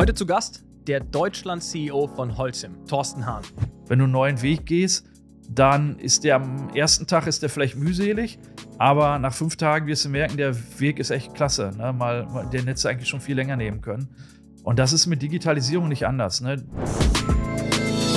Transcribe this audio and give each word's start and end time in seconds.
Heute 0.00 0.14
zu 0.14 0.24
Gast 0.24 0.64
der 0.86 1.00
Deutschland-CEO 1.00 2.06
von 2.06 2.38
Holcim, 2.38 2.86
Thorsten 2.86 3.26
Hahn. 3.26 3.42
Wenn 3.86 3.98
du 3.98 4.04
einen 4.04 4.12
neuen 4.14 4.40
Weg 4.40 4.64
gehst, 4.64 5.04
dann 5.46 5.98
ist 5.98 6.24
der 6.24 6.36
am 6.36 6.70
ersten 6.70 7.06
Tag 7.06 7.26
ist 7.26 7.42
der 7.42 7.50
vielleicht 7.50 7.76
mühselig, 7.76 8.38
aber 8.78 9.18
nach 9.18 9.34
fünf 9.34 9.56
Tagen 9.56 9.86
wirst 9.88 10.06
du 10.06 10.08
merken, 10.08 10.38
der 10.38 10.56
Weg 10.80 11.00
ist 11.00 11.10
echt 11.10 11.34
klasse. 11.34 11.72
Ne? 11.76 11.92
Mal, 11.92 12.48
den 12.50 12.64
hättest 12.64 12.86
du 12.86 12.88
eigentlich 12.88 13.10
schon 13.10 13.20
viel 13.20 13.36
länger 13.36 13.56
nehmen 13.56 13.82
können. 13.82 14.08
Und 14.62 14.78
das 14.78 14.94
ist 14.94 15.06
mit 15.06 15.20
Digitalisierung 15.20 15.88
nicht 15.88 16.06
anders. 16.06 16.40
Ne? 16.40 16.64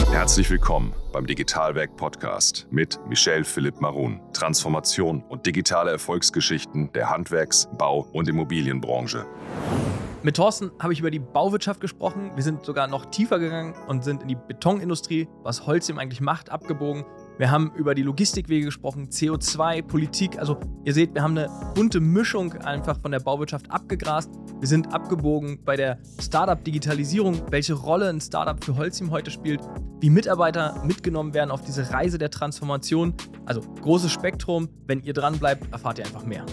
Herzlich 0.09 0.49
willkommen 0.49 0.93
beim 1.11 1.25
Digitalwerk 1.25 1.97
Podcast 1.97 2.65
mit 2.71 2.97
Michel 3.09 3.43
Philipp 3.43 3.81
Marun. 3.81 4.21
Transformation 4.31 5.21
und 5.21 5.45
digitale 5.45 5.91
Erfolgsgeschichten 5.91 6.93
der 6.93 7.09
Handwerks-, 7.09 7.67
Bau- 7.77 8.07
und 8.13 8.29
Immobilienbranche. 8.29 9.25
Mit 10.25 10.37
Thorsten 10.37 10.71
habe 10.79 10.93
ich 10.93 11.01
über 11.01 11.11
die 11.11 11.19
Bauwirtschaft 11.19 11.81
gesprochen. 11.81 12.31
Wir 12.35 12.43
sind 12.43 12.65
sogar 12.65 12.87
noch 12.87 13.07
tiefer 13.07 13.39
gegangen 13.39 13.75
und 13.89 14.05
sind 14.05 14.21
in 14.21 14.29
die 14.29 14.37
Betonindustrie, 14.37 15.27
was 15.43 15.67
Holcim 15.67 15.99
eigentlich 15.99 16.21
macht, 16.21 16.49
abgebogen. 16.49 17.03
Wir 17.37 17.51
haben 17.51 17.73
über 17.75 17.93
die 17.93 18.03
Logistikwege 18.03 18.63
gesprochen, 18.63 19.09
CO2, 19.09 19.81
Politik. 19.81 20.39
Also 20.39 20.61
ihr 20.85 20.93
seht, 20.93 21.13
wir 21.13 21.23
haben 21.23 21.37
eine 21.37 21.49
bunte 21.75 21.99
Mischung 21.99 22.53
einfach 22.53 23.01
von 23.01 23.11
der 23.11 23.19
Bauwirtschaft 23.19 23.69
abgegrast. 23.69 24.29
Wir 24.61 24.67
sind 24.69 24.93
abgebogen 24.93 25.59
bei 25.65 25.75
der 25.75 25.99
Startup-Digitalisierung, 26.21 27.41
welche 27.51 27.73
Rolle 27.73 28.07
ein 28.07 28.21
Startup 28.21 28.63
für 28.63 28.77
Holcim 28.77 29.11
heute 29.11 29.29
spielt, 29.29 29.59
wie 29.99 30.09
Mitarbeiter 30.09 30.81
mitgenommen 30.85 31.33
werden 31.33 31.51
auf 31.51 31.63
diese 31.63 31.91
Reise 31.91 32.17
der 32.17 32.29
Transformation. 32.29 33.13
Also 33.45 33.59
großes 33.81 34.13
Spektrum. 34.13 34.69
Wenn 34.87 35.03
ihr 35.03 35.13
dran 35.13 35.37
bleibt, 35.37 35.69
erfahrt 35.73 35.99
ihr 35.99 36.05
einfach 36.05 36.23
mehr. 36.23 36.45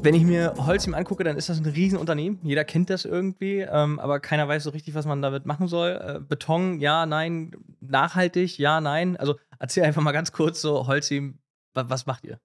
Wenn 0.00 0.14
ich 0.14 0.22
mir 0.22 0.54
Holcim 0.56 0.94
angucke, 0.94 1.24
dann 1.24 1.36
ist 1.36 1.48
das 1.48 1.58
ein 1.58 1.66
Riesenunternehmen. 1.66 2.38
Jeder 2.42 2.64
kennt 2.64 2.88
das 2.88 3.04
irgendwie, 3.04 3.60
ähm, 3.60 3.98
aber 3.98 4.20
keiner 4.20 4.46
weiß 4.46 4.62
so 4.62 4.70
richtig, 4.70 4.94
was 4.94 5.06
man 5.06 5.20
damit 5.22 5.44
machen 5.44 5.66
soll. 5.66 5.90
Äh, 5.90 6.20
Beton, 6.20 6.78
ja, 6.78 7.04
nein. 7.04 7.50
Nachhaltig, 7.80 8.58
ja, 8.58 8.80
nein. 8.80 9.16
Also 9.16 9.36
erzähl 9.58 9.82
einfach 9.82 10.00
mal 10.00 10.12
ganz 10.12 10.30
kurz 10.30 10.60
so, 10.60 10.86
Holcim, 10.86 11.38
was 11.74 12.06
macht 12.06 12.24
ihr? 12.24 12.38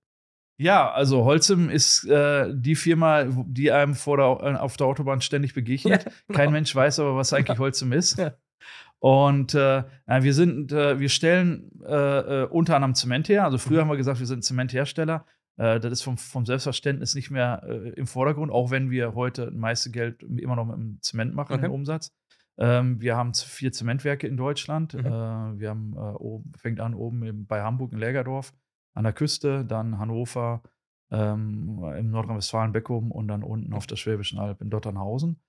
Ja, 0.58 0.92
also 0.92 1.26
Holcim 1.26 1.70
ist 1.70 2.06
äh, 2.06 2.50
die 2.54 2.76
Firma, 2.76 3.26
die 3.46 3.72
einem 3.72 3.94
vor 3.94 4.18
der, 4.18 4.62
auf 4.62 4.78
der 4.78 4.88
Autobahn 4.88 5.22
ständig 5.22 5.54
begegnet. 5.54 6.06
Ja, 6.06 6.12
genau. 6.28 6.38
Kein 6.38 6.52
Mensch 6.52 6.76
weiß 6.76 7.00
aber, 7.00 7.16
was 7.16 7.34
eigentlich 7.34 7.60
Holcim 7.60 7.92
ist. 7.92 8.18
Ja. 8.18 8.34
Und 9.00 9.54
äh, 9.54 9.84
wir 10.08 10.34
sind, 10.34 10.72
äh, 10.72 11.00
wir 11.00 11.10
stellen 11.10 11.72
äh, 11.86 12.44
äh, 12.44 12.46
unter 12.46 12.76
anderem 12.76 12.96
Zement 12.96 13.30
her. 13.30 13.44
Also 13.44 13.58
früher 13.58 13.78
mhm. 13.78 13.82
haben 13.82 13.90
wir 13.90 13.98
gesagt, 13.98 14.20
wir 14.20 14.28
sind 14.28 14.44
Zementhersteller. 14.44 15.26
Äh, 15.58 15.80
das 15.80 15.92
ist 15.92 16.02
vom, 16.04 16.18
vom 16.18 16.46
Selbstverständnis 16.46 17.16
nicht 17.16 17.32
mehr 17.32 17.64
äh, 17.66 17.90
im 17.92 18.08
Vordergrund, 18.08 18.52
auch 18.52 18.72
wenn 18.72 18.90
wir 18.90 19.16
heute 19.16 19.46
das 19.46 19.54
meiste 19.54 19.92
Geld 19.92 20.24
immer 20.24 20.56
noch 20.56 20.66
mit 20.66 20.76
dem 20.76 20.98
Zement 21.02 21.34
machen, 21.34 21.56
okay. 21.56 21.66
im 21.66 21.72
Umsatz. 21.72 22.12
Ähm, 22.58 23.02
wir 23.02 23.16
haben 23.16 23.34
vier 23.34 23.72
Zementwerke 23.72 24.28
in 24.28 24.38
Deutschland. 24.38 24.94
Mhm. 24.94 25.06
Äh, 25.06 25.60
wir 25.60 25.70
haben 25.70 25.94
äh, 25.96 26.00
oben, 26.00 26.52
fängt 26.56 26.80
an 26.80 26.94
oben 26.94 27.46
bei 27.48 27.62
Hamburg 27.62 27.94
in 27.94 28.00
Lägerdorf 28.00 28.54
an 28.94 29.04
der 29.04 29.14
Küste, 29.14 29.66
dann 29.66 29.98
Hannover 29.98 30.62
ähm, 31.12 31.84
im 31.98 32.12
Nordrhein-Westfalen-Beckum 32.12 33.12
und 33.12 33.28
dann 33.28 33.44
unten 33.44 33.74
auf 33.74 33.88
der 33.88 33.96
Schwäbischen 33.96 34.40
Alb 34.40 34.62
in 34.62 34.70
Dotternhausen. 34.70 35.40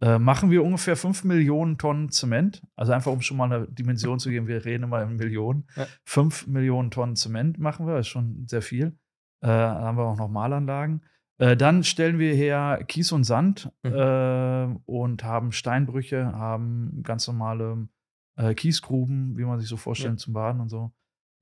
Äh, 0.00 0.18
machen 0.18 0.50
wir 0.50 0.64
ungefähr 0.64 0.96
5 0.96 1.24
Millionen 1.24 1.76
Tonnen 1.76 2.10
Zement. 2.10 2.62
Also 2.76 2.92
einfach, 2.92 3.10
um 3.10 3.20
schon 3.20 3.36
mal 3.36 3.52
eine 3.52 3.66
Dimension 3.66 4.20
zu 4.20 4.30
geben, 4.30 4.46
wir 4.46 4.64
reden 4.64 4.84
immer 4.84 5.02
in 5.02 5.16
Millionen. 5.16 5.66
Ja. 5.74 5.86
5 6.04 6.46
Millionen 6.46 6.90
Tonnen 6.90 7.16
Zement 7.16 7.58
machen 7.58 7.86
wir, 7.86 7.94
das 7.94 8.06
ist 8.06 8.12
schon 8.12 8.46
sehr 8.46 8.62
viel. 8.62 8.96
Äh, 9.40 9.48
haben 9.48 9.96
wir 9.96 10.04
auch 10.04 10.16
noch 10.16 10.28
Malanlagen. 10.28 11.02
Äh, 11.38 11.56
dann 11.56 11.84
stellen 11.84 12.18
wir 12.18 12.34
her 12.34 12.84
Kies 12.86 13.12
und 13.12 13.24
Sand 13.24 13.70
mhm. 13.82 13.92
äh, 13.92 14.76
und 14.86 15.24
haben 15.24 15.52
Steinbrüche, 15.52 16.32
haben 16.32 17.00
ganz 17.04 17.26
normale 17.28 17.88
äh, 18.36 18.54
Kiesgruben, 18.54 19.36
wie 19.36 19.44
man 19.44 19.60
sich 19.60 19.68
so 19.68 19.76
vorstellt, 19.76 20.14
ja. 20.14 20.16
zum 20.16 20.32
Baden 20.34 20.60
und 20.60 20.68
so, 20.68 20.92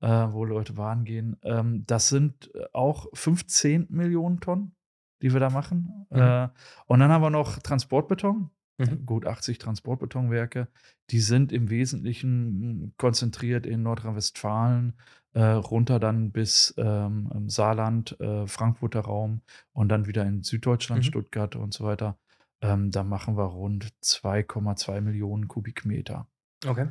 äh, 0.03 0.09
wo 0.09 0.45
Leute 0.45 0.75
baden 0.75 1.05
gehen. 1.05 1.37
Ähm, 1.43 1.85
das 1.87 2.09
sind 2.09 2.55
äh, 2.55 2.67
auch 2.73 3.07
15 3.15 3.87
Millionen 3.89 4.41
Tonnen, 4.41 4.77
die 5.23 5.33
wir 5.33 5.41
da 5.41 5.51
machen. 5.51 6.07
Mhm. 6.11 6.51
und 6.87 7.01
dann 7.01 7.11
haben 7.11 7.23
wir 7.23 7.31
noch 7.31 7.59
Transportbeton. 7.59 8.51
Mhm. 8.79 9.07
Gut 9.07 9.27
80 9.27 9.59
Transportbetonwerke. 9.59 10.69
Die 11.11 11.21
sind 11.21 11.53
im 11.53 11.71
Wesentlichen 11.71 12.31
hm, 12.31 12.93
konzentriert 12.99 13.65
in 13.67 13.83
Nordrhein-Westfalen, 13.83 14.95
äh, 15.33 15.43
runter 15.43 15.99
dann 15.99 16.31
bis 16.31 16.75
ähm, 16.77 17.49
Saarland, 17.49 18.21
äh, 18.21 18.47
Frankfurter 18.47 19.01
Raum 19.01 19.41
und 19.73 19.89
dann 19.89 20.07
wieder 20.07 20.25
in 20.25 20.43
Süddeutschland, 20.43 21.03
mhm. 21.03 21.07
Stuttgart 21.07 21.57
und 21.57 21.73
so 21.73 21.85
weiter. 21.85 22.19
Ähm, 22.61 22.91
da 22.91 23.03
machen 23.05 23.37
wir 23.37 23.45
rund 23.45 23.93
2,2 24.03 25.01
Millionen 25.01 25.49
Kubikmeter. 25.49 26.27
Okay. 26.67 26.89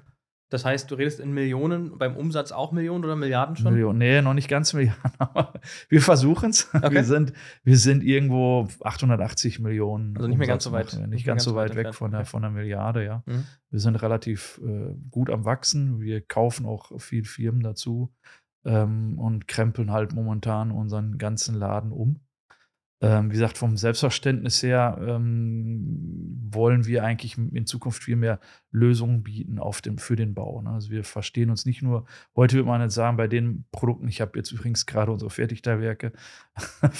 Das 0.55 0.63
heißt, 0.63 0.89
du 0.89 0.95
redest 0.95 1.19
in 1.19 1.33
Millionen, 1.33 1.97
beim 1.97 2.15
Umsatz 2.15 2.53
auch 2.53 2.71
Millionen 2.71 3.03
oder 3.03 3.17
Milliarden 3.17 3.57
schon? 3.57 3.73
Millionen, 3.73 3.99
nee, 3.99 4.21
noch 4.21 4.33
nicht 4.33 4.47
ganz 4.47 4.71
Milliarden, 4.71 5.11
aber 5.19 5.51
wir 5.89 6.01
versuchen 6.01 6.51
es. 6.51 6.69
Okay. 6.73 6.93
Wir, 6.93 7.03
sind, 7.03 7.33
wir 7.65 7.77
sind 7.77 8.01
irgendwo 8.05 8.69
880 8.81 9.59
Millionen. 9.59 10.15
Also 10.15 10.29
nicht 10.29 10.37
mehr 10.37 10.47
ganz 10.47 10.63
so 10.63 10.71
weit. 10.71 10.93
Nicht, 10.93 11.07
nicht 11.09 11.25
ganz, 11.25 11.43
so 11.43 11.55
weit, 11.55 11.75
weg 11.75 11.93
von 11.93 12.11
der, 12.11 12.21
okay. 12.21 12.29
von 12.29 12.41
der 12.41 12.51
Milliarde, 12.51 13.03
ja. 13.03 13.21
Mhm. 13.25 13.43
Wir 13.69 13.79
sind 13.81 13.97
relativ 13.97 14.61
äh, 14.63 14.95
gut 15.11 15.29
am 15.29 15.43
Wachsen. 15.43 15.99
Wir 15.99 16.21
kaufen 16.21 16.65
auch 16.65 16.97
viel 17.01 17.25
Firmen 17.25 17.61
dazu 17.61 18.13
ähm, 18.63 19.19
und 19.19 19.49
krempeln 19.49 19.91
halt 19.91 20.13
momentan 20.13 20.71
unseren 20.71 21.17
ganzen 21.17 21.55
Laden 21.55 21.91
um. 21.91 22.21
Ähm, 23.01 23.29
wie 23.29 23.33
gesagt, 23.33 23.57
vom 23.57 23.75
Selbstverständnis 23.75 24.63
her 24.63 24.97
ähm, 25.05 26.39
wollen 26.49 26.85
wir 26.85 27.03
eigentlich 27.03 27.37
in 27.37 27.65
Zukunft 27.65 28.03
viel 28.03 28.15
mehr 28.15 28.39
Lösungen 28.75 29.23
bieten 29.23 29.57
auf 29.57 29.81
dem, 29.81 29.97
für 29.97 30.15
den 30.15 30.35
Bau. 30.35 30.61
Ne? 30.61 30.69
Also 30.69 30.91
wir 30.91 31.03
verstehen 31.03 31.49
uns 31.49 31.65
nicht 31.65 31.81
nur, 31.81 32.05
heute 32.35 32.57
würde 32.57 32.67
man 32.67 32.81
jetzt 32.81 32.93
sagen, 32.93 33.15
bei 33.17 33.27
den 33.27 33.65
Produkten, 33.71 34.07
ich 34.07 34.21
habe 34.21 34.37
jetzt 34.37 34.51
übrigens 34.51 34.85
gerade 34.85 35.11
unsere 35.11 35.31
Fertigteilwerke 35.31 36.11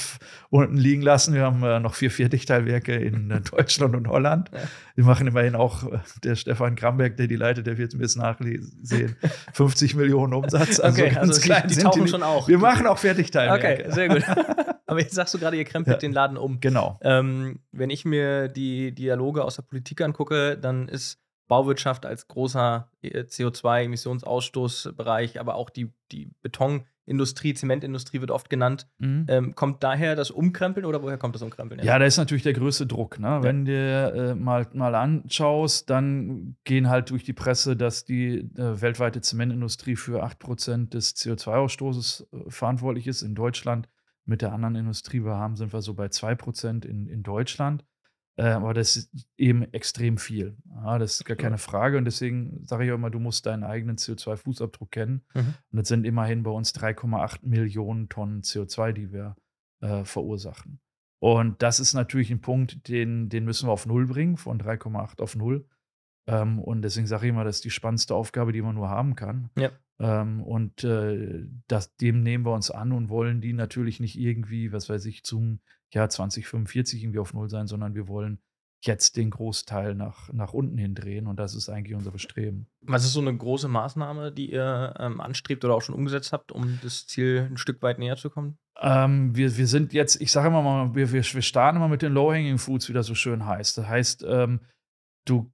unten 0.49 0.77
liegen 0.77 1.01
lassen. 1.01 1.33
Wir 1.33 1.41
haben 1.41 1.61
äh, 1.63 1.79
noch 1.79 1.93
vier 1.93 2.09
Fertigteilwerke 2.09 2.95
in 2.95 3.29
äh, 3.29 3.41
Deutschland 3.51 3.95
und 3.95 4.07
Holland. 4.07 4.49
Ja. 4.53 4.59
Wir 4.95 5.03
machen 5.03 5.27
immerhin 5.27 5.55
auch, 5.55 5.91
äh, 5.91 5.99
der 6.23 6.35
Stefan 6.35 6.75
Kramberg, 6.75 7.17
der 7.17 7.27
die 7.27 7.35
leitet, 7.35 7.67
der 7.67 7.77
wird 7.77 7.89
es 7.89 7.95
ein 7.95 7.99
bisschen 7.99 8.21
nachsehen, 8.21 9.15
50 9.53 9.95
Millionen 9.95 10.33
Umsatz. 10.33 10.79
Also 10.79 11.01
okay, 11.01 11.13
ganz 11.13 11.29
also 11.29 11.41
klein 11.41 11.67
die, 11.67 11.75
die 11.75 11.81
tauchen 11.81 12.05
die, 12.05 12.09
schon 12.09 12.23
auch. 12.23 12.47
Wir 12.47 12.57
machen 12.57 12.87
auch 12.87 12.97
Fertigteilwerke. 12.97 13.83
Okay, 13.83 13.91
sehr 13.91 14.07
gut. 14.07 14.23
Aber 14.87 14.99
jetzt 14.99 15.15
sagst 15.15 15.33
du 15.33 15.39
gerade, 15.39 15.57
ihr 15.57 15.65
krempelt 15.65 15.95
ja. 15.95 15.99
den 15.99 16.13
Laden 16.13 16.37
um. 16.37 16.59
Genau. 16.61 16.99
Ähm, 17.01 17.59
wenn 17.71 17.89
ich 17.89 18.05
mir 18.05 18.47
die 18.47 18.93
Dialoge 18.93 19.43
aus 19.43 19.55
der 19.55 19.63
Politik 19.63 19.99
angucke, 20.01 20.57
dann 20.57 20.87
ist 20.87 21.24
Bauwirtschaft 21.47 22.06
als 22.06 22.28
großer 22.28 22.89
äh, 23.01 23.22
CO2-Emissionsausstoßbereich, 23.22 25.39
aber 25.39 25.56
auch 25.56 25.69
die, 25.69 25.94
die 26.11 26.31
Betonindustrie, 26.41 27.53
Zementindustrie 27.53 28.19
wird 28.22 28.31
oft 28.31 28.50
genannt. 28.50 28.88
Mhm. 28.97 29.25
Ähm, 29.29 29.55
kommt 29.55 29.84
daher 29.84 30.16
das 30.16 30.31
Umkrempeln 30.31 30.85
oder 30.85 31.03
woher 31.03 31.17
kommt 31.17 31.35
das 31.35 31.41
Umkrempeln? 31.41 31.84
Ja, 31.84 32.00
da 32.00 32.05
ist 32.05 32.17
natürlich 32.17 32.44
der 32.44 32.53
größte 32.53 32.88
Druck. 32.88 33.19
Ne? 33.19 33.28
Ja. 33.28 33.44
Wenn 33.44 33.66
du 33.66 33.73
äh, 33.73 34.35
mal, 34.35 34.67
mal 34.73 34.95
anschaust, 34.95 35.89
dann 35.89 36.55
gehen 36.63 36.89
halt 36.89 37.11
durch 37.11 37.23
die 37.23 37.34
Presse, 37.34 37.75
dass 37.75 38.05
die 38.05 38.38
äh, 38.38 38.81
weltweite 38.81 39.22
Zementindustrie 39.22 39.95
für 39.95 40.25
8% 40.25 40.89
des 40.89 41.16
CO2-Ausstoßes 41.16 42.25
äh, 42.31 42.50
verantwortlich 42.50 43.07
ist. 43.07 43.22
In 43.22 43.35
Deutschland 43.35 43.88
mit 44.25 44.41
der 44.41 44.53
anderen 44.53 44.75
Industrie 44.75 45.23
wir 45.23 45.35
haben, 45.35 45.55
sind 45.55 45.72
wir 45.72 45.81
so 45.81 45.94
bei 45.94 46.07
2% 46.07 46.85
in, 46.85 47.07
in 47.07 47.22
Deutschland. 47.22 47.85
Äh, 48.38 48.47
aber 48.47 48.73
das 48.73 48.97
ist 48.97 49.09
eben 49.38 49.63
extrem 49.73 50.18
viel. 50.18 50.57
Ja, 50.69 50.97
das 51.00 51.16
ist 51.16 51.25
gar 51.25 51.38
keine 51.38 51.57
Frage. 51.57 51.97
Und 51.97 52.06
deswegen 52.06 52.63
sage 52.66 52.85
ich 52.85 52.91
auch 52.91 52.96
immer, 52.96 53.09
du 53.09 53.19
musst 53.19 53.46
deinen 53.46 53.63
eigenen 53.63 53.97
CO2-Fußabdruck 53.97 54.91
kennen. 54.91 55.23
Mhm. 55.34 55.53
Und 55.72 55.79
das 55.79 55.88
sind 55.88 56.06
immerhin 56.06 56.44
bei 56.44 56.51
uns 56.51 56.75
3,8 56.75 57.40
Millionen 57.44 58.09
Tonnen 58.09 58.41
CO2, 58.41 58.91
die 58.91 59.12
wir 59.13 59.35
äh, 59.81 60.03
verursachen. 60.03 60.79
Und 61.19 61.61
das 61.61 61.79
ist 61.79 61.93
natürlich 61.93 62.29
ein 62.29 62.41
Punkt, 62.41 62.87
den, 62.90 63.29
den 63.29 63.46
müssen 63.46 63.67
wir 63.67 63.72
auf 63.72 63.85
Null 63.85 64.05
bringen, 64.05 64.38
von 64.38 64.59
3,8 64.59 65.22
auf 65.22 65.35
Null. 65.35 65.66
Ähm, 66.28 66.59
und 66.59 66.81
deswegen 66.81 67.08
sage 67.08 67.26
ich 67.26 67.29
immer, 67.29 67.43
das 67.43 67.58
ist 67.58 67.66
die 67.66 67.72
spannendste 67.72 68.16
Aufgabe, 68.16 68.52
die 68.52 68.61
man 68.61 68.76
nur 68.76 68.90
haben 68.90 69.16
kann. 69.16 69.49
Ja. 69.58 69.72
Ähm, 69.99 70.43
und 70.43 70.84
äh, 70.84 71.46
das, 71.67 71.96
dem 71.96 72.22
nehmen 72.22 72.46
wir 72.46 72.53
uns 72.53 72.70
an 72.70 72.91
und 72.91 73.09
wollen 73.09 73.40
die 73.40 73.53
natürlich 73.53 73.99
nicht 73.99 74.20
irgendwie, 74.20 74.73
was 74.73 74.90
weiß 74.90 75.05
ich, 75.05 75.23
zum 75.23 75.61
Jahr 75.95 76.09
2045 76.09 77.03
irgendwie 77.03 77.19
auf 77.19 77.33
Null 77.33 77.49
sein, 77.49 77.67
sondern 77.67 77.95
wir 77.95 78.07
wollen 78.07 78.39
jetzt 78.81 79.17
den 79.17 79.31
Großteil 79.31 79.95
nach, 79.95 80.31
nach 80.31 80.53
unten 80.53 80.77
hin 80.77 80.93
drehen 80.95 81.27
und 81.27 81.37
das 81.37 81.55
ist 81.55 81.69
eigentlich 81.69 81.95
unser 81.95 82.11
Bestreben. 82.11 82.67
Was 82.81 83.03
ist 83.03 83.13
so 83.13 83.21
eine 83.21 83.35
große 83.35 83.67
Maßnahme, 83.67 84.31
die 84.31 84.51
ihr 84.51 84.93
ähm, 84.99 85.21
anstrebt 85.21 85.65
oder 85.65 85.73
auch 85.73 85.81
schon 85.81 85.95
umgesetzt 85.95 86.33
habt, 86.33 86.51
um 86.51 86.79
das 86.83 87.07
Ziel 87.07 87.47
ein 87.49 87.57
Stück 87.57 87.81
weit 87.81 87.99
näher 87.99 88.15
zu 88.15 88.29
kommen? 88.29 88.57
Ähm, 88.79 89.35
wir, 89.35 89.57
wir 89.57 89.67
sind 89.67 89.93
jetzt, 89.93 90.21
ich 90.21 90.31
sage 90.31 90.49
immer 90.49 90.61
mal, 90.61 90.95
wir, 90.95 91.11
wir, 91.11 91.23
wir 91.23 91.41
starten 91.41 91.77
immer 91.77 91.87
mit 91.87 92.01
den 92.01 92.13
Low-Hanging 92.13 92.57
Foods, 92.57 92.89
wie 92.89 92.93
das 92.93 93.07
so 93.07 93.15
schön 93.15 93.45
heißt. 93.45 93.77
Das 93.77 93.87
heißt, 93.87 94.25
ähm, 94.27 94.59
du 95.25 95.51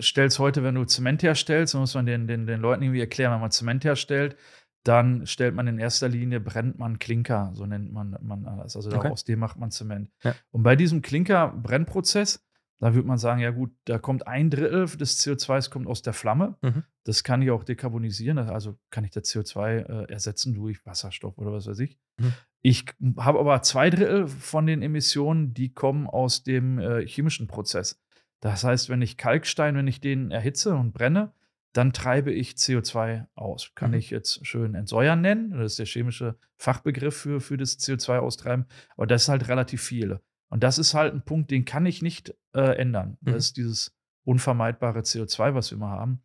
stellst 0.00 0.38
heute, 0.38 0.64
wenn 0.64 0.74
du 0.74 0.84
Zement 0.84 1.22
herstellst, 1.22 1.74
muss 1.74 1.94
man 1.94 2.06
den, 2.06 2.26
den, 2.26 2.46
den 2.46 2.60
Leuten 2.60 2.82
irgendwie 2.82 3.00
erklären, 3.00 3.32
wenn 3.32 3.40
man 3.40 3.50
Zement 3.50 3.84
herstellt, 3.84 4.36
dann 4.84 5.26
stellt 5.26 5.54
man 5.54 5.66
in 5.66 5.78
erster 5.78 6.08
Linie, 6.08 6.40
brennt 6.40 6.78
man 6.78 6.98
Klinker, 6.98 7.50
so 7.54 7.66
nennt 7.66 7.92
man, 7.92 8.16
man 8.22 8.44
das. 8.44 8.76
Also 8.76 8.90
Okay. 8.90 9.10
aus 9.10 9.24
dem 9.24 9.38
macht 9.38 9.58
man 9.58 9.70
Zement. 9.70 10.10
Ja. 10.22 10.34
Und 10.50 10.62
bei 10.62 10.76
diesem 10.76 11.00
Klinker-Brennprozess, 11.02 12.44
da 12.80 12.94
würde 12.94 13.08
man 13.08 13.16
sagen, 13.16 13.40
ja 13.40 13.50
gut, 13.50 13.72
da 13.86 13.98
kommt 13.98 14.26
ein 14.26 14.50
Drittel 14.50 14.86
des 14.86 15.24
CO2s 15.24 15.70
kommt 15.70 15.86
aus 15.86 16.02
der 16.02 16.12
Flamme. 16.12 16.56
Mhm. 16.60 16.84
Das 17.04 17.24
kann 17.24 17.40
ich 17.40 17.50
auch 17.50 17.64
dekarbonisieren, 17.64 18.38
also 18.38 18.76
kann 18.90 19.04
ich 19.04 19.10
das 19.10 19.24
CO2 19.24 19.76
äh, 19.76 20.12
ersetzen 20.12 20.54
durch 20.54 20.84
Wasserstoff 20.84 21.38
oder 21.38 21.52
was 21.52 21.66
weiß 21.66 21.78
ich. 21.78 21.98
Mhm. 22.18 22.32
Ich 22.60 22.84
habe 23.16 23.38
aber 23.38 23.62
zwei 23.62 23.88
Drittel 23.88 24.26
von 24.26 24.66
den 24.66 24.82
Emissionen, 24.82 25.54
die 25.54 25.72
kommen 25.72 26.06
aus 26.06 26.42
dem 26.42 26.78
äh, 26.78 27.06
chemischen 27.06 27.46
Prozess. 27.46 28.02
Das 28.40 28.64
heißt, 28.64 28.90
wenn 28.90 29.00
ich 29.00 29.16
Kalkstein, 29.16 29.76
wenn 29.76 29.86
ich 29.86 30.00
den 30.00 30.30
erhitze 30.30 30.74
und 30.74 30.92
brenne, 30.92 31.32
dann 31.74 31.92
treibe 31.92 32.32
ich 32.32 32.52
CO2 32.52 33.26
aus. 33.34 33.72
Kann 33.74 33.90
Mhm. 33.90 33.96
ich 33.98 34.10
jetzt 34.10 34.46
schön 34.46 34.74
entsäuern 34.74 35.20
nennen. 35.20 35.50
Das 35.50 35.72
ist 35.72 35.78
der 35.78 35.86
chemische 35.86 36.36
Fachbegriff 36.56 37.16
für, 37.16 37.40
für 37.40 37.56
das 37.56 37.78
CO2-Austreiben. 37.78 38.64
Aber 38.96 39.06
das 39.06 39.24
ist 39.24 39.28
halt 39.28 39.48
relativ 39.48 39.82
viel. 39.82 40.20
Und 40.48 40.62
das 40.62 40.78
ist 40.78 40.94
halt 40.94 41.12
ein 41.14 41.24
Punkt, 41.24 41.50
den 41.50 41.64
kann 41.64 41.84
ich 41.84 42.00
nicht 42.00 42.32
äh, 42.54 42.76
ändern. 42.78 43.18
Mhm. 43.20 43.32
Das 43.32 43.46
ist 43.46 43.56
dieses 43.56 43.94
unvermeidbare 44.24 45.00
CO2, 45.00 45.54
was 45.54 45.70
wir 45.70 45.76
immer 45.76 45.90
haben. 45.90 46.22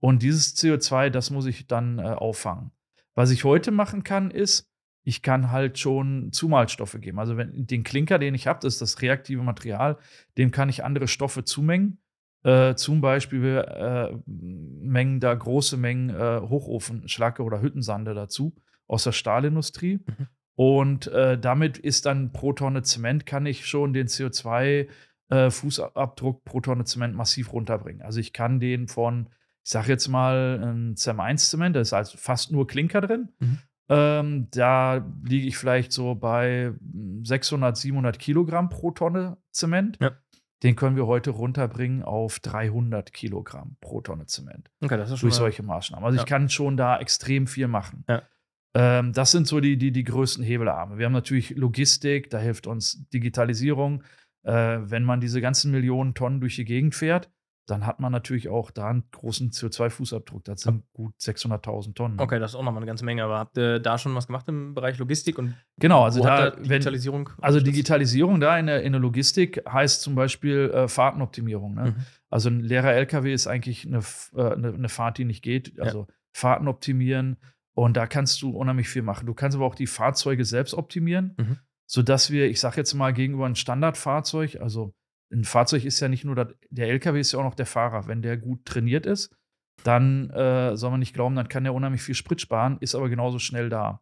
Und 0.00 0.22
dieses 0.22 0.56
CO2, 0.56 1.10
das 1.10 1.30
muss 1.30 1.46
ich 1.46 1.66
dann 1.66 1.98
äh, 1.98 2.02
auffangen. 2.02 2.72
Was 3.14 3.30
ich 3.30 3.44
heute 3.44 3.70
machen 3.70 4.04
kann, 4.04 4.30
ist, 4.30 4.68
ich 5.04 5.22
kann 5.22 5.50
halt 5.50 5.78
schon 5.78 6.32
Zumalstoffe 6.32 6.98
geben. 7.00 7.18
Also 7.18 7.36
wenn 7.36 7.66
den 7.66 7.82
Klinker, 7.82 8.18
den 8.18 8.34
ich 8.34 8.46
habe, 8.46 8.60
das 8.62 8.74
ist 8.74 8.82
das 8.82 9.00
reaktive 9.00 9.42
Material, 9.42 9.96
dem 10.36 10.50
kann 10.50 10.68
ich 10.68 10.84
andere 10.84 11.08
Stoffe 11.08 11.44
zumengen. 11.44 11.98
Äh, 12.44 12.76
zum 12.76 13.00
Beispiel 13.00 13.64
äh, 13.66 14.16
mengen 14.26 15.18
da 15.20 15.34
große 15.34 15.76
Mengen 15.76 16.10
äh, 16.10 16.40
Hochofenschlacke 16.40 17.42
oder 17.42 17.60
Hüttensande 17.60 18.14
dazu 18.14 18.54
aus 18.86 19.02
der 19.04 19.12
Stahlindustrie. 19.12 20.00
Mhm. 20.06 20.26
Und 20.54 21.06
äh, 21.08 21.38
damit 21.38 21.76
ist 21.78 22.06
dann 22.06 22.32
pro 22.32 22.52
Tonne 22.52 22.82
Zement, 22.82 23.26
kann 23.26 23.46
ich 23.46 23.66
schon 23.66 23.92
den 23.92 24.08
CO2-Fußabdruck 24.08 26.42
pro 26.44 26.60
Tonne 26.60 26.84
Zement 26.84 27.14
massiv 27.14 27.52
runterbringen. 27.52 28.02
Also 28.02 28.18
ich 28.18 28.32
kann 28.32 28.58
den 28.58 28.88
von, 28.88 29.28
ich 29.62 29.70
sage 29.70 29.86
jetzt 29.88 30.08
mal, 30.08 30.58
ein 30.60 30.96
CM1-Zement, 30.96 31.76
da 31.76 31.80
ist 31.80 31.92
also 31.92 32.18
fast 32.18 32.50
nur 32.50 32.66
Klinker 32.66 33.00
drin. 33.00 33.28
Mhm. 33.38 33.58
Ähm, 33.90 34.48
da 34.50 35.06
liege 35.24 35.46
ich 35.46 35.56
vielleicht 35.56 35.92
so 35.92 36.16
bei 36.16 36.72
600, 37.22 37.76
700 37.76 38.18
Kilogramm 38.18 38.68
pro 38.68 38.90
Tonne 38.90 39.36
Zement. 39.52 39.96
Ja. 40.00 40.10
Den 40.62 40.74
können 40.74 40.96
wir 40.96 41.06
heute 41.06 41.30
runterbringen 41.30 42.02
auf 42.02 42.40
300 42.40 43.12
Kilogramm 43.12 43.76
pro 43.80 44.00
Tonne 44.00 44.26
Zement 44.26 44.70
Okay, 44.80 44.96
das 44.96 45.10
ist 45.10 45.20
schon 45.20 45.28
durch 45.28 45.36
solche 45.36 45.62
Maßnahmen. 45.62 46.04
Also 46.04 46.16
Ja. 46.16 46.22
ich 46.22 46.28
kann 46.28 46.48
schon 46.48 46.76
da 46.76 46.98
extrem 46.98 47.46
viel 47.46 47.68
machen. 47.68 48.04
Ja. 48.08 48.22
Ähm, 48.74 49.12
das 49.12 49.30
sind 49.30 49.46
so 49.46 49.60
die, 49.60 49.76
die, 49.78 49.92
die 49.92 50.04
größten 50.04 50.44
Hebelarme. 50.44 50.98
Wir 50.98 51.06
haben 51.06 51.12
natürlich 51.12 51.50
Logistik, 51.56 52.30
da 52.30 52.38
hilft 52.38 52.66
uns 52.66 53.08
Digitalisierung. 53.10 54.02
Äh, 54.44 54.78
wenn 54.82 55.04
man 55.04 55.20
diese 55.20 55.40
ganzen 55.40 55.70
Millionen 55.70 56.14
Tonnen 56.14 56.40
durch 56.40 56.56
die 56.56 56.64
Gegend 56.64 56.94
fährt, 56.94 57.30
dann 57.70 57.86
hat 57.86 58.00
man 58.00 58.10
natürlich 58.10 58.48
auch 58.48 58.70
da 58.70 58.88
einen 58.88 59.04
großen 59.10 59.50
CO2-Fußabdruck. 59.50 60.42
Das 60.44 60.62
sind 60.62 60.84
gut 60.92 61.14
600.000 61.20 61.94
Tonnen. 61.94 62.18
Okay, 62.18 62.38
das 62.38 62.52
ist 62.52 62.54
auch 62.54 62.62
nochmal 62.62 62.80
eine 62.82 62.86
ganze 62.86 63.04
Menge. 63.04 63.22
Aber 63.24 63.38
habt 63.38 63.58
ihr 63.58 63.78
da 63.78 63.98
schon 63.98 64.14
was 64.14 64.26
gemacht 64.26 64.48
im 64.48 64.74
Bereich 64.74 64.98
Logistik? 64.98 65.38
Und 65.38 65.54
Genau, 65.78 66.02
also 66.04 66.22
da, 66.22 66.50
da 66.50 66.56
wenn, 66.56 66.64
Digitalisierung. 66.68 67.30
also? 67.40 67.60
Digitalisierung 67.60 68.40
da 68.40 68.58
in 68.58 68.66
der, 68.66 68.82
in 68.82 68.92
der 68.92 69.00
Logistik 69.00 69.62
heißt 69.70 70.00
zum 70.02 70.14
Beispiel 70.14 70.70
äh, 70.74 70.88
Fahrtenoptimierung. 70.88 71.74
Ne? 71.74 71.84
Mhm. 71.90 71.96
Also 72.30 72.48
ein 72.48 72.60
leerer 72.60 72.92
LKW 72.92 73.32
ist 73.32 73.46
eigentlich 73.46 73.86
eine, 73.86 73.98
äh, 74.34 74.52
eine, 74.54 74.68
eine 74.72 74.88
Fahrt, 74.88 75.18
die 75.18 75.24
nicht 75.24 75.42
geht. 75.42 75.78
Also 75.80 76.06
Fahrten 76.32 76.68
optimieren 76.68 77.36
und 77.74 77.96
da 77.96 78.06
kannst 78.06 78.40
du 78.42 78.50
unheimlich 78.50 78.88
viel 78.88 79.02
machen. 79.02 79.26
Du 79.26 79.34
kannst 79.34 79.56
aber 79.56 79.66
auch 79.66 79.74
die 79.74 79.86
Fahrzeuge 79.86 80.44
selbst 80.44 80.74
optimieren, 80.74 81.34
Mhm. 81.38 81.58
sodass 81.86 82.30
wir, 82.30 82.48
ich 82.48 82.60
sage 82.60 82.76
jetzt 82.78 82.94
mal, 82.94 83.12
gegenüber 83.12 83.46
einem 83.46 83.54
Standardfahrzeug, 83.56 84.60
also 84.60 84.94
ein 85.32 85.44
Fahrzeug 85.44 85.84
ist 85.84 86.00
ja 86.00 86.08
nicht 86.08 86.24
nur 86.24 86.34
das, 86.34 86.48
der 86.70 86.88
LKW, 86.88 87.20
ist 87.20 87.32
ja 87.32 87.38
auch 87.38 87.44
noch 87.44 87.54
der 87.54 87.66
Fahrer. 87.66 88.06
Wenn 88.06 88.22
der 88.22 88.36
gut 88.36 88.64
trainiert 88.64 89.04
ist, 89.06 89.30
dann 89.84 90.30
äh, 90.30 90.76
soll 90.76 90.90
man 90.90 91.00
nicht 91.00 91.14
glauben, 91.14 91.36
dann 91.36 91.48
kann 91.48 91.64
der 91.64 91.74
unheimlich 91.74 92.02
viel 92.02 92.14
Sprit 92.14 92.40
sparen, 92.40 92.78
ist 92.80 92.94
aber 92.94 93.08
genauso 93.08 93.38
schnell 93.38 93.68
da. 93.68 94.00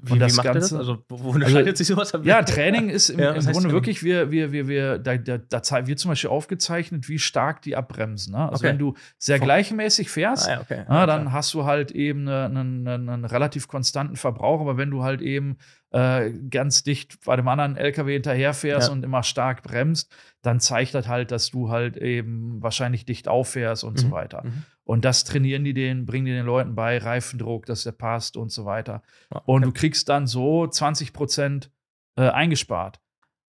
Wie, 0.00 0.12
und 0.14 0.20
das 0.20 0.32
wie 0.32 0.36
macht 0.38 0.46
ihr 0.46 0.52
das? 0.54 0.70
Ganze- 0.70 0.78
Also, 0.78 1.04
wo 1.10 1.22
wo 1.22 1.30
unterscheidet 1.32 1.76
sich 1.76 1.86
sowas? 1.86 2.12
Ja, 2.24 2.42
Training 2.42 2.88
ist 2.88 3.10
im, 3.10 3.20
Ja, 3.20 3.32
im 3.32 3.40
Grunde 3.40 3.52
Training? 3.52 3.72
wirklich, 3.72 4.02
wir, 4.02 4.30
wir, 4.30 4.50
wir, 4.50 4.66
wir, 4.66 4.98
da, 4.98 5.18
da, 5.18 5.36
da 5.36 5.86
wird 5.86 5.98
zum 5.98 6.08
Beispiel 6.10 6.30
aufgezeichnet, 6.30 7.08
wie 7.10 7.18
stark 7.18 7.60
die 7.60 7.76
abbremsen. 7.76 8.32
Ne? 8.32 8.38
Also 8.38 8.54
Okay. 8.64 8.68
wenn 8.68 8.78
du 8.78 8.94
sehr 9.18 9.38
gleichmäßig 9.38 10.08
fährst, 10.10 10.48
Ah, 10.48 10.52
ja, 10.52 10.60
okay. 10.62 10.84
ja, 10.88 10.94
Ja, 11.00 11.06
dann 11.06 11.20
klar. 11.24 11.32
hast 11.34 11.52
du 11.52 11.64
halt 11.66 11.90
eben 11.90 12.26
einen, 12.26 12.56
einen, 12.56 12.88
einen, 12.88 13.08
einen 13.10 13.24
relativ 13.26 13.68
konstanten 13.68 14.16
Verbrauch, 14.16 14.62
aber 14.62 14.78
wenn 14.78 14.90
du 14.90 15.02
halt 15.02 15.20
eben 15.20 15.58
äh, 15.92 16.30
ganz 16.50 16.82
dicht 16.82 17.24
bei 17.24 17.36
dem 17.36 17.46
anderen 17.48 17.76
LKW 17.76 18.14
hinterherfährst 18.14 18.88
Ja. 18.88 18.92
und 18.92 19.04
immer 19.04 19.22
stark 19.22 19.62
bremst, 19.62 20.14
dann 20.42 20.58
zeigt 20.58 20.94
das 20.94 21.06
halt, 21.06 21.30
dass 21.30 21.50
du 21.50 21.68
halt 21.70 21.96
eben 21.96 22.62
wahrscheinlich 22.62 23.04
dicht 23.04 23.28
auffährst 23.28 23.84
und 23.84 23.98
so 23.98 24.06
Mhm. 24.08 24.10
weiter. 24.12 24.42
Mhm. 24.44 24.64
Und 24.84 25.04
das 25.04 25.24
trainieren 25.24 25.64
die 25.64 25.74
den, 25.74 26.06
bringen 26.06 26.24
die 26.26 26.32
den 26.32 26.46
Leuten 26.46 26.74
bei, 26.74 26.98
Reifendruck, 26.98 27.66
dass 27.66 27.84
der 27.84 27.92
passt 27.92 28.36
und 28.36 28.50
so 28.50 28.64
weiter. 28.64 29.02
Ja, 29.32 29.42
Und 29.44 29.62
okay. 29.62 29.64
du 29.66 29.72
kriegst 29.80 30.08
dann 30.08 30.26
so 30.26 30.66
20 30.66 31.12
Prozent 31.12 31.70
äh, 32.16 32.28
eingespart. 32.28 32.98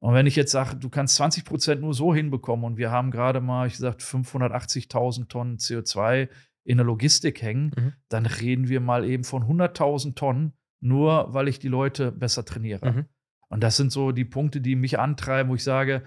Und 0.00 0.15
wenn 0.15 0.27
ich 0.27 0.35
jetzt 0.37 0.50
sage, 0.53 0.77
du 0.77 0.88
kannst 0.88 1.15
20 1.15 1.45
Prozent 1.45 1.81
nur 1.81 1.95
so 1.95 2.12
hinbekommen 2.12 2.65
und 2.65 2.77
wir 2.77 2.91
haben 2.91 3.11
gerade 3.12 3.41
mal, 3.41 3.67
ich 3.69 3.75
gesagt, 3.75 4.03
580.000 4.03 5.29
Tonnen 5.29 5.59
CO2 5.59 6.29
in 6.65 6.77
der 6.77 6.87
Logistik 6.87 7.41
hängen, 7.43 7.73
Mhm. 7.77 7.93
dann 8.09 8.27
reden 8.27 8.69
wir 8.69 8.81
mal 8.81 9.05
eben 9.05 9.25
von 9.25 9.47
100.000 9.47 10.15
Tonnen, 10.17 10.53
nur 10.82 11.32
weil 11.32 11.49
ich 11.49 11.58
die 11.58 11.69
Leute 11.69 12.12
besser 12.12 12.44
trainiere. 12.44 12.93
Mhm. 12.93 13.05
Und 13.49 13.62
das 13.62 13.76
sind 13.76 13.93
so 13.93 14.12
die 14.12 14.25
Punkte, 14.25 14.61
die 14.61 14.76
mich 14.76 14.99
antreiben, 14.99 15.50
wo 15.50 15.55
ich 15.55 15.64
sage, 15.64 16.02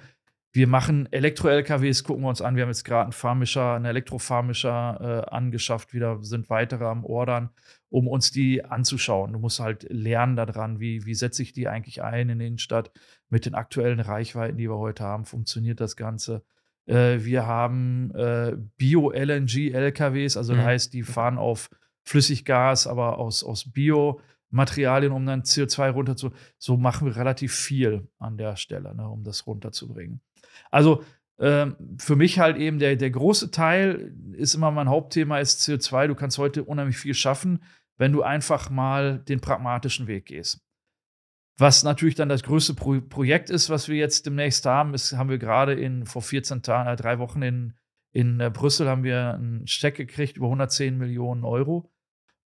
wir 0.52 0.68
machen 0.68 1.12
Elektro-LKWs, 1.12 2.06
gucken 2.06 2.24
wir 2.24 2.30
uns 2.30 2.42
an. 2.42 2.56
Wir 2.56 2.64
haben 2.64 2.70
jetzt 2.70 2.86
gerade 2.86 3.04
einen 3.04 3.12
Fahrmischer, 3.12 3.74
einen 3.74 3.86
Elektrofahrmischer 3.86 5.26
äh, 5.28 5.30
angeschafft, 5.30 5.94
wieder 5.94 6.24
sind 6.24 6.50
weitere 6.50 6.86
am 6.86 7.04
Ordern, 7.04 7.50
um 7.90 8.08
uns 8.08 8.32
die 8.32 8.64
anzuschauen. 8.64 9.34
Du 9.34 9.40
musst 9.40 9.60
halt 9.60 9.86
lernen 9.90 10.38
daran, 10.38 10.80
wie, 10.80 11.06
wie 11.06 11.14
setze 11.14 11.44
ich 11.44 11.52
die 11.52 11.68
eigentlich 11.68 12.02
ein 12.04 12.30
in 12.30 12.40
der 12.40 12.48
Innenstadt 12.48 12.92
mit 13.30 13.46
den 13.46 13.54
aktuellen 13.54 14.00
Reichweiten, 14.00 14.58
die 14.58 14.70
wir 14.70 14.78
heute 14.78 15.04
haben, 15.04 15.26
funktioniert 15.26 15.82
das 15.82 15.98
Ganze. 15.98 16.42
Äh, 16.86 17.18
wir 17.20 17.46
haben 17.46 18.12
äh, 18.16 18.56
Bio-LNG-LKWs, 18.78 20.38
also 20.38 20.54
das 20.54 20.64
Mhm. 20.64 20.68
heißt, 20.68 20.94
die 20.94 21.04
fahren 21.04 21.38
auf 21.38 21.70
Flüssiggas, 22.04 22.88
aber 22.88 23.18
aus, 23.18 23.44
aus 23.44 23.72
Bio-Materialien, 24.56 25.12
um 25.12 25.26
dann 25.26 25.44
CO2 25.44 25.92
runter 25.92 26.16
zu. 26.16 26.32
So 26.58 26.78
machen 26.78 27.08
wir 27.08 27.16
relativ 27.16 27.54
viel 27.54 28.08
an 28.18 28.38
der 28.38 28.56
Stelle, 28.56 28.96
ne, 28.96 29.08
um 29.08 29.24
das 29.24 29.46
runterzubringen. 29.46 30.22
Also 30.72 31.04
ähm, 31.38 31.76
für 32.00 32.16
mich 32.16 32.40
halt 32.40 32.58
eben 32.58 32.80
der, 32.80 32.96
der 32.96 33.12
große 33.12 33.52
Teil 33.52 34.14
ist 34.34 34.56
immer 34.56 34.72
mein 34.72 34.90
Hauptthema 34.90 35.40
ist 35.40 35.62
CO2. 35.62 36.08
Du 36.08 36.16
kannst 36.16 36.38
heute 36.38 36.64
unheimlich 36.64 36.98
viel 36.98 37.14
schaffen, 37.14 37.62
wenn 37.98 38.14
du 38.14 38.24
einfach 38.24 38.70
mal 38.70 39.20
den 39.20 39.42
pragmatischen 39.42 40.08
Weg 40.08 40.28
gehst. 40.28 40.62
Was 41.58 41.84
natürlich 41.84 42.16
dann 42.16 42.30
das 42.30 42.44
größte 42.44 42.74
Pro 42.74 43.00
Projekt 43.00 43.50
ist, 43.50 43.70
was 43.70 43.88
wir 43.88 43.96
jetzt 43.96 44.26
demnächst 44.26 44.66
haben, 44.66 44.94
ist, 44.94 45.14
haben 45.14 45.30
wir 45.30 45.38
gerade 45.38 45.74
in 45.74 46.06
vor 46.06 46.22
14 46.22 46.62
Tagen, 46.64 46.90
äh, 46.90 46.96
drei 46.96 47.20
Wochen 47.20 47.42
in, 47.42 47.74
in 48.12 48.40
äh, 48.42 48.50
Brüssel 48.50 48.90
haben 48.90 49.04
wir 49.04 49.36
einen 49.36 49.66
Scheck 49.68 49.96
gekriegt 49.96 50.38
über 50.38 50.48
110 50.48 50.98
Millionen 50.98 51.46
Euro. 51.46 51.90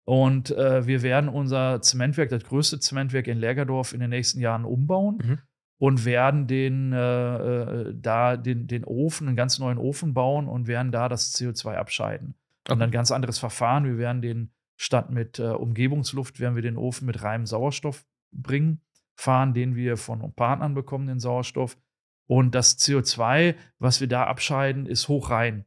Und 0.09 0.49
äh, 0.49 0.87
wir 0.87 1.03
werden 1.03 1.29
unser 1.29 1.83
Zementwerk, 1.83 2.29
das 2.29 2.43
größte 2.43 2.79
Zementwerk 2.79 3.27
in 3.27 3.37
Lergerdorf, 3.37 3.93
in 3.93 3.99
den 3.99 4.09
nächsten 4.09 4.39
Jahren 4.39 4.65
umbauen 4.65 5.19
Mhm. 5.23 5.37
und 5.77 6.03
werden 6.03 6.47
den, 6.47 6.93
äh, 6.93 7.35
äh, 7.35 7.93
da 7.95 8.35
den, 8.35 8.65
den 8.65 8.85
Ofen, 8.85 9.27
einen 9.27 9.37
ganz 9.37 9.59
neuen 9.59 9.77
Ofen 9.77 10.15
bauen 10.15 10.47
und 10.47 10.65
werden 10.67 10.91
da 10.91 11.09
das 11.09 11.35
CO2 11.35 11.75
abscheiden. 11.75 12.33
Und 12.67 12.77
Okay. 12.77 12.85
ein 12.85 12.91
ganz 12.91 13.11
anderes 13.11 13.37
Verfahren. 13.37 13.83
Wir 13.85 13.99
werden 13.99 14.23
den 14.23 14.49
statt 14.77 15.11
mit 15.11 15.37
äh, 15.37 15.43
Umgebungsluft, 15.43 16.39
werden 16.39 16.55
wir 16.55 16.63
den 16.63 16.77
Ofen 16.77 17.05
mit 17.05 17.21
reinem 17.21 17.45
Sauerstoff 17.45 18.03
bringen, 18.31 18.81
fahren, 19.15 19.53
den 19.53 19.75
wir 19.75 19.95
von 19.95 20.33
Partnern 20.33 20.73
bekommen, 20.73 21.05
den 21.05 21.19
Sauerstoff. 21.19 21.77
Und 22.25 22.55
das 22.55 22.79
CO2, 22.79 23.53
was 23.77 24.01
wir 24.01 24.07
da 24.07 24.23
abscheiden, 24.25 24.87
ist 24.87 25.07
hochrein. 25.07 25.65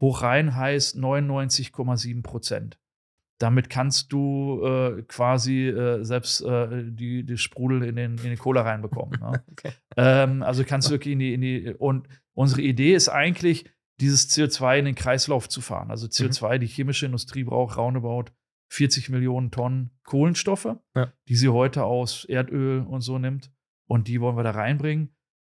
Hochrein 0.00 0.56
heißt 0.56 0.96
99,7 0.96 2.22
Prozent. 2.22 2.78
Damit 3.42 3.68
kannst 3.68 4.12
du 4.12 4.62
äh, 4.64 5.02
quasi 5.02 5.66
äh, 5.68 6.04
selbst 6.04 6.42
äh, 6.42 6.84
die, 6.84 7.24
die 7.24 7.36
Sprudel 7.36 7.82
in 7.82 7.96
den, 7.96 8.12
in 8.18 8.24
den 8.24 8.38
Cola 8.38 8.62
reinbekommen. 8.62 9.18
Ne? 9.20 9.42
Okay. 9.52 9.72
Ähm, 9.96 10.42
also 10.42 10.62
kannst 10.64 10.88
du 10.88 10.92
wirklich 10.92 11.12
in 11.12 11.18
die, 11.18 11.34
in 11.34 11.40
die. 11.40 11.74
Und 11.76 12.06
unsere 12.34 12.62
Idee 12.62 12.94
ist 12.94 13.08
eigentlich, 13.08 13.68
dieses 14.00 14.30
CO2 14.30 14.78
in 14.78 14.84
den 14.84 14.94
Kreislauf 14.94 15.48
zu 15.48 15.60
fahren. 15.60 15.90
Also 15.90 16.06
CO2, 16.06 16.58
die 16.58 16.66
chemische 16.66 17.06
Industrie 17.06 17.44
braucht 17.44 17.76
roundabout 17.76 18.26
40 18.72 19.10
Millionen 19.10 19.50
Tonnen 19.50 19.90
Kohlenstoffe, 20.04 20.76
Ja. 20.96 21.12
die 21.28 21.36
sie 21.36 21.48
heute 21.48 21.84
aus 21.84 22.24
Erdöl 22.24 22.80
und 22.80 23.00
so 23.02 23.18
nimmt. 23.18 23.50
Und 23.86 24.08
die 24.08 24.20
wollen 24.20 24.36
wir 24.36 24.44
da 24.44 24.52
reinbringen. 24.52 25.14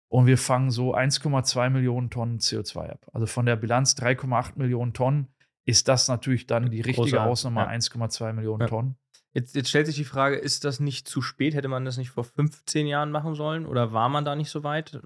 Und 0.09 0.27
wir 0.27 0.39
fangen 0.39 0.71
so 0.71 0.95
1,2 0.95 1.71
Millionen 1.71 2.11
Tonnen 2.11 2.39
CO2 2.39 2.91
ab. 2.91 3.07
Also 3.13 3.27
von 3.27 3.47
der 3.47 3.57
Bilanz 3.57 3.95
3,8 3.95 4.53
Millionen 4.57 4.93
Tonnen 4.93 5.29
ist 5.67 5.89
das 5.89 6.09
natürlich 6.09 6.47
dann 6.47 6.71
die 6.71 6.81
richtige 6.81 7.11
Großer, 7.11 7.25
Hausnummer 7.25 7.65
ja. 7.65 7.79
1,2 7.79 8.33
Millionen 8.33 8.63
Ja. 8.63 8.67
Tonnen. 8.69 8.97
Jetzt, 9.35 9.55
jetzt 9.55 9.69
stellt 9.69 9.87
sich 9.87 9.97
die 9.97 10.05
Frage, 10.05 10.37
ist 10.37 10.65
das 10.65 10.81
nicht 10.81 11.07
zu 11.07 11.21
spät? 11.21 11.55
Hätte 11.55 11.69
man 11.69 11.85
das 11.85 11.99
nicht 11.99 12.09
vor 12.09 12.25
15 12.25 12.87
Jahren 12.87 13.11
machen 13.11 13.35
sollen? 13.35 13.67
Oder 13.67 13.93
war 13.93 14.09
man 14.09 14.25
da 14.25 14.35
nicht 14.35 14.49
so 14.49 14.65
weit? 14.65 14.99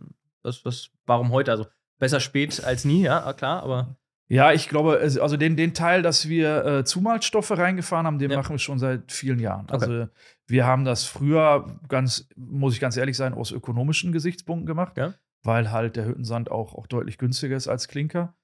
Was, 0.42 0.64
was, 0.64 0.90
warum 1.04 1.32
heute? 1.32 1.50
Also 1.50 1.66
besser 1.98 2.20
spät 2.20 2.62
als 2.62 2.84
nie, 2.84 3.02
ja, 3.02 3.32
klar, 3.32 3.62
aber. 3.64 3.96
Ja, 4.28 4.52
ich 4.52 4.68
glaube, 4.68 5.00
also 5.00 5.36
den, 5.36 5.56
den 5.56 5.74
Teil, 5.74 6.02
dass 6.02 6.28
wir 6.28 6.64
äh, 6.64 6.84
Zumalstoffe 6.84 7.50
reingefahren 7.50 8.06
haben, 8.06 8.20
den 8.20 8.30
ja. 8.30 8.36
machen 8.36 8.54
wir 8.54 8.60
schon 8.60 8.78
seit 8.78 9.10
vielen 9.10 9.40
Jahren. 9.40 9.64
Okay. 9.64 9.72
Also 9.72 10.08
wir 10.46 10.64
haben 10.64 10.84
das 10.84 11.04
früher 11.04 11.80
ganz, 11.88 12.28
muss 12.36 12.74
ich 12.74 12.80
ganz 12.80 12.96
ehrlich 12.96 13.16
sein, 13.16 13.34
aus 13.34 13.50
ökonomischen 13.50 14.12
Gesichtspunkten 14.12 14.66
gemacht, 14.66 14.96
ja. 14.96 15.14
weil 15.42 15.72
halt 15.72 15.96
der 15.96 16.06
Hüttensand 16.06 16.52
auch, 16.52 16.76
auch 16.76 16.86
deutlich 16.86 17.18
günstiger 17.18 17.56
ist 17.56 17.66
als 17.66 17.88
Klinker. 17.88 18.36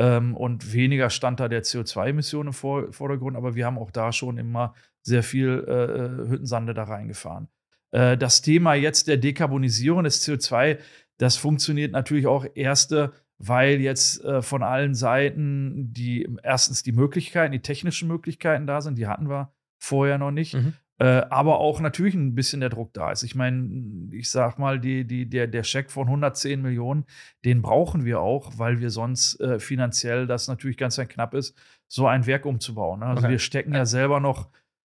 Ähm, 0.00 0.34
und 0.34 0.72
weniger 0.72 1.10
stand 1.10 1.40
da 1.40 1.48
der 1.48 1.62
CO2-Emissionen 1.62 2.48
im 2.48 2.52
Vor 2.54 2.90
Vordergrund, 2.90 3.36
aber 3.36 3.54
wir 3.54 3.66
haben 3.66 3.76
auch 3.76 3.90
da 3.90 4.12
schon 4.12 4.38
immer 4.38 4.72
sehr 5.02 5.22
viel 5.22 5.62
äh, 5.68 5.72
äh, 5.72 6.28
Hüttensande 6.30 6.72
da 6.72 6.84
reingefahren. 6.84 7.48
Äh, 7.90 8.16
das 8.16 8.40
Thema 8.40 8.72
jetzt 8.72 9.08
der 9.08 9.18
Dekarbonisierung 9.18 10.04
des 10.04 10.26
CO2, 10.26 10.78
das 11.18 11.36
funktioniert 11.36 11.92
natürlich 11.92 12.26
auch 12.26 12.46
erste, 12.54 13.12
weil 13.36 13.78
jetzt 13.82 14.24
äh, 14.24 14.40
von 14.40 14.62
allen 14.62 14.94
Seiten 14.94 15.92
die 15.92 16.26
erstens 16.42 16.82
die 16.82 16.92
Möglichkeiten, 16.92 17.52
die 17.52 17.60
technischen 17.60 18.08
Möglichkeiten 18.08 18.66
da 18.66 18.80
sind, 18.80 18.96
die 18.96 19.06
hatten 19.06 19.28
wir 19.28 19.52
vorher 19.78 20.16
noch 20.16 20.30
nicht. 20.30 20.54
Mhm. 20.54 20.72
Äh, 21.00 21.22
aber 21.30 21.58
auch 21.58 21.80
natürlich 21.80 22.14
ein 22.14 22.34
bisschen 22.34 22.60
der 22.60 22.68
Druck 22.68 22.92
da 22.92 23.10
ist. 23.10 23.22
Ich 23.22 23.34
meine, 23.34 24.08
ich 24.12 24.30
sag 24.30 24.58
mal, 24.58 24.78
die, 24.78 25.06
die, 25.06 25.28
der, 25.28 25.46
der 25.46 25.62
Scheck 25.62 25.90
von 25.90 26.06
110 26.06 26.60
Millionen, 26.60 27.06
den 27.44 27.62
brauchen 27.62 28.04
wir 28.04 28.20
auch, 28.20 28.52
weil 28.58 28.80
wir 28.80 28.90
sonst 28.90 29.40
äh, 29.40 29.58
finanziell 29.58 30.26
das 30.26 30.46
natürlich 30.46 30.76
ganz, 30.76 30.96
ganz 30.96 31.08
knapp 31.08 31.32
ist, 31.32 31.56
so 31.88 32.06
ein 32.06 32.26
Werk 32.26 32.44
umzubauen. 32.44 33.00
Ne? 33.00 33.06
Also 33.06 33.22
okay. 33.22 33.30
wir 33.30 33.38
stecken 33.38 33.74
ja 33.74 33.86
selber 33.86 34.20
noch 34.20 34.50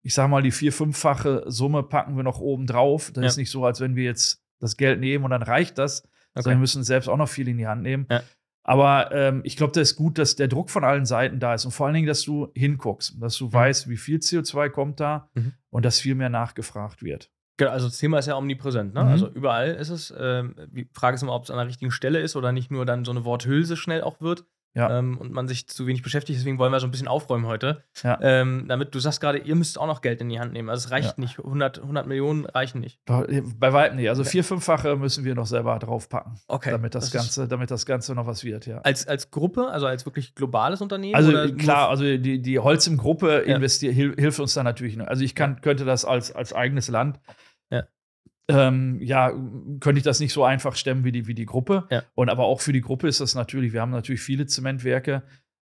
ich 0.04 0.14
sag 0.14 0.28
mal, 0.28 0.42
die 0.42 0.52
vier-, 0.52 0.73
fünffache 0.73 1.44
Summe 1.46 1.82
packen 1.82 2.16
wir 2.16 2.23
noch 2.23 2.38
oben 2.38 2.66
drauf. 2.66 3.11
Das 3.12 3.23
ja. 3.23 3.28
ist 3.28 3.37
nicht 3.38 3.50
so, 3.50 3.64
als 3.64 3.80
wenn 3.80 3.96
wir 3.96 4.04
jetzt 4.04 4.44
das 4.61 4.76
Geld 4.76 5.00
nehmen 5.00 5.25
und 5.25 5.30
dann 5.30 5.42
reicht 5.42 5.78
das, 5.78 6.02
okay. 6.02 6.42
sondern 6.42 6.58
wir 6.58 6.61
müssen 6.61 6.84
selbst 6.84 7.08
auch 7.08 7.16
noch 7.16 7.28
viel 7.28 7.49
in 7.49 7.56
die 7.56 7.66
Hand 7.66 7.82
nehmen. 7.82 8.06
Ja. 8.11 8.23
Aber 8.64 9.12
ähm, 9.12 9.42
ich 9.44 9.56
glaube, 9.56 9.73
das 9.75 9.90
ist 9.90 9.97
gut, 9.97 10.18
dass 10.18 10.37
der 10.37 10.49
Druck 10.49 10.71
von 10.71 10.85
allen 10.85 11.04
Seiten 11.04 11.38
da 11.38 11.54
ist 11.54 11.66
und 11.66 11.71
vor 11.71 11.87
allen 11.87 11.94
Dingen, 11.94 12.06
dass 12.06 12.23
du 12.23 12.50
hinguckst, 12.54 13.21
dass 13.21 13.37
du 13.37 13.47
mhm. 13.47 13.52
weißt, 13.52 13.88
wie 13.88 13.99
viel 13.99 14.18
CO2 14.18 14.71
kommt 14.71 15.00
da 15.00 15.28
mhm. 15.35 15.52
und 15.71 15.85
dass 15.85 16.00
viel 16.00 16.14
mehr 16.14 16.30
nachgefragt 16.30 17.02
wird. 17.02 17.30
Genau, 17.59 17.71
also 17.71 17.87
das 17.87 17.99
Thema 17.99 18.18
ist 18.18 18.26
ja 18.26 18.37
omnipräsent. 18.37 18.94
Ne? 18.94 19.04
Mhm. 19.04 19.09
Also 19.09 19.28
überall 19.28 19.68
ist 19.68 19.90
es. 19.90 20.12
Ähm, 20.18 20.56
die 20.73 20.88
Frage 20.92 21.14
ist 21.14 21.23
immer, 21.23 21.35
ob 21.35 21.44
es 21.44 21.50
an 21.50 21.59
der 21.59 21.66
richtigen 21.66 21.92
Stelle 21.92 22.21
ist 22.21 22.37
oder 22.37 22.52
nicht 22.52 22.71
nur 22.71 22.87
dann 22.87 23.04
so 23.04 23.12
eine 23.12 23.25
Worthülse 23.25 23.76
schnell 23.76 24.02
auch 24.02 24.21
wird 24.21 24.44
ja. 24.74 24.98
ähm, 24.98 25.18
und 25.18 25.32
man 25.32 25.48
sich 25.48 25.68
zu 25.68 25.86
wenig 25.86 26.02
beschäftigt. 26.02 26.38
Deswegen 26.38 26.58
wollen 26.58 26.72
wir 26.72 26.80
so 26.80 26.86
ein 26.86 26.90
bisschen 26.90 27.08
aufräumen 27.08 27.46
heute. 27.46 27.84
Ja. 28.02 28.18
Ähm, 28.20 28.66
damit 28.68 28.94
du 28.94 28.98
sagst 28.98 29.20
gerade, 29.20 29.38
ihr 29.38 29.54
müsst 29.54 29.78
auch 29.78 29.86
noch 29.86 30.02
Geld 30.02 30.20
in 30.20 30.28
die 30.28 30.40
Hand 30.40 30.52
nehmen. 30.52 30.68
Also 30.68 30.86
es 30.86 30.90
reicht 30.90 31.16
ja. 31.16 31.24
nicht. 31.24 31.38
100, 31.38 31.78
100 31.78 32.06
Millionen 32.06 32.44
reichen 32.44 32.80
nicht. 32.80 32.98
Bei 33.04 33.72
weitem 33.72 33.96
nicht. 33.96 34.08
Also 34.08 34.24
vier, 34.24 34.44
fünffache 34.44 34.96
müssen 34.96 35.24
wir 35.24 35.34
noch 35.34 35.46
selber 35.46 35.78
draufpacken. 35.78 36.38
Okay. 36.48 36.70
Damit 36.70 36.94
das, 36.94 37.10
das 37.10 37.12
Ganze, 37.12 37.48
damit 37.48 37.70
das 37.70 37.86
Ganze 37.86 38.14
noch 38.14 38.26
was 38.26 38.44
wird, 38.44 38.66
ja. 38.66 38.78
Als, 38.78 39.06
als 39.06 39.30
Gruppe, 39.30 39.68
also 39.68 39.86
als 39.86 40.04
wirklich 40.04 40.34
globales 40.34 40.80
Unternehmen? 40.80 41.14
Also 41.14 41.32
klar, 41.54 41.88
also 41.88 42.04
die, 42.04 42.42
die 42.42 42.58
Holz 42.58 42.86
im 42.86 42.96
Gruppe 42.96 43.44
ja. 43.46 43.58
hilft 43.58 44.40
uns 44.40 44.54
da 44.54 44.62
natürlich. 44.62 45.00
Also 45.00 45.22
ich 45.22 45.34
kann, 45.34 45.60
könnte 45.60 45.84
das 45.84 46.04
als, 46.04 46.34
als 46.34 46.52
eigenes 46.52 46.88
Land 46.88 47.20
ähm, 48.48 49.00
ja, 49.00 49.30
könnte 49.80 49.98
ich 49.98 50.02
das 50.02 50.20
nicht 50.20 50.32
so 50.32 50.44
einfach 50.44 50.76
stemmen 50.76 51.04
wie 51.04 51.12
die, 51.12 51.26
wie 51.26 51.34
die 51.34 51.46
Gruppe. 51.46 51.86
Ja. 51.90 52.02
Und 52.14 52.28
aber 52.28 52.44
auch 52.44 52.60
für 52.60 52.72
die 52.72 52.82
Gruppe 52.82 53.08
ist 53.08 53.20
das 53.20 53.34
natürlich, 53.34 53.72
wir 53.72 53.80
haben 53.80 53.90
natürlich 53.90 54.20
viele 54.20 54.46
Zementwerke, 54.46 55.22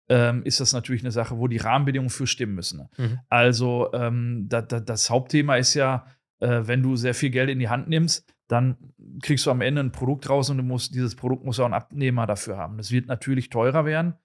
ähm, 0.09 0.43
ist 0.43 0.59
das 0.59 0.73
natürlich 0.73 1.03
eine 1.03 1.11
Sache, 1.11 1.37
wo 1.37 1.47
die 1.47 1.57
Rahmenbedingungen 1.57 2.09
für 2.09 2.27
stimmen 2.27 2.55
müssen. 2.55 2.89
Mhm. 2.97 3.19
Also 3.29 3.91
ähm, 3.93 4.47
da, 4.49 4.61
da, 4.61 4.79
das 4.79 5.09
Hauptthema 5.09 5.55
ist 5.57 5.73
ja, 5.73 6.05
äh, 6.39 6.61
wenn 6.65 6.81
du 6.81 6.95
sehr 6.95 7.13
viel 7.13 7.29
Geld 7.29 7.49
in 7.49 7.59
die 7.59 7.69
Hand 7.69 7.87
nimmst, 7.87 8.25
dann 8.47 8.75
kriegst 9.21 9.45
du 9.45 9.51
am 9.51 9.61
Ende 9.61 9.81
ein 9.81 9.93
Produkt 9.93 10.29
raus 10.29 10.49
und 10.49 10.57
du 10.57 10.63
musst, 10.63 10.93
dieses 10.93 11.15
Produkt 11.15 11.45
muss 11.45 11.59
auch 11.59 11.65
einen 11.65 11.73
Abnehmer 11.73 12.27
dafür 12.27 12.57
haben. 12.57 12.77
Das 12.77 12.91
wird 12.91 13.07
natürlich 13.07 13.49
teurer 13.49 13.85
werden. 13.85 14.15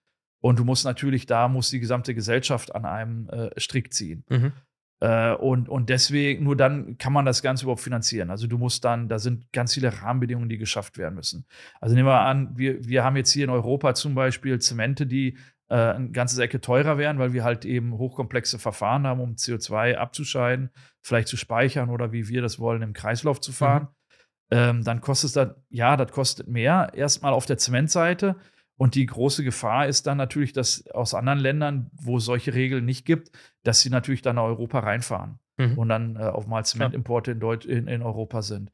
Und 0.40 0.58
du 0.58 0.64
musst 0.64 0.84
natürlich, 0.84 1.26
da 1.26 1.48
muss 1.48 1.70
die 1.70 1.80
gesamte 1.80 2.14
Gesellschaft 2.14 2.74
an 2.74 2.84
einem 2.84 3.28
äh, 3.28 3.50
Strick 3.58 3.92
ziehen. 3.92 4.24
Mhm. 4.28 4.52
Äh, 5.00 5.34
und, 5.34 5.68
und 5.68 5.90
deswegen, 5.90 6.44
nur 6.44 6.56
dann 6.56 6.96
kann 6.98 7.12
man 7.12 7.24
das 7.24 7.42
Ganze 7.42 7.64
überhaupt 7.64 7.82
finanzieren. 7.82 8.30
Also 8.30 8.46
du 8.46 8.58
musst 8.58 8.84
dann, 8.84 9.08
da 9.08 9.18
sind 9.18 9.52
ganz 9.52 9.74
viele 9.74 10.02
Rahmenbedingungen, 10.02 10.48
die 10.48 10.58
geschafft 10.58 10.96
werden 10.96 11.14
müssen. 11.14 11.46
Also 11.80 11.94
nehmen 11.94 12.08
wir 12.08 12.20
an, 12.20 12.56
wir, 12.56 12.84
wir 12.84 13.04
haben 13.04 13.16
jetzt 13.16 13.32
hier 13.32 13.44
in 13.44 13.50
Europa 13.50 13.94
zum 13.94 14.14
Beispiel 14.14 14.58
Zemente, 14.58 15.06
die 15.06 15.36
äh, 15.68 15.74
eine 15.74 16.10
ganze 16.10 16.42
Ecke 16.42 16.60
teurer 16.60 16.96
wären, 16.96 17.18
weil 17.18 17.32
wir 17.32 17.44
halt 17.44 17.64
eben 17.64 17.98
hochkomplexe 17.98 18.58
Verfahren 18.58 19.06
haben, 19.06 19.20
um 19.20 19.34
CO2 19.34 19.96
abzuscheiden, 19.96 20.70
vielleicht 21.02 21.28
zu 21.28 21.36
speichern 21.36 21.90
oder 21.90 22.12
wie 22.12 22.28
wir 22.28 22.40
das 22.40 22.58
wollen, 22.58 22.82
im 22.82 22.92
Kreislauf 22.92 23.40
zu 23.40 23.52
fahren. 23.52 23.82
Mhm. 23.82 23.88
Ähm, 24.48 24.84
dann 24.84 25.00
kostet 25.00 25.34
das, 25.34 25.56
ja, 25.70 25.96
das 25.96 26.12
kostet 26.12 26.48
mehr, 26.48 26.92
erstmal 26.94 27.32
auf 27.32 27.46
der 27.46 27.58
Zementseite. 27.58 28.36
Und 28.78 28.94
die 28.94 29.06
große 29.06 29.42
Gefahr 29.42 29.86
ist 29.86 30.06
dann 30.06 30.18
natürlich, 30.18 30.52
dass 30.52 30.86
aus 30.88 31.14
anderen 31.14 31.38
Ländern, 31.38 31.90
wo 31.92 32.18
es 32.18 32.24
solche 32.24 32.54
Regeln 32.54 32.84
nicht 32.84 33.06
gibt, 33.06 33.30
dass 33.62 33.80
sie 33.80 33.90
natürlich 33.90 34.22
dann 34.22 34.36
nach 34.36 34.42
Europa 34.44 34.80
reinfahren 34.80 35.38
mhm. 35.56 35.78
und 35.78 35.88
dann 35.88 36.16
äh, 36.16 36.20
auf 36.20 36.46
mal 36.46 36.64
Zementimporte 36.64 37.32
in, 37.32 37.40
in, 37.64 37.88
in, 37.88 38.02
Europa 38.02 38.42
sind. 38.42 38.70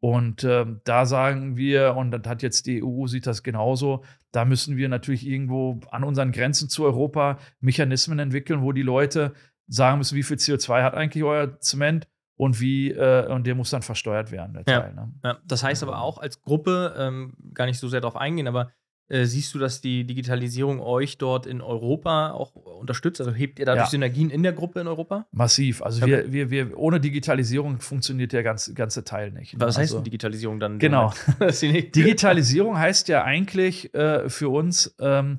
Und 0.00 0.44
äh, 0.44 0.66
da 0.84 1.06
sagen 1.06 1.56
wir, 1.56 1.96
und 1.96 2.10
das 2.10 2.26
hat 2.26 2.42
jetzt 2.42 2.66
die 2.66 2.84
EU, 2.84 3.06
sieht 3.06 3.26
das 3.26 3.42
genauso, 3.42 4.04
da 4.30 4.44
müssen 4.44 4.76
wir 4.76 4.90
natürlich 4.90 5.26
irgendwo 5.26 5.80
an 5.90 6.04
unseren 6.04 6.32
Grenzen 6.32 6.68
zu 6.68 6.84
Europa 6.84 7.38
Mechanismen 7.60 8.18
entwickeln, 8.18 8.60
wo 8.60 8.72
die 8.72 8.82
Leute 8.82 9.32
sagen 9.68 9.98
müssen, 9.98 10.16
wie 10.16 10.22
viel 10.22 10.36
CO2 10.36 10.82
hat 10.82 10.94
eigentlich 10.94 11.24
euer 11.24 11.58
Zement 11.60 12.06
und 12.36 12.60
wie, 12.60 12.90
äh, 12.92 13.26
und 13.32 13.46
der 13.46 13.54
muss 13.54 13.70
dann 13.70 13.80
versteuert 13.80 14.30
werden, 14.30 14.52
der 14.52 14.64
ja. 14.68 14.80
Teil. 14.80 14.94
Ne? 14.94 15.12
Ja, 15.24 15.38
das 15.46 15.64
heißt 15.64 15.82
aber 15.82 16.00
auch 16.00 16.18
als 16.18 16.42
Gruppe, 16.42 16.94
ähm, 16.98 17.32
gar 17.54 17.64
nicht 17.64 17.78
so 17.78 17.88
sehr 17.88 18.02
darauf 18.02 18.16
eingehen, 18.16 18.46
aber 18.46 18.70
äh, 19.08 19.24
siehst 19.24 19.54
du, 19.54 19.58
dass 19.58 19.80
die 19.80 20.04
Digitalisierung 20.04 20.80
euch 20.80 21.16
dort 21.16 21.46
in 21.46 21.60
Europa 21.60 22.32
auch 22.32 22.54
unterstützt? 22.54 23.20
Also 23.20 23.32
hebt 23.32 23.58
ihr 23.60 23.66
dadurch 23.66 23.86
ja. 23.86 23.90
Synergien 23.90 24.30
in 24.30 24.42
der 24.42 24.52
Gruppe 24.52 24.80
in 24.80 24.88
Europa? 24.88 25.26
Massiv. 25.30 25.80
Also 25.82 26.02
okay. 26.02 26.24
wir, 26.26 26.50
wir, 26.50 26.70
wir, 26.70 26.78
ohne 26.78 26.98
Digitalisierung 26.98 27.80
funktioniert 27.80 28.32
der 28.32 28.42
ganze, 28.42 28.74
ganze 28.74 29.04
Teil 29.04 29.30
nicht. 29.30 29.54
Was 29.60 29.76
also, 29.76 29.80
heißt 29.80 29.94
denn 29.94 30.04
Digitalisierung 30.04 30.58
dann? 30.58 30.78
Genau. 30.80 31.12
Digitalisierung 31.40 32.78
heißt 32.78 33.06
ja 33.08 33.22
eigentlich 33.22 33.94
äh, 33.94 34.28
für 34.28 34.48
uns, 34.48 34.94
ähm, 35.00 35.38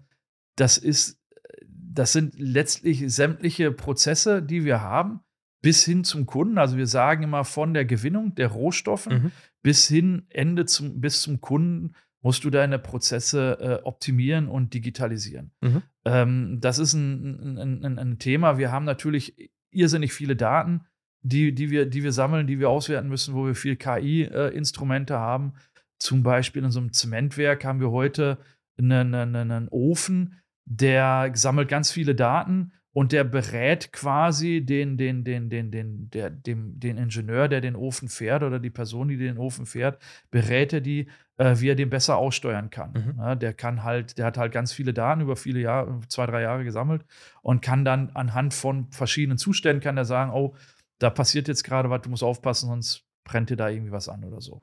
das 0.56 0.78
ist, 0.78 1.20
das 1.68 2.14
sind 2.14 2.36
letztlich 2.38 3.04
sämtliche 3.14 3.72
Prozesse, 3.72 4.42
die 4.42 4.64
wir 4.64 4.82
haben, 4.82 5.20
bis 5.62 5.84
hin 5.84 6.06
zum 6.06 6.26
Kunden. 6.26 6.58
Also 6.58 6.78
wir 6.78 6.88
sagen 6.88 7.24
immer 7.24 7.44
von 7.44 7.74
der 7.74 7.84
Gewinnung 7.84 8.34
der 8.36 8.48
Rohstoffe 8.48 9.08
mhm. 9.08 9.32
bis 9.62 9.88
hin 9.88 10.26
Ende 10.30 10.66
zum, 10.66 11.02
bis 11.02 11.22
zum 11.22 11.42
Kunden 11.42 11.94
musst 12.22 12.44
du 12.44 12.50
deine 12.50 12.80
Prozesse 12.80 13.58
äh, 13.60 13.86
optimieren 13.86 14.48
und 14.48 14.74
digitalisieren. 14.74 15.52
Mhm. 15.62 15.82
Ähm, 16.06 16.58
das 16.60 16.80
ist 16.80 16.94
ein, 16.94 17.58
ein, 17.58 17.86
ein, 17.86 18.00
ein, 18.00 18.20
Thema. 18.20 18.58
Wir 18.58 18.72
haben 18.72 18.86
natürlich 18.86 19.52
irrsinnig 19.72 20.14
viele 20.14 20.36
Daten, 20.36 20.82
die, 21.22 21.54
die, 21.54 21.70
wir, 21.70 21.86
die 21.86 22.04
wir 22.04 22.12
sammeln, 22.12 22.48
die 22.48 22.60
wir 22.60 22.70
auswerten 22.70 23.10
müssen, 23.10 23.36
wo 23.36 23.46
wir 23.46 23.56
viel 23.56 23.76
KI-Instrumente 23.76 25.14
äh, 25.14 25.18
haben. 25.18 25.54
Zum 26.00 26.24
Beispiel 26.24 26.64
in 26.64 26.72
so 26.72 26.80
einem 26.80 26.94
Zementwerk 26.94 27.66
haben 27.66 27.80
wir 27.80 27.92
heute 27.92 28.38
einen, 28.78 29.14
einen, 29.14 29.36
einen 29.36 29.68
Ofen, 29.70 30.36
der 30.66 31.32
sammelt 31.34 31.70
ganz 31.70 31.92
viele 31.92 32.16
Daten 32.16 32.72
und 32.98 33.12
der 33.12 33.24
berät 33.24 33.94
quasi 33.94 34.66
den, 34.66 34.98
den, 34.98 35.24
den, 35.24 35.52
den, 35.52 35.70
den, 35.70 36.10
der, 36.10 36.32
dem, 36.32 36.80
den 36.80 36.98
Ingenieur, 36.98 37.48
der 37.48 37.62
den 37.62 37.76
Ofen 37.76 38.10
fährt 38.10 38.42
oder 38.42 38.58
die 38.58 38.72
Person, 38.72 39.08
die 39.08 39.18
den 39.18 39.38
Ofen 39.38 39.68
fährt, 39.68 40.02
berät 40.32 40.74
er 40.74 40.82
die, 40.82 41.06
äh, 41.38 41.54
wie 41.60 41.70
er 41.70 41.76
den 41.76 41.92
besser 41.92 42.18
aussteuern 42.18 42.72
kann. 42.72 42.94
Mhm. 42.94 43.20
Ja, 43.20 43.36
der 43.36 43.54
kann 43.54 43.84
halt, 43.84 44.18
der 44.18 44.26
hat 44.26 44.40
halt 44.40 44.52
ganz 44.52 44.74
viele 44.74 44.96
Daten 44.96 45.22
über 45.22 45.36
viele 45.36 45.60
Jahre, 45.60 46.00
zwei, 46.08 46.26
drei 46.26 46.42
Jahre 46.42 46.64
gesammelt 46.64 47.06
und 47.44 47.62
kann 47.62 47.86
dann 47.86 48.10
anhand 48.16 48.56
von 48.56 48.88
verschiedenen 48.90 49.38
Zuständen 49.38 49.80
kann 49.80 49.96
er 49.96 50.06
sagen, 50.06 50.32
oh, 50.32 50.56
da 50.98 51.12
passiert 51.12 51.48
jetzt 51.48 51.64
gerade 51.64 51.92
was, 51.92 52.02
du 52.02 52.10
musst 52.10 52.24
aufpassen, 52.24 52.68
sonst 52.68 53.04
brennt 53.24 53.52
dir 53.52 53.58
da 53.58 53.70
irgendwie 53.70 53.92
was 53.92 54.10
an 54.10 54.24
oder 54.24 54.42
so. 54.42 54.60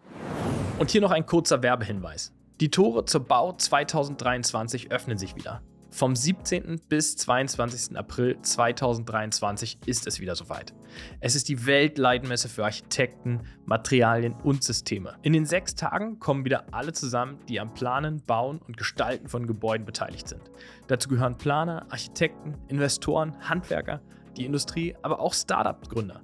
Und 0.81 0.91
hier 0.91 1.03
noch 1.03 1.12
ein 1.12 1.25
kurzer 1.25 1.62
Werbehinweis. 1.62 2.35
Die 2.59 2.73
Tore 2.73 3.05
zur 3.05 3.29
Bau 3.29 3.53
2023 3.53 4.91
öffnen 4.91 5.19
sich 5.19 5.37
wieder. 5.37 5.62
Vom 5.95 6.17
17. 6.17 6.81
bis 6.89 7.17
22. 7.19 7.97
April 7.97 8.37
2023 8.43 9.79
ist 9.87 10.09
es 10.09 10.19
wieder 10.19 10.35
soweit. 10.35 10.75
Es 11.21 11.37
ist 11.37 11.49
die 11.49 11.67
Weltleitmesse 11.67 12.49
für 12.49 12.65
Architekten, 12.65 13.43
Materialien 13.65 14.35
und 14.43 14.65
Systeme. 14.65 15.15
In 15.23 15.35
den 15.35 15.47
sechs 15.47 15.77
Tagen 15.77 16.19
kommen 16.19 16.45
wieder 16.45 16.65
alle 16.73 16.93
zusammen, 16.93 17.39
die 17.49 17.61
am 17.61 17.75
Planen, 17.75 18.21
Bauen 18.27 18.59
und 18.59 18.77
Gestalten 18.77 19.29
von 19.29 19.47
Gebäuden 19.47 19.87
beteiligt 19.87 20.27
sind. 20.27 20.43
Dazu 20.89 21.09
gehören 21.09 21.39
Planer, 21.39 21.87
Architekten, 21.91 22.57
Investoren, 22.67 23.37
Handwerker, 23.49 24.01
die 24.37 24.47
Industrie, 24.47 24.97
aber 25.03 25.21
auch 25.21 25.33
Startup-Gründer. 25.33 26.23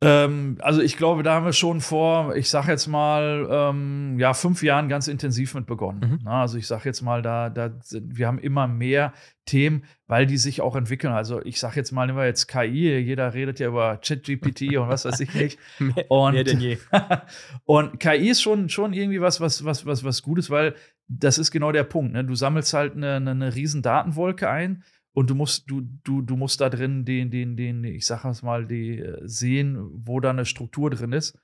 Ähm, 0.00 0.58
also 0.60 0.80
ich 0.80 0.96
glaube, 0.96 1.24
da 1.24 1.34
haben 1.34 1.44
wir 1.44 1.52
schon 1.52 1.80
vor, 1.80 2.36
ich 2.36 2.48
sage 2.48 2.70
jetzt 2.70 2.86
mal, 2.86 3.48
ähm, 3.50 4.16
ja, 4.18 4.32
fünf 4.32 4.62
Jahren 4.62 4.88
ganz 4.88 5.08
intensiv 5.08 5.54
mit 5.54 5.66
begonnen. 5.66 6.00
Mhm. 6.00 6.18
Na, 6.22 6.42
also 6.42 6.56
ich 6.56 6.68
sage 6.68 6.82
jetzt 6.84 7.02
mal, 7.02 7.20
da, 7.20 7.50
da 7.50 7.72
wir 7.90 8.28
haben 8.28 8.38
immer 8.38 8.68
mehr 8.68 9.12
Themen, 9.44 9.84
weil 10.06 10.26
die 10.26 10.36
sich 10.36 10.60
auch 10.60 10.76
entwickeln. 10.76 11.12
Also 11.12 11.44
ich 11.44 11.58
sage 11.58 11.76
jetzt 11.76 11.90
mal, 11.90 12.06
nehmen 12.06 12.18
wir 12.18 12.26
jetzt 12.26 12.46
KI, 12.46 12.96
jeder 12.98 13.34
redet 13.34 13.58
ja 13.58 13.68
über 13.68 13.96
ChatGPT 13.96 14.76
und 14.76 14.88
was 14.88 15.04
weiß 15.04 15.18
ich 15.18 15.34
nicht. 15.34 15.58
mehr, 15.80 16.08
und, 16.08 16.34
mehr 16.34 16.44
denn 16.44 16.60
je. 16.60 16.78
und 17.64 17.98
KI 17.98 18.28
ist 18.28 18.40
schon, 18.40 18.68
schon 18.68 18.92
irgendwie 18.92 19.20
was, 19.20 19.40
was, 19.40 19.64
was, 19.64 19.84
was, 19.84 20.04
was 20.04 20.22
Gutes, 20.22 20.48
weil 20.48 20.76
das 21.08 21.38
ist 21.38 21.50
genau 21.50 21.72
der 21.72 21.84
Punkt. 21.84 22.12
Ne? 22.12 22.24
Du 22.24 22.36
sammelst 22.36 22.72
halt 22.72 22.94
eine, 22.94 23.16
eine, 23.16 23.32
eine 23.32 23.54
riesen 23.54 23.82
Datenwolke 23.82 24.48
ein 24.48 24.84
und 25.18 25.28
du 25.28 25.34
musst, 25.34 25.68
du, 25.68 25.80
du, 26.04 26.22
du 26.22 26.36
musst 26.36 26.60
da 26.60 26.70
drin 26.70 27.04
den, 27.04 27.32
den, 27.32 27.56
den, 27.56 27.82
ich 27.82 28.06
sag 28.06 28.24
mal, 28.44 28.66
die 28.68 29.00
äh, 29.00 29.20
sehen, 29.24 29.76
wo 29.92 30.20
da 30.20 30.30
eine 30.30 30.44
Struktur 30.44 30.90
drin 30.90 31.12
ist, 31.12 31.36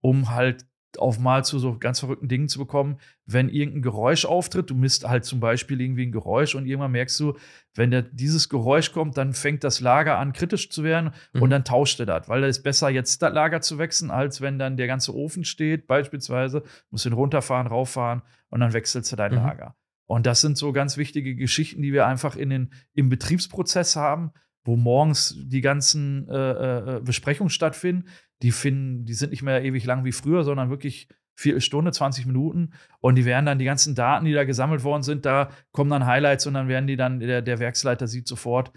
um 0.00 0.30
halt 0.30 0.66
auf 0.96 1.18
mal 1.18 1.44
zu 1.44 1.58
so 1.58 1.78
ganz 1.78 2.00
verrückten 2.00 2.28
Dingen 2.28 2.48
zu 2.48 2.58
bekommen, 2.58 2.96
wenn 3.26 3.50
irgendein 3.50 3.82
Geräusch 3.82 4.24
auftritt, 4.24 4.70
du 4.70 4.74
misst 4.74 5.06
halt 5.06 5.26
zum 5.26 5.40
Beispiel 5.40 5.78
irgendwie 5.78 6.06
ein 6.06 6.12
Geräusch 6.12 6.54
und 6.54 6.64
irgendwann 6.64 6.92
merkst 6.92 7.20
du, 7.20 7.36
wenn 7.74 7.90
der, 7.90 8.00
dieses 8.00 8.48
Geräusch 8.48 8.92
kommt, 8.92 9.18
dann 9.18 9.34
fängt 9.34 9.62
das 9.62 9.80
Lager 9.80 10.16
an 10.16 10.32
kritisch 10.32 10.70
zu 10.70 10.82
werden 10.82 11.12
mhm. 11.34 11.42
und 11.42 11.50
dann 11.50 11.66
tauscht 11.66 12.00
er 12.00 12.06
das, 12.06 12.30
weil 12.30 12.42
es 12.44 12.56
ist 12.56 12.62
besser 12.62 12.88
jetzt 12.88 13.20
das 13.20 13.34
Lager 13.34 13.60
zu 13.60 13.76
wechseln, 13.76 14.10
als 14.10 14.40
wenn 14.40 14.58
dann 14.58 14.78
der 14.78 14.86
ganze 14.86 15.14
Ofen 15.14 15.44
steht, 15.44 15.86
beispielsweise, 15.86 16.62
musst 16.90 17.04
du 17.04 17.10
ihn 17.10 17.12
runterfahren, 17.12 17.66
rauffahren 17.66 18.22
und 18.48 18.60
dann 18.60 18.72
wechselst 18.72 19.12
du 19.12 19.16
dein 19.16 19.32
mhm. 19.32 19.38
Lager. 19.38 19.76
Und 20.08 20.24
das 20.24 20.40
sind 20.40 20.56
so 20.56 20.72
ganz 20.72 20.96
wichtige 20.96 21.36
Geschichten, 21.36 21.82
die 21.82 21.92
wir 21.92 22.06
einfach 22.06 22.34
in 22.34 22.48
den, 22.48 22.72
im 22.94 23.10
Betriebsprozess 23.10 23.94
haben, 23.94 24.32
wo 24.64 24.74
morgens 24.74 25.36
die 25.38 25.60
ganzen 25.60 26.26
äh, 26.28 26.34
äh, 26.34 26.96
äh, 26.96 27.00
Besprechungen 27.00 27.50
stattfinden. 27.50 28.08
Die, 28.42 28.50
finden, 28.50 29.04
die 29.04 29.12
sind 29.12 29.30
nicht 29.30 29.42
mehr 29.42 29.62
ewig 29.62 29.84
lang 29.84 30.04
wie 30.04 30.12
früher, 30.12 30.44
sondern 30.44 30.70
wirklich 30.70 31.08
vier 31.34 31.60
Stunde, 31.60 31.92
20 31.92 32.24
Minuten. 32.24 32.72
Und 33.00 33.16
die 33.16 33.26
werden 33.26 33.44
dann 33.44 33.58
die 33.58 33.66
ganzen 33.66 33.94
Daten, 33.94 34.24
die 34.24 34.32
da 34.32 34.44
gesammelt 34.44 34.82
worden 34.82 35.02
sind, 35.02 35.26
da 35.26 35.50
kommen 35.72 35.90
dann 35.90 36.06
Highlights 36.06 36.46
und 36.46 36.54
dann 36.54 36.68
werden 36.68 36.86
die 36.86 36.96
dann, 36.96 37.20
der, 37.20 37.42
der 37.42 37.58
Werksleiter 37.58 38.08
sieht 38.08 38.26
sofort 38.26 38.72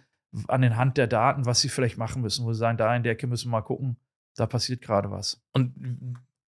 an 0.48 0.62
den 0.62 0.76
Hand 0.76 0.98
der 0.98 1.08
Daten, 1.08 1.46
was 1.46 1.62
sie 1.62 1.70
vielleicht 1.70 1.98
machen 1.98 2.22
müssen, 2.22 2.46
wo 2.46 2.52
sie 2.52 2.60
sagen, 2.60 2.78
da 2.78 2.94
in 2.94 3.04
der 3.04 3.14
Ecke 3.14 3.28
müssen 3.28 3.48
wir 3.48 3.58
mal 3.58 3.62
gucken, 3.62 3.98
da 4.36 4.48
passiert 4.48 4.82
gerade 4.82 5.12
was. 5.12 5.42
Und 5.54 5.74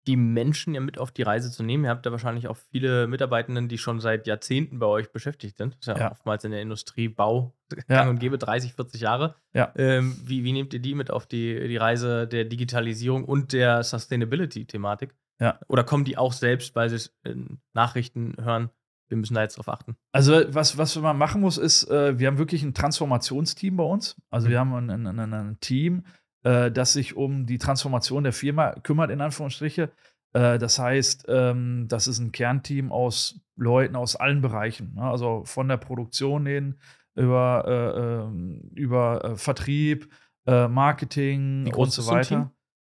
die 0.10 0.16
Menschen 0.18 0.74
ja 0.74 0.82
mit 0.82 0.98
auf 0.98 1.12
die 1.12 1.22
Reise 1.22 1.51
zu 1.51 1.62
nehmen. 1.62 1.84
Ihr 1.84 1.92
habt 1.92 2.04
da 2.04 2.12
wahrscheinlich 2.12 2.48
auch 2.48 2.58
viele 2.72 3.06
Mitarbeitenden, 3.06 3.68
die 3.68 3.78
schon 3.78 4.00
seit 4.00 4.25
Jahrzehnten 4.25 4.80
bei 4.80 4.88
euch 4.88 5.12
beschäftigt 5.12 5.58
sind. 5.58 5.75
Das 5.75 5.82
ist 5.82 5.88
ja, 5.88 6.06
ja. 6.06 6.12
oftmals 6.12 6.44
in 6.44 6.50
der 6.50 6.63
Industrie 6.63 7.10
Bau 7.10 7.54
ja. 7.88 8.10
und 8.10 8.18
gäbe 8.18 8.39
30, 8.39 8.74
40 8.74 9.01
Jahre. 9.01 9.36
Ja. 9.54 9.72
Ähm, 9.75 10.20
wie, 10.25 10.44
wie 10.44 10.51
nehmt 10.51 10.74
ihr 10.74 10.80
die 10.80 10.96
mit 10.96 11.12
auf 11.12 11.28
die, 11.28 11.68
die 11.68 11.78
Reise 11.78 12.28
der 12.28 12.46
Digitalisierung 12.46 13.24
und 13.24 13.54
der 13.54 13.84
Sustainability-Thematik? 13.84 15.13
Ja. 15.39 15.60
Oder 15.68 15.84
kommen 15.84 16.06
die 16.06 16.18
auch 16.18 16.34
selbst, 16.34 16.75
weil 16.75 16.89
sie 16.89 16.96
es 16.96 17.16
in 17.24 17.60
Nachrichten 17.74 18.34
hören? 18.41 18.72
Wir 19.10 19.17
müssen 19.17 19.36
da 19.36 19.43
jetzt 19.43 19.58
drauf 19.58 19.69
achten. 19.69 19.95
Also, 20.12 20.41
was, 20.50 20.80
was 20.80 20.95
man 20.95 21.17
machen 21.17 21.41
muss, 21.41 21.60
ist, 21.60 21.84
äh, 21.89 22.17
wir 22.17 22.26
haben 22.26 22.39
wirklich 22.39 22.63
ein 22.63 22.74
Transformationsteam 22.74 23.76
bei 23.76 23.84
uns. 23.84 24.15
Also, 24.32 24.50
wir 24.50 24.60
haben 24.60 24.74
ein, 24.74 24.89
ein, 24.89 25.19
ein, 25.19 25.34
ein 25.34 25.60
Team, 25.60 26.04
äh, 26.43 26.71
das 26.71 26.93
sich 26.93 27.15
um 27.15 27.45
die 27.45 27.58
Transformation 27.58 28.23
der 28.23 28.34
Firma 28.34 28.71
kümmert, 28.84 29.12
in 29.12 29.21
Anführungsstriche. 29.21 29.91
Äh, 30.34 30.58
das 30.58 30.80
heißt, 30.80 31.25
ähm, 31.28 31.88
das 31.88 32.08
ist 32.08 32.19
ein 32.19 32.32
Kernteam 32.32 32.91
aus 32.91 33.41
Leuten 33.56 33.95
aus 33.95 34.15
allen 34.15 34.41
Bereichen, 34.41 34.93
ne? 34.95 35.04
also 35.04 35.43
von 35.45 35.67
der 35.67 35.78
Produktion 35.78 36.45
hin 36.45 36.75
über, 37.15 37.65
äh, 37.67 37.99
ähm, 37.99 38.71
über 38.75 39.23
äh, 39.23 39.36
Vertrieb, 39.36 40.10
äh, 40.45 40.67
Marketing 40.67 41.73
und 41.73 41.91
so 41.91 42.08
weiter. 42.08 42.52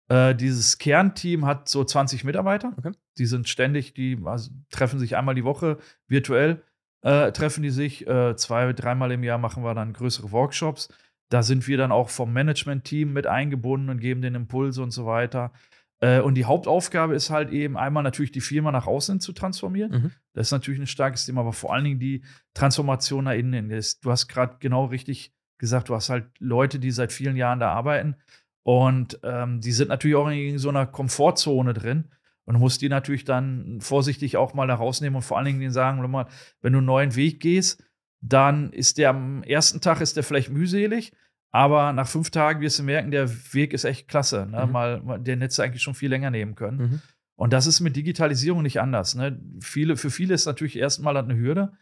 Äh, 0.08 0.34
dieses 0.34 0.78
Kernteam 0.78 1.46
hat 1.46 1.68
so 1.68 1.84
20 1.84 2.24
Mitarbeiter. 2.24 2.72
Okay. 2.76 2.92
Die 3.18 3.26
sind 3.26 3.48
ständig, 3.48 3.94
die 3.94 4.18
also, 4.24 4.50
treffen 4.70 4.98
sich 4.98 5.16
einmal 5.16 5.34
die 5.34 5.44
Woche 5.44 5.78
virtuell, 6.06 6.62
treffen 7.02 7.62
die 7.62 7.70
sich. 7.70 8.04
zwei, 8.36 8.72
dreimal 8.72 9.12
im 9.12 9.22
Jahr 9.22 9.38
machen 9.38 9.62
wir 9.62 9.74
dann 9.74 9.92
größere 9.92 10.32
Workshops. 10.32 10.88
Da 11.28 11.42
sind 11.42 11.66
wir 11.66 11.76
dann 11.76 11.92
auch 11.92 12.08
vom 12.08 12.32
Management-Team 12.32 13.12
mit 13.12 13.26
eingebunden 13.26 13.90
und 13.90 14.00
geben 14.00 14.22
den 14.22 14.34
Impulse 14.34 14.82
und 14.82 14.90
so 14.90 15.06
weiter. 15.06 15.52
Äh, 16.00 16.20
und 16.20 16.34
die 16.34 16.44
Hauptaufgabe 16.44 17.14
ist 17.14 17.30
halt 17.30 17.50
eben 17.50 17.76
einmal 17.76 18.02
natürlich 18.02 18.32
die 18.32 18.40
Firma 18.40 18.70
nach 18.70 18.86
außen 18.86 19.20
zu 19.20 19.32
transformieren. 19.32 19.90
Mhm. 19.90 20.10
Das 20.34 20.48
ist 20.48 20.52
natürlich 20.52 20.80
ein 20.80 20.86
starkes 20.86 21.26
Thema, 21.26 21.40
aber 21.40 21.52
vor 21.52 21.72
allen 21.74 21.84
Dingen 21.84 22.00
die 22.00 22.22
Transformation 22.54 23.24
nach 23.24 23.32
innen. 23.32 23.68
Du 24.02 24.10
hast 24.10 24.28
gerade 24.28 24.56
genau 24.60 24.86
richtig 24.86 25.32
gesagt, 25.58 25.88
du 25.88 25.94
hast 25.94 26.10
halt 26.10 26.26
Leute, 26.38 26.78
die 26.78 26.90
seit 26.90 27.12
vielen 27.12 27.36
Jahren 27.36 27.60
da 27.60 27.72
arbeiten 27.72 28.16
und 28.62 29.20
ähm, 29.22 29.60
die 29.60 29.70
sind 29.70 29.88
natürlich 29.88 30.16
auch 30.16 30.28
in 30.28 30.58
so 30.58 30.68
einer 30.68 30.86
Komfortzone 30.86 31.72
drin. 31.72 32.08
Und 32.46 32.54
du 32.54 32.60
musst 32.60 32.82
die 32.82 32.88
natürlich 32.88 33.24
dann 33.24 33.80
vorsichtig 33.80 34.36
auch 34.36 34.54
mal 34.54 34.66
da 34.66 34.74
rausnehmen 34.74 35.16
und 35.16 35.22
vor 35.22 35.36
allen 35.36 35.46
Dingen 35.46 35.60
denen 35.60 35.72
sagen, 35.72 36.02
wenn 36.02 36.72
du 36.72 36.78
einen 36.78 36.86
neuen 36.86 37.14
Weg 37.16 37.40
gehst, 37.40 37.84
dann 38.28 38.72
ist 38.72 38.98
der 38.98 39.10
am 39.10 39.42
ersten 39.42 39.80
Tag 39.80 40.00
ist 40.00 40.16
der 40.16 40.24
vielleicht 40.24 40.50
mühselig, 40.50 41.12
aber 41.52 41.92
nach 41.92 42.08
fünf 42.08 42.30
Tagen 42.30 42.60
wirst 42.60 42.78
du 42.78 42.82
merken, 42.82 43.10
der 43.10 43.30
Weg 43.52 43.72
ist 43.72 43.84
echt 43.84 44.08
klasse. 44.08 44.46
Ne? 44.46 44.66
Mhm. 44.66 44.72
Mal, 44.72 45.20
den 45.20 45.40
hättest 45.40 45.58
du 45.58 45.62
eigentlich 45.62 45.82
schon 45.82 45.94
viel 45.94 46.10
länger 46.10 46.30
nehmen 46.30 46.54
können. 46.54 46.78
Mhm. 46.78 47.00
Und 47.36 47.52
das 47.52 47.66
ist 47.66 47.80
mit 47.80 47.96
Digitalisierung 47.96 48.62
nicht 48.62 48.80
anders. 48.80 49.14
Ne? 49.14 49.40
Viele, 49.60 49.96
für 49.96 50.10
viele 50.10 50.34
ist 50.34 50.46
natürlich 50.46 50.76
erstmal 50.76 51.16
eine 51.16 51.36
Hürde. 51.36 51.72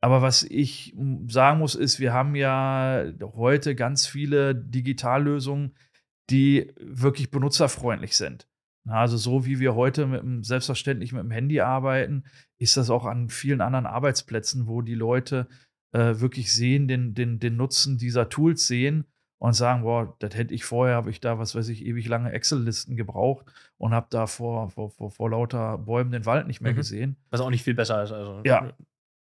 Aber 0.00 0.22
was 0.22 0.42
ich 0.42 0.94
sagen 1.26 1.58
muss, 1.58 1.74
ist, 1.74 1.98
wir 1.98 2.12
haben 2.12 2.36
ja 2.36 3.04
heute 3.20 3.74
ganz 3.74 4.06
viele 4.06 4.54
Digitallösungen, 4.54 5.74
die 6.30 6.72
wirklich 6.78 7.30
benutzerfreundlich 7.30 8.16
sind. 8.16 8.46
Also 8.88 9.16
so 9.16 9.46
wie 9.46 9.58
wir 9.58 9.74
heute 9.74 10.06
mit 10.06 10.22
dem, 10.22 10.44
selbstverständlich 10.44 11.12
mit 11.12 11.22
dem 11.22 11.30
Handy 11.30 11.60
arbeiten, 11.60 12.24
ist 12.58 12.76
das 12.76 12.90
auch 12.90 13.04
an 13.04 13.28
vielen 13.28 13.60
anderen 13.60 13.86
Arbeitsplätzen, 13.86 14.68
wo 14.68 14.82
die 14.82 14.94
Leute 14.94 15.48
äh, 15.92 16.20
wirklich 16.20 16.52
sehen, 16.52 16.88
den, 16.88 17.14
den, 17.14 17.38
den 17.38 17.56
Nutzen 17.56 17.98
dieser 17.98 18.28
Tools 18.28 18.66
sehen 18.66 19.06
und 19.38 19.52
sagen, 19.52 19.82
boah, 19.82 20.16
das 20.18 20.34
hätte 20.34 20.54
ich 20.54 20.64
vorher, 20.64 20.96
habe 20.96 21.10
ich 21.10 21.20
da, 21.20 21.38
was 21.38 21.54
weiß 21.54 21.68
ich, 21.68 21.84
ewig 21.84 22.08
lange 22.08 22.32
Excel-Listen 22.32 22.96
gebraucht 22.96 23.46
und 23.78 23.92
habe 23.92 24.06
da 24.10 24.26
vor, 24.26 24.70
vor, 24.70 24.90
vor, 24.90 25.10
vor, 25.10 25.30
lauter 25.30 25.78
Bäumen 25.78 26.10
den 26.10 26.26
Wald 26.26 26.46
nicht 26.46 26.60
mehr 26.60 26.72
mhm. 26.72 26.76
gesehen. 26.76 27.16
Was 27.30 27.40
auch 27.40 27.50
nicht 27.50 27.62
viel 27.62 27.74
besser 27.74 28.02
ist. 28.02 28.12
Also. 28.12 28.40
Ja. 28.44 28.72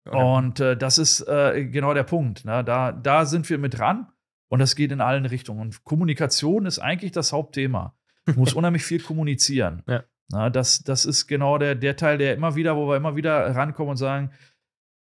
Okay. 0.06 0.15
Und 0.15 0.60
äh, 0.62 0.78
das 0.78 0.98
ist 0.98 1.22
äh, 1.28 1.65
genau 1.65 1.93
der 1.93 2.04
Punkt. 2.04 2.46
Ne? 2.46 2.63
Da, 2.63 2.93
da 2.93 3.26
sind 3.26 3.50
wir 3.50 3.58
mit 3.58 3.78
dran 3.78 4.08
und 4.48 4.60
das 4.60 4.76
geht 4.76 4.91
in 4.91 5.02
allen 5.02 5.26
Richtungen. 5.26 5.60
Und 5.60 5.84
Kommunikation 5.84 6.65
ist 6.65 6.80
eigentlich 6.80 7.12
das 7.12 7.34
Hauptthema. 7.34 7.93
Du 8.26 8.39
musst 8.39 8.54
unheimlich 8.56 8.84
viel 8.84 9.02
kommunizieren. 9.02 9.84
Ja. 9.88 10.04
Na, 10.30 10.50
das, 10.50 10.84
das 10.84 11.06
ist 11.06 11.28
genau 11.28 11.58
der, 11.58 11.76
der 11.76 11.96
Teil, 11.96 12.17
der 12.17 12.34
immer 12.34 12.56
wieder, 12.56 12.76
wo 12.76 12.88
wir 12.88 12.98
immer 12.98 13.15
wieder 13.15 13.56
rankommen 13.56 13.91
und 13.91 13.98
sagen, 13.98 14.32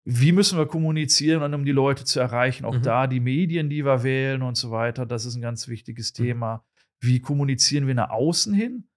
wie 0.05 0.33
müssen 0.33 0.59
wir 0.59 0.67
kommunizieren, 0.67 1.55
um 1.55 1.64
die 1.64 1.73
Leute 1.73 2.05
zu 2.05 2.21
erreichen? 2.21 2.64
Auch 2.64 2.77
mhm. 2.77 2.83
da 2.83 3.07
die 3.07 3.21
Medien, 3.21 3.71
die 3.71 3.85
wir 3.85 4.03
wählen 4.03 4.43
und 4.43 4.57
so 4.57 4.71
weiter, 4.71 5.07
das 5.07 5.25
ist 5.25 5.35
ein 5.35 5.43
ganz 5.43 5.69
wichtiges 5.69 6.12
mhm. 6.12 6.25
Thema. 6.25 6.64
Wie 7.01 7.21
kommunizieren 7.21 7.87
wir 7.87 7.95
nach 7.95 8.11
außen 8.11 8.53
hin? 8.53 8.88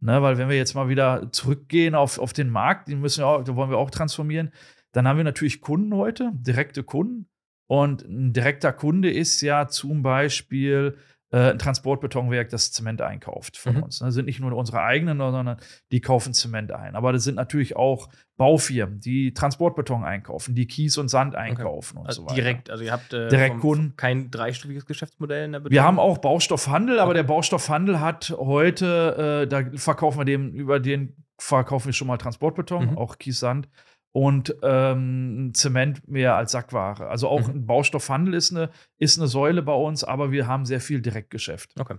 Ne, 0.00 0.20
weil 0.20 0.36
wenn 0.36 0.48
wir 0.48 0.56
jetzt 0.56 0.74
mal 0.74 0.88
wieder 0.88 1.32
zurückgehen 1.32 1.94
auf, 1.94 2.18
auf 2.18 2.32
den 2.32 2.50
Markt, 2.50 2.88
den 2.88 3.00
müssen 3.00 3.22
wir 3.22 3.26
auch, 3.26 3.42
da 3.42 3.56
wollen 3.56 3.70
wir 3.70 3.78
auch 3.78 3.90
transformieren, 3.90 4.52
dann 4.92 5.08
haben 5.08 5.16
wir 5.16 5.24
natürlich 5.24 5.60
Kunden 5.60 5.94
heute, 5.94 6.30
direkte 6.34 6.82
Kunden. 6.82 7.26
Und 7.66 8.02
ein 8.02 8.32
direkter 8.32 8.72
Kunde 8.72 9.10
ist 9.10 9.40
ja 9.40 9.66
zum 9.68 10.02
Beispiel 10.02 10.98
ein 11.36 11.58
Transportbetonwerk, 11.58 12.48
das 12.50 12.72
Zement 12.72 13.00
einkauft 13.00 13.56
von 13.56 13.76
mhm. 13.76 13.82
uns. 13.84 13.98
Das 13.98 14.14
sind 14.14 14.26
nicht 14.26 14.40
nur 14.40 14.52
unsere 14.52 14.82
eigenen, 14.82 15.18
sondern 15.18 15.56
die 15.92 16.00
kaufen 16.00 16.34
Zement 16.34 16.72
ein. 16.72 16.96
Aber 16.96 17.12
das 17.12 17.24
sind 17.24 17.34
natürlich 17.34 17.76
auch 17.76 18.08
Baufirmen, 18.36 19.00
die 19.00 19.32
Transportbeton 19.32 20.04
einkaufen, 20.04 20.54
die 20.54 20.66
Kies 20.66 20.98
und 20.98 21.08
Sand 21.08 21.34
einkaufen 21.34 21.98
okay. 21.98 22.00
und 22.00 22.06
also 22.06 22.22
so 22.22 22.26
weiter. 22.26 22.34
Direkt, 22.34 22.70
also 22.70 22.84
ihr 22.84 22.92
habt 22.92 23.12
äh, 23.12 23.28
direkt 23.28 23.60
Kunden. 23.60 23.96
kein 23.96 24.30
dreistufiges 24.30 24.86
Geschäftsmodell 24.86 25.44
in 25.44 25.52
der 25.52 25.60
Beton? 25.60 25.72
Wir 25.72 25.84
haben 25.84 25.98
auch 25.98 26.18
Baustoffhandel, 26.18 26.98
aber 26.98 27.10
okay. 27.10 27.18
der 27.18 27.24
Baustoffhandel 27.24 28.00
hat 28.00 28.34
heute, 28.36 29.44
äh, 29.44 29.46
da 29.46 29.62
verkaufen 29.76 30.18
wir 30.18 30.24
dem 30.24 30.52
über 30.52 30.80
den 30.80 31.16
verkaufen 31.38 31.86
wir 31.86 31.92
schon 31.92 32.08
mal 32.08 32.16
Transportbeton, 32.16 32.92
Mhm. 32.92 32.98
auch 32.98 33.18
Kiesand. 33.18 33.68
Und 34.16 34.54
ähm, 34.62 35.50
Zement 35.54 36.06
mehr 36.06 36.36
als 36.36 36.52
Sackware. 36.52 37.08
Also 37.08 37.28
auch 37.28 37.48
Mhm. 37.48 37.54
ein 37.54 37.66
Baustoffhandel 37.66 38.34
ist 38.34 38.52
eine, 38.52 38.70
ist 38.96 39.18
eine 39.18 39.26
Säule 39.26 39.60
bei 39.60 39.72
uns, 39.74 40.04
aber 40.04 40.30
wir 40.30 40.46
haben 40.46 40.64
sehr 40.66 40.80
viel 40.80 41.00
Direktgeschäft. 41.02 41.72
Okay. 41.80 41.96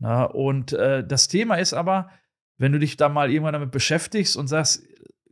Ja, 0.00 0.24
und 0.26 0.72
äh, 0.74 1.04
das 1.04 1.26
Thema 1.26 1.56
ist 1.56 1.72
aber, 1.74 2.08
wenn 2.56 2.70
du 2.70 2.78
dich 2.78 2.96
da 2.96 3.08
mal 3.08 3.32
irgendwann 3.32 3.52
damit 3.54 3.72
beschäftigst 3.72 4.36
und 4.36 4.46
sagst, 4.46 4.84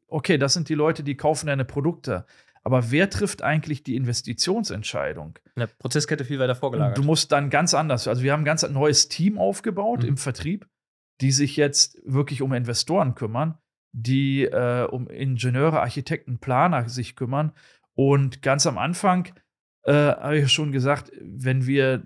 okay, 0.09 0.37
das 0.37 0.55
sind 0.55 0.69
die 0.69 0.75
Leute, 0.75 1.05
die 1.05 1.17
kaufen 1.17 1.47
deine 1.47 1.65
Produkte. 1.65 2.27
Aber 2.65 2.91
wer 2.91 3.11
trifft 3.11 3.43
eigentlich 3.43 3.85
die 3.85 3.95
Investitionsentscheidung? 3.95 5.39
In 5.55 5.61
der 5.61 5.67
Prozesskette 5.69 6.25
viel 6.25 6.39
weiter 6.41 6.55
vorgelagert. 6.57 6.99
Du 6.99 7.03
musst 7.05 7.31
dann 7.31 7.51
ganz 7.51 7.75
anders. 7.75 8.09
Also 8.09 8.23
wir 8.23 8.33
haben 8.33 8.43
ein 8.43 8.47
ganz 8.47 8.69
neues 8.69 9.09
Team 9.09 9.39
aufgebaut 9.39 10.03
Mhm. 10.03 10.09
im 10.09 10.17
Vertrieb, 10.17 10.67
die 11.21 11.31
sich 11.31 11.57
jetzt 11.57 11.99
wirklich 12.05 12.43
um 12.43 12.53
Investoren 12.55 13.15
kümmern, 13.15 13.59
die 13.95 14.43
äh, 14.45 14.87
um 14.91 15.09
Ingenieure, 15.09 15.81
Architekten, 15.81 16.39
Planer 16.39 16.89
sich 16.89 17.15
kümmern. 17.15 17.53
Und 17.95 18.43
ganz 18.43 18.67
am 18.67 18.77
Anfang 18.77 19.29
äh, 19.85 19.93
habe 19.93 20.39
ich 20.39 20.53
schon 20.53 20.73
gesagt, 20.73 21.13
wenn 21.21 21.67
wir 21.67 22.03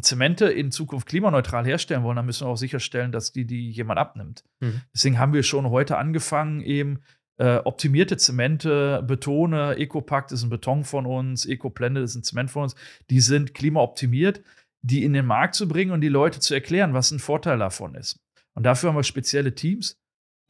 Zemente 0.00 0.46
in 0.46 0.70
Zukunft 0.70 1.08
klimaneutral 1.08 1.66
herstellen 1.66 2.04
wollen, 2.04 2.16
dann 2.16 2.26
müssen 2.26 2.46
wir 2.46 2.50
auch 2.50 2.56
sicherstellen, 2.56 3.10
dass 3.10 3.32
die, 3.32 3.46
die 3.46 3.70
jemand 3.70 3.98
abnimmt. 3.98 4.44
Mhm. 4.60 4.82
Deswegen 4.94 5.18
haben 5.18 5.32
wir 5.32 5.42
schon 5.42 5.70
heute 5.70 5.98
angefangen, 5.98 6.60
eben 6.60 7.00
äh, 7.38 7.56
optimierte 7.56 8.16
Zemente, 8.16 9.02
Betone, 9.04 9.76
Ecopact 9.76 10.30
ist 10.30 10.44
ein 10.44 10.50
Beton 10.50 10.84
von 10.84 11.04
uns, 11.04 11.46
Ecoblende 11.46 12.02
ist 12.02 12.14
ein 12.14 12.22
Zement 12.22 12.50
von 12.50 12.64
uns, 12.64 12.76
die 13.10 13.20
sind 13.20 13.54
klimaoptimiert, 13.54 14.42
die 14.82 15.02
in 15.02 15.14
den 15.14 15.26
Markt 15.26 15.56
zu 15.56 15.66
bringen 15.66 15.90
und 15.90 16.00
die 16.00 16.08
Leute 16.08 16.38
zu 16.38 16.54
erklären, 16.54 16.94
was 16.94 17.10
ein 17.10 17.18
Vorteil 17.18 17.58
davon 17.58 17.96
ist. 17.96 18.20
Und 18.54 18.64
dafür 18.64 18.90
haben 18.90 18.96
wir 18.96 19.02
spezielle 19.02 19.54
Teams, 19.54 20.01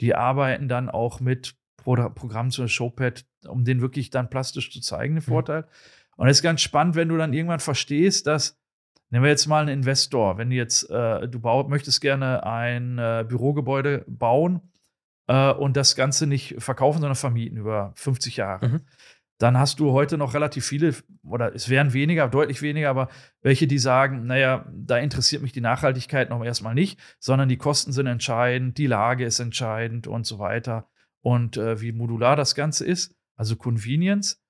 die 0.03 0.15
arbeiten 0.17 0.69
dann 0.69 0.91
auch 0.91 1.21
mit 1.21 1.55
Pro 1.77 1.95
Programmen 2.11 2.51
zu 2.51 2.67
Showpad, 2.69 3.25
um 3.47 3.65
den 3.65 3.81
wirklich 3.81 4.11
dann 4.11 4.29
plastisch 4.29 4.71
zu 4.71 4.81
zeigen, 4.81 5.15
den 5.15 5.23
Vorteil. 5.23 5.65
Und 6.17 6.29
es 6.29 6.39
ist 6.39 6.43
ganz 6.43 6.61
spannend, 6.61 6.97
wenn 6.97 7.09
du 7.09 7.17
dann 7.17 7.33
irgendwann 7.33 7.61
verstehst, 7.61 8.27
dass, 8.27 8.61
nehmen 9.11 9.25
wir 9.25 9.31
jetzt 9.31 9.47
mal 9.47 9.63
einen 9.63 9.81
Investor, 9.81 10.39
wenn 10.39 10.51
du 10.51 10.57
jetzt, 10.57 10.91
äh, 10.91 11.29
du 11.29 11.41
bau, 11.41 11.67
möchtest 11.69 12.01
gerne 12.01 12.45
ein 12.45 12.99
äh, 12.99 13.25
Bürogebäude 13.27 14.05
bauen 14.09 14.73
äh, 15.29 15.53
und 15.53 15.77
das 15.77 15.95
Ganze 15.95 16.27
nicht 16.27 16.57
verkaufen, 16.59 17.01
sondern 17.01 17.17
vermieten 17.17 17.57
über 17.57 17.93
50 17.95 18.37
Jahre. 18.37 18.69
Mhm. 18.69 18.81
Dann 19.39 19.59
hast 19.59 19.81
du 19.81 19.93
heute 19.93 20.19
noch 20.19 20.35
relativ 20.35 20.65
viele, 20.65 20.95
oder 21.25 21.55
es 21.55 21.69
wären 21.69 21.93
weniger, 21.93 22.29
deutlich 22.29 22.63
weniger, 22.63 22.91
aber 22.91 23.09
welche, 23.41 23.67
die 23.67 23.79
sagen, 23.79 24.27
naja, 24.27 24.67
da 24.73 24.99
interessiert 24.99 25.43
mich 25.43 25.53
die 25.53 25.61
Nachhaltigkeit 25.61 26.31
noch 26.31 26.45
erstmal 26.45 26.75
nicht, 26.75 27.01
sondern 27.19 27.49
die 27.49 27.57
Kosten 27.57 27.93
sind 27.93 28.07
entscheidend, 28.07 28.79
die 28.79 28.87
Lage 28.87 29.25
ist 29.25 29.41
entscheidend 29.41 30.07
und 30.07 30.27
so 30.27 30.39
weiter. 30.39 30.89
Und 31.23 31.57
äh, 31.57 31.81
wie 31.81 31.93
modular 31.93 32.37
das 32.37 32.55
Ganze 32.55 32.85
ist, 32.85 33.17
also 33.37 33.57
Convenience. 33.57 34.43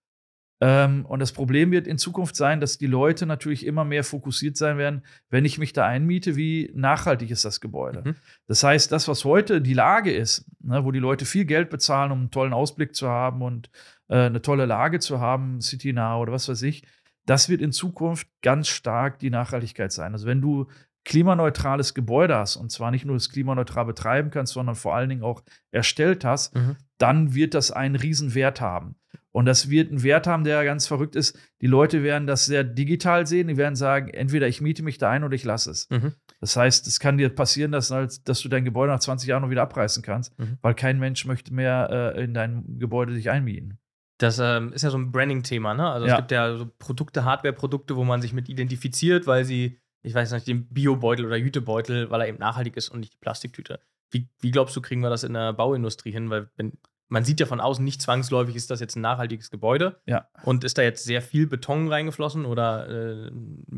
Ähm, 0.62 1.04
und 1.06 1.18
das 1.18 1.32
Problem 1.32 1.72
wird 1.72 1.88
in 1.88 1.98
Zukunft 1.98 2.36
sein, 2.36 2.60
dass 2.60 2.78
die 2.78 2.86
Leute 2.86 3.26
natürlich 3.26 3.66
immer 3.66 3.84
mehr 3.84 4.04
fokussiert 4.04 4.56
sein 4.56 4.78
werden, 4.78 5.02
wenn 5.28 5.44
ich 5.44 5.58
mich 5.58 5.72
da 5.72 5.84
einmiete, 5.86 6.36
wie 6.36 6.70
nachhaltig 6.74 7.32
ist 7.32 7.44
das 7.44 7.60
Gebäude. 7.60 8.02
Mhm. 8.04 8.14
Das 8.46 8.62
heißt, 8.62 8.92
das, 8.92 9.08
was 9.08 9.24
heute 9.24 9.60
die 9.60 9.74
Lage 9.74 10.12
ist, 10.12 10.46
ne, 10.60 10.84
wo 10.84 10.92
die 10.92 11.00
Leute 11.00 11.24
viel 11.24 11.46
Geld 11.46 11.68
bezahlen, 11.68 12.12
um 12.12 12.18
einen 12.20 12.30
tollen 12.30 12.52
Ausblick 12.52 12.94
zu 12.94 13.08
haben 13.08 13.42
und 13.42 13.70
äh, 14.12 14.26
eine 14.26 14.42
tolle 14.42 14.66
Lage 14.66 15.00
zu 15.00 15.20
haben, 15.20 15.60
City 15.60 15.92
Now 15.92 16.20
oder 16.20 16.32
was 16.32 16.48
weiß 16.48 16.62
ich, 16.62 16.84
das 17.26 17.48
wird 17.48 17.60
in 17.62 17.72
Zukunft 17.72 18.26
ganz 18.42 18.68
stark 18.68 19.18
die 19.18 19.30
Nachhaltigkeit 19.30 19.92
sein. 19.92 20.12
Also 20.12 20.26
wenn 20.26 20.40
du 20.40 20.66
klimaneutrales 21.04 21.94
Gebäude 21.94 22.36
hast 22.36 22.56
und 22.56 22.70
zwar 22.70 22.90
nicht 22.90 23.04
nur 23.04 23.16
das 23.16 23.28
klimaneutral 23.28 23.84
betreiben 23.84 24.30
kannst, 24.30 24.52
sondern 24.52 24.76
vor 24.76 24.94
allen 24.94 25.08
Dingen 25.08 25.22
auch 25.22 25.42
erstellt 25.70 26.24
hast, 26.24 26.54
Mhm. 26.54 26.76
dann 26.98 27.34
wird 27.34 27.54
das 27.54 27.70
einen 27.70 27.96
riesen 27.96 28.34
Wert 28.34 28.60
haben. 28.60 28.94
Und 29.32 29.46
das 29.46 29.68
wird 29.70 29.90
einen 29.90 30.02
Wert 30.02 30.26
haben, 30.26 30.44
der 30.44 30.64
ganz 30.64 30.86
verrückt 30.86 31.16
ist. 31.16 31.38
Die 31.60 31.66
Leute 31.66 32.02
werden 32.02 32.26
das 32.26 32.44
sehr 32.44 32.64
digital 32.64 33.26
sehen. 33.26 33.48
Die 33.48 33.56
werden 33.56 33.76
sagen, 33.76 34.08
entweder 34.08 34.46
ich 34.46 34.60
miete 34.60 34.82
mich 34.82 34.98
da 34.98 35.10
ein 35.10 35.24
oder 35.24 35.34
ich 35.34 35.44
lasse 35.44 35.70
es. 35.70 35.88
Mhm. 35.90 36.12
Das 36.40 36.56
heißt, 36.56 36.86
es 36.86 37.00
kann 37.00 37.18
dir 37.18 37.30
passieren, 37.30 37.72
dass, 37.72 37.88
dass 38.24 38.40
du 38.40 38.48
dein 38.48 38.64
Gebäude 38.64 38.92
nach 38.92 39.00
20 39.00 39.28
Jahren 39.28 39.42
noch 39.42 39.50
wieder 39.50 39.62
abreißen 39.62 40.02
kannst, 40.02 40.38
Mhm. 40.38 40.58
weil 40.60 40.74
kein 40.74 40.98
Mensch 40.98 41.24
möchte 41.24 41.52
mehr 41.54 42.14
äh, 42.16 42.24
in 42.24 42.34
dein 42.34 42.78
Gebäude 42.78 43.14
sich 43.14 43.30
einmieten. 43.30 43.78
Das 44.18 44.38
ähm, 44.38 44.72
ist 44.72 44.82
ja 44.82 44.90
so 44.90 44.98
ein 44.98 45.10
Branding-Thema, 45.10 45.74
ne? 45.74 45.88
Also 45.90 46.06
es 46.06 46.10
Ja. 46.10 46.16
gibt 46.18 46.30
ja 46.30 46.56
so 46.56 46.70
Produkte, 46.78 47.24
Hardware-Produkte, 47.24 47.96
wo 47.96 48.04
man 48.04 48.22
sich 48.22 48.32
mit 48.32 48.48
identifiziert, 48.48 49.26
weil 49.26 49.44
sie, 49.44 49.78
ich 50.02 50.14
weiß 50.14 50.32
nicht, 50.32 50.46
den 50.46 50.66
Biobeutel 50.68 51.26
oder 51.26 51.36
Jütebeutel, 51.36 52.10
weil 52.10 52.20
er 52.20 52.28
eben 52.28 52.38
nachhaltig 52.38 52.76
ist 52.76 52.88
und 52.90 53.00
nicht 53.00 53.14
die 53.14 53.18
Plastiktüte. 53.18 53.80
Wie, 54.10 54.28
wie 54.40 54.50
glaubst 54.50 54.76
du, 54.76 54.80
kriegen 54.82 55.00
wir 55.00 55.10
das 55.10 55.24
in 55.24 55.32
der 55.32 55.52
Bauindustrie 55.54 56.12
hin? 56.12 56.28
Weil 56.30 56.50
wenn, 56.56 56.74
man 57.08 57.24
sieht 57.24 57.40
ja 57.40 57.46
von 57.46 57.60
außen 57.60 57.84
nicht 57.84 58.00
zwangsläufig, 58.02 58.54
ist 58.54 58.70
das 58.70 58.80
jetzt 58.80 58.94
ein 58.96 59.00
nachhaltiges 59.00 59.50
Gebäude. 59.50 60.00
Ja. 60.06 60.28
Und 60.44 60.64
ist 60.64 60.76
da 60.78 60.82
jetzt 60.82 61.04
sehr 61.04 61.22
viel 61.22 61.46
Beton 61.46 61.88
reingeflossen 61.88 62.44
oder 62.44 62.88
äh, 62.88 63.30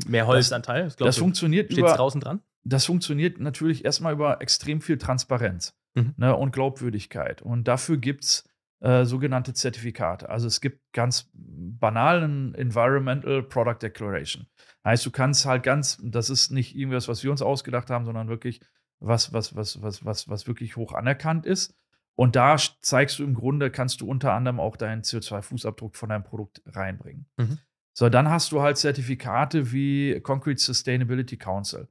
mehr 0.07 0.27
Holzanteil? 0.27 0.83
Das, 0.83 0.95
Das 0.97 1.15
du, 1.15 1.21
funktioniert 1.21 1.67
steht 1.71 1.79
über, 1.79 1.93
draußen 1.95 2.21
dran? 2.21 2.41
das 2.63 2.85
funktioniert 2.85 3.39
natürlich 3.39 3.85
erstmal 3.85 4.13
über 4.13 4.41
extrem 4.41 4.81
viel 4.81 4.97
Transparenz 4.97 5.73
Mhm. 5.97 6.13
ne, 6.17 6.35
und 6.35 6.51
Glaubwürdigkeit. 6.51 7.41
Und 7.41 7.69
dafür 7.69 7.95
gibt 7.97 8.25
es 8.25 8.43
äh, 8.85 9.03
sogenannte 9.05 9.55
Zertifikate. 9.55 10.29
Also 10.29 10.45
es 10.45 10.61
gibt 10.61 10.79
ganz 10.93 11.31
banalen 11.33 12.53
Environmental 12.53 13.41
Product 13.41 13.79
Declaration. 13.81 14.45
Heißt, 14.85 15.03
du 15.03 15.09
kannst 15.09 15.47
halt 15.47 15.63
ganz, 15.63 15.97
das 16.03 16.29
ist 16.29 16.51
nicht 16.51 16.75
irgendwas, 16.75 17.07
was 17.07 17.23
wir 17.23 17.31
uns 17.31 17.41
ausgedacht 17.41 17.89
haben, 17.89 18.05
sondern 18.05 18.27
wirklich 18.27 18.61
was, 18.99 19.33
was, 19.33 19.55
was, 19.55 19.81
was, 19.81 20.05
was, 20.05 20.29
was 20.29 20.45
wirklich 20.45 20.75
hoch 20.75 20.93
anerkannt 20.93 21.47
ist. 21.47 21.75
Und 22.13 22.35
da 22.35 22.57
zeigst 22.81 23.17
du 23.17 23.23
im 23.23 23.33
Grunde, 23.33 23.71
kannst 23.71 24.01
du 24.01 24.07
unter 24.07 24.33
anderem 24.33 24.59
auch 24.59 24.77
deinen 24.77 25.01
CO2-Fußabdruck 25.01 25.95
von 25.95 26.09
deinem 26.09 26.23
Produkt 26.23 26.61
reinbringen. 26.67 27.25
Mhm. 27.37 27.57
So, 27.97 28.09
dann 28.09 28.29
hast 28.29 28.51
du 28.51 28.61
halt 28.61 28.77
Zertifikate 28.77 29.71
wie 29.71 30.19
Concrete 30.21 30.61
Sustainability 30.61 31.37
Council, 31.37 31.87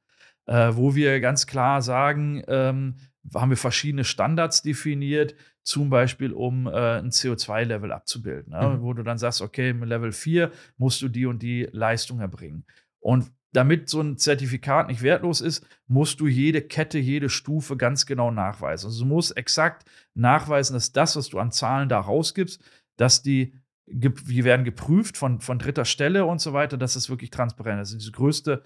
äh, 0.46 0.70
wo 0.74 0.94
wir 0.94 1.18
ganz 1.18 1.48
klar 1.48 1.83
sagen, 1.83 2.44
ähm, 2.46 2.98
haben 3.35 3.50
wir 3.50 3.57
verschiedene 3.57 4.04
Standards 4.04 4.62
definiert, 4.62 5.35
zum 5.64 5.90
Beispiel 5.90 6.33
um 6.33 6.66
äh, 6.66 6.98
ein 6.98 7.11
CO2-Level 7.11 7.90
abzubilden, 7.90 8.53
ne? 8.53 8.77
Mhm. 8.77 8.83
wo 8.83 8.92
du 8.92 9.03
dann 9.03 9.18
sagst, 9.18 9.40
okay, 9.40 9.70
im 9.70 9.83
Level 9.83 10.12
4 10.12 10.53
musst 10.77 11.03
du 11.03 11.09
die 11.09 11.27
und 11.27 11.42
die 11.42 11.68
Leistung 11.72 12.20
erbringen. 12.20 12.64
Und 13.00 13.33
damit 13.53 13.88
so 13.88 14.00
ein 14.00 14.18
Zertifikat 14.18 14.88
nicht 14.88 15.03
wertlos 15.03 15.40
ist, 15.40 15.66
musst 15.87 16.20
du 16.20 16.27
jede 16.27 16.61
Kette, 16.61 16.98
jede 16.98 17.29
Stufe 17.29 17.77
ganz 17.77 18.05
genau 18.05 18.31
nachweisen. 18.31 18.87
Also 18.87 19.05
du 19.05 19.09
musst 19.09 19.37
exakt 19.37 19.88
nachweisen, 20.14 20.74
dass 20.74 20.92
das, 20.92 21.16
was 21.16 21.29
du 21.29 21.38
an 21.38 21.53
Zahlen 21.53 21.88
da 21.88 22.00
rausgibst, 22.00 22.62
dass 22.96 23.22
die, 23.22 23.55
die 23.87 24.44
werden 24.44 24.64
geprüft 24.64 25.16
von, 25.16 25.40
von 25.40 25.59
dritter 25.59 25.85
Stelle 25.85 26.24
und 26.24 26.40
so 26.40 26.53
weiter, 26.53 26.77
dass 26.77 26.96
es 26.96 27.09
wirklich 27.09 27.31
transparent 27.31 27.81
ist. 27.81 27.94
Also 27.94 27.98
das 27.98 28.12
größte, 28.12 28.62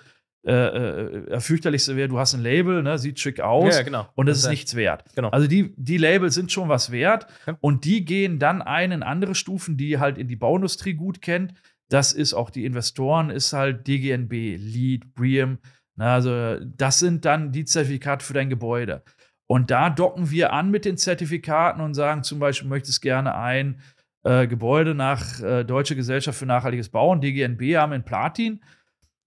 äh, 0.53 1.35
äh, 1.35 1.41
fürchterlichste 1.41 1.97
wäre, 1.97 2.09
du 2.09 2.19
hast 2.19 2.35
ein 2.35 2.43
Label, 2.43 2.83
ne, 2.83 2.99
sieht 2.99 3.21
schick 3.21 3.41
aus 3.41 3.77
Ja, 3.77 3.83
genau. 3.83 4.09
und 4.15 4.29
es 4.29 4.39
Das 4.39 4.45
ist 4.45 4.51
nichts 4.51 4.75
wert. 4.75 5.05
Genau. 5.15 5.29
Also 5.29 5.47
die, 5.47 5.75
die 5.77 5.99
Labels 5.99 6.35
sind 6.35 6.51
schon 6.51 6.69
was 6.69 6.91
wert 6.91 7.27
Ja. 7.47 7.57
und 7.61 7.85
die 7.85 8.05
gehen 8.05 8.39
dann 8.39 8.63
ein 8.63 8.93
in 8.93 9.03
andere 9.03 9.35
Stufen, 9.35 9.77
die 9.77 9.99
halt 9.99 10.17
in 10.19 10.27
die 10.29 10.37
Bauindustrie 10.37 10.95
gut 10.95 11.21
kennt. 11.21 11.55
Das 11.91 12.13
ist 12.13 12.35
auch 12.35 12.51
die 12.51 12.65
Investoren, 12.65 13.31
ist 13.31 13.53
halt 13.53 13.87
DGNB, 13.87 14.33
LEED, 14.59 15.15
BREEAM. 15.15 15.59
Na, 15.97 16.15
also 16.15 16.59
das 16.61 16.99
sind 16.99 17.25
dann 17.25 17.53
die 17.53 17.65
Zertifikate 17.65 18.25
für 18.25 18.35
dein 18.35 18.51
Gebäude. 18.51 19.03
Und 19.47 19.71
da 19.71 19.91
docken 19.91 20.31
wir 20.31 20.53
an 20.53 20.71
mit 20.71 20.85
den 20.85 20.97
Zertifikaten 20.97 21.81
und 21.83 21.95
sagen 21.95 22.23
zum 22.23 22.39
Beispiel, 22.39 22.69
möchtest 22.69 23.01
gerne 23.03 23.35
ein 23.35 23.81
äh, 24.25 24.47
Gebäude 24.47 24.95
nach 24.95 25.41
äh, 25.41 25.65
Deutsche 25.65 25.97
Gesellschaft 25.97 26.39
für 26.39 26.47
nachhaltiges 26.47 26.91
Bauen, 26.91 27.21
DGNB, 27.21 27.77
haben 27.77 27.93
in 27.93 28.03
Platin. 28.05 28.61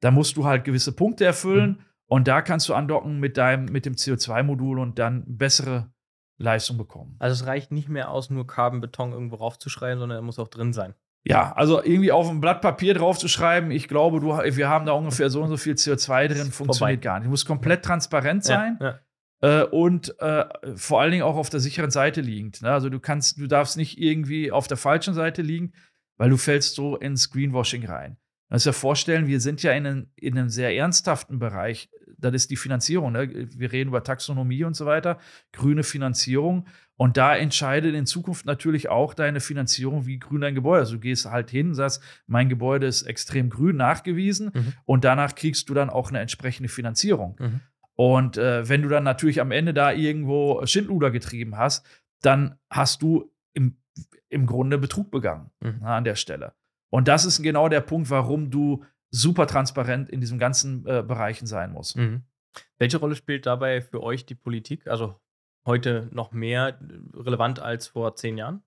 Da 0.01 0.11
musst 0.11 0.35
du 0.35 0.45
halt 0.45 0.65
gewisse 0.65 0.91
Punkte 0.91 1.25
erfüllen 1.25 1.85
und 2.07 2.27
da 2.27 2.41
kannst 2.41 2.67
du 2.67 2.73
andocken 2.73 3.19
mit 3.19 3.37
deinem, 3.37 3.65
mit 3.65 3.85
dem 3.85 3.93
CO2-Modul 3.93 4.79
und 4.79 4.99
dann 4.99 5.23
bessere 5.25 5.91
Leistung 6.37 6.77
bekommen. 6.77 7.15
Also 7.19 7.41
es 7.41 7.47
reicht 7.47 7.71
nicht 7.71 7.87
mehr 7.87 8.09
aus, 8.09 8.29
nur 8.29 8.45
Carbon-Beton 8.45 9.13
irgendwo 9.13 9.37
raufzuschreiben, 9.37 9.99
sondern 9.99 10.17
er 10.17 10.21
muss 10.21 10.39
auch 10.39 10.49
drin 10.49 10.73
sein. 10.73 10.93
Ja, 11.23 11.53
also 11.53 11.83
irgendwie 11.83 12.11
auf 12.11 12.29
ein 12.29 12.41
Blatt 12.41 12.61
Papier 12.61 12.95
draufzuschreiben, 12.95 13.69
ich 13.69 13.87
glaube, 13.87 14.19
du, 14.19 14.29
wir 14.29 14.69
haben 14.69 14.85
da 14.87 14.93
ungefähr 14.93 15.29
so 15.29 15.41
und 15.41 15.49
so 15.49 15.57
viel 15.57 15.73
CO2 15.73 16.27
drin, 16.27 16.51
funktioniert 16.51 16.77
vorbei. 16.77 16.95
gar 16.95 17.19
nicht. 17.19 17.29
Muss 17.29 17.45
komplett 17.45 17.85
transparent 17.85 18.43
sein. 18.43 18.77
Ja, 18.81 18.99
ja. 19.43 19.61
äh, 19.61 19.65
und 19.65 20.19
äh, 20.19 20.45
vor 20.75 20.99
allen 20.99 21.11
Dingen 21.11 21.23
auch 21.23 21.35
auf 21.35 21.49
der 21.51 21.59
sicheren 21.59 21.91
Seite 21.91 22.21
liegend. 22.21 22.63
Ne? 22.63 22.71
Also 22.71 22.89
du 22.89 22.99
kannst, 22.99 23.39
du 23.39 23.45
darfst 23.45 23.77
nicht 23.77 23.99
irgendwie 23.99 24.51
auf 24.51 24.67
der 24.67 24.77
falschen 24.77 25.13
Seite 25.13 25.43
liegen, 25.43 25.73
weil 26.17 26.31
du 26.31 26.37
fällst 26.37 26.73
so 26.73 26.97
ins 26.97 27.29
Greenwashing 27.29 27.85
rein. 27.85 28.17
Musst 28.51 28.65
dir 28.65 28.73
vorstellen, 28.73 29.27
wir 29.27 29.39
sind 29.39 29.63
ja 29.63 29.71
in, 29.71 29.85
einem- 29.87 30.07
in 30.15 30.37
einem 30.37 30.49
sehr 30.49 30.75
ernsthaften 30.75 31.39
Bereich. 31.39 31.89
Das 32.17 32.33
ist 32.33 32.51
die 32.51 32.55
Finanzierung. 32.57 33.11
Ne? 33.13 33.47
Wir 33.57 33.71
reden 33.71 33.87
über 33.89 34.03
Taxonomie 34.03 34.63
und 34.63 34.75
so 34.75 34.85
weiter, 34.85 35.17
grüne 35.53 35.83
Finanzierung. 35.83 36.67
Und 36.95 37.17
da 37.17 37.35
entscheidet 37.35 37.95
in 37.95 38.05
Zukunft 38.05 38.45
natürlich 38.45 38.89
auch 38.89 39.15
deine 39.15 39.39
Finanzierung, 39.39 40.05
wie 40.05 40.19
grün 40.19 40.41
dein 40.41 40.53
Gebäude 40.53 40.81
ist. 40.83 40.89
Also 40.89 40.95
du 40.95 40.99
gehst 40.99 41.25
halt 41.25 41.49
hin 41.49 41.69
und 41.69 41.73
sagst, 41.75 42.03
mein 42.27 42.47
Gebäude 42.47 42.85
ist 42.85 43.01
extrem 43.03 43.49
grün 43.49 43.77
nachgewiesen 43.77 44.51
Mhm. 44.53 44.73
und 44.85 45.03
danach 45.03 45.33
kriegst 45.33 45.67
du 45.69 45.73
dann 45.73 45.89
auch 45.89 46.09
eine 46.09 46.19
entsprechende 46.19 46.69
Finanzierung. 46.69 47.37
Mhm. 47.39 47.59
Und 47.95 48.37
äh, 48.37 48.67
wenn 48.69 48.83
du 48.83 48.89
dann 48.89 49.03
natürlich 49.03 49.41
am 49.41 49.51
Ende 49.51 49.73
da 49.73 49.91
irgendwo 49.91 50.63
Schindluder 50.65 51.09
getrieben 51.09 51.57
hast, 51.57 51.85
dann 52.21 52.55
hast 52.69 53.01
du 53.01 53.31
im, 53.53 53.77
im 54.29 54.45
Grunde 54.45 54.77
Betrug 54.77 55.09
begangen 55.09 55.49
mhm. 55.59 55.77
na, 55.81 55.97
an 55.97 56.03
der 56.03 56.15
Stelle. 56.15 56.53
Und 56.91 57.07
das 57.07 57.25
ist 57.25 57.41
genau 57.41 57.69
der 57.69 57.81
Punkt, 57.81 58.09
warum 58.09 58.51
du 58.51 58.83
super 59.09 59.47
transparent 59.47 60.09
in 60.09 60.21
diesen 60.21 60.37
ganzen 60.37 60.85
äh, 60.85 61.03
Bereichen 61.03 61.47
sein 61.47 61.71
musst. 61.71 61.97
Mhm. 61.97 62.23
Welche 62.77 62.97
Rolle 62.97 63.15
spielt 63.15 63.45
dabei 63.45 63.81
für 63.81 64.03
euch 64.03 64.25
die 64.25 64.35
Politik? 64.35 64.87
Also 64.87 65.15
heute 65.65 66.09
noch 66.11 66.31
mehr 66.31 66.79
relevant 67.13 67.59
als 67.59 67.87
vor 67.87 68.15
zehn 68.15 68.37
Jahren? 68.37 68.63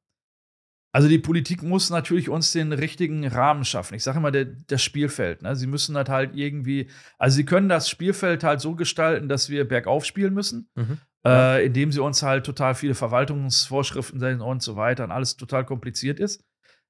Also 0.93 1.09
die 1.09 1.19
Politik 1.19 1.63
muss 1.63 1.91
natürlich 1.91 2.29
uns 2.29 2.53
den 2.53 2.73
richtigen 2.73 3.27
Rahmen 3.27 3.65
schaffen. 3.65 3.95
Ich 3.95 4.05
sage 4.05 4.19
immer, 4.19 4.31
der, 4.31 4.45
das 4.45 4.81
Spielfeld. 4.81 5.43
Ne? 5.43 5.57
Sie 5.57 5.67
müssen 5.67 5.97
halt 5.97 6.09
halt 6.09 6.37
irgendwie, 6.37 6.89
also 7.19 7.35
sie 7.35 7.45
können 7.45 7.69
das 7.69 7.91
Spielfeld 7.91 8.45
halt 8.45 8.61
so 8.61 8.77
gestalten, 8.77 9.29
dass 9.29 9.51
wir 9.51 9.67
bergauf 9.67 10.05
spielen 10.05 10.35
müssen, 10.35 10.71
mhm. 10.77 10.99
äh, 11.27 11.67
indem 11.67 11.91
sie 11.91 12.01
uns 12.01 12.23
halt 12.23 12.47
total 12.47 12.77
viele 12.77 12.95
Verwaltungsvorschriften 12.95 14.41
und 14.41 14.63
so 14.63 14.77
weiter 14.77 15.03
und 15.03 15.11
alles 15.11 15.37
total 15.37 15.65
kompliziert 15.65 16.21
ist. 16.21 16.45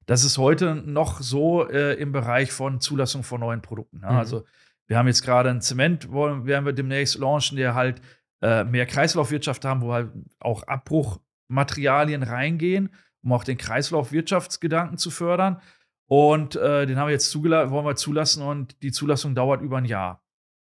Das 0.07 0.25
ist 0.25 0.39
heute 0.39 0.75
noch 0.75 1.21
so 1.21 1.69
äh, 1.69 1.95
im 1.95 2.13
Bereich 2.13 2.53
von 2.53 2.81
Zulassung 2.81 3.23
von 3.23 3.41
neuen 3.41 3.63
Produkten. 3.63 4.01
Ne? 4.01 4.11
Mhm. 4.11 4.17
Also 4.17 4.45
wir 4.87 4.99
haben 4.99 5.07
jetzt 5.07 5.23
gerade 5.23 5.51
ein 5.51 5.61
Zement, 5.61 6.11
wollen, 6.13 6.47
werden 6.47 6.67
wir 6.67 6.73
demnächst 6.73 7.19
launchen, 7.19 7.57
der 7.57 7.75
halt 7.75 8.03
äh, 8.43 8.65
mehr 8.65 8.87
Kreislaufwirtschaft 8.87 9.65
haben, 9.65 9.81
wo 9.81 9.93
halt 9.93 10.11
auch 10.41 10.63
Abbruchmaterialien 10.65 12.23
reingehen 12.23 12.91
um 13.25 13.33
auch 13.33 13.45
den 13.45 13.57
Kreislaufwirtschaftsgedanken 13.57 14.99
zu 14.99 15.11
fördern. 15.11 15.61
Und 16.07 16.57
äh, 16.57 16.87
den 16.87 16.99
haben 16.99 17.09
wir 17.09 17.13
jetzt 17.13 17.31
zugelassen, 17.31 17.71
wollen 17.71 17.87
wir 17.87 17.97
zulassen 17.97 18.43
und 18.43 18.83
die 18.83 18.93
Zulassung 18.93 19.35
dauert 19.35 19.63
über 19.63 19.79
ein 19.79 19.87
Jahr 19.87 20.23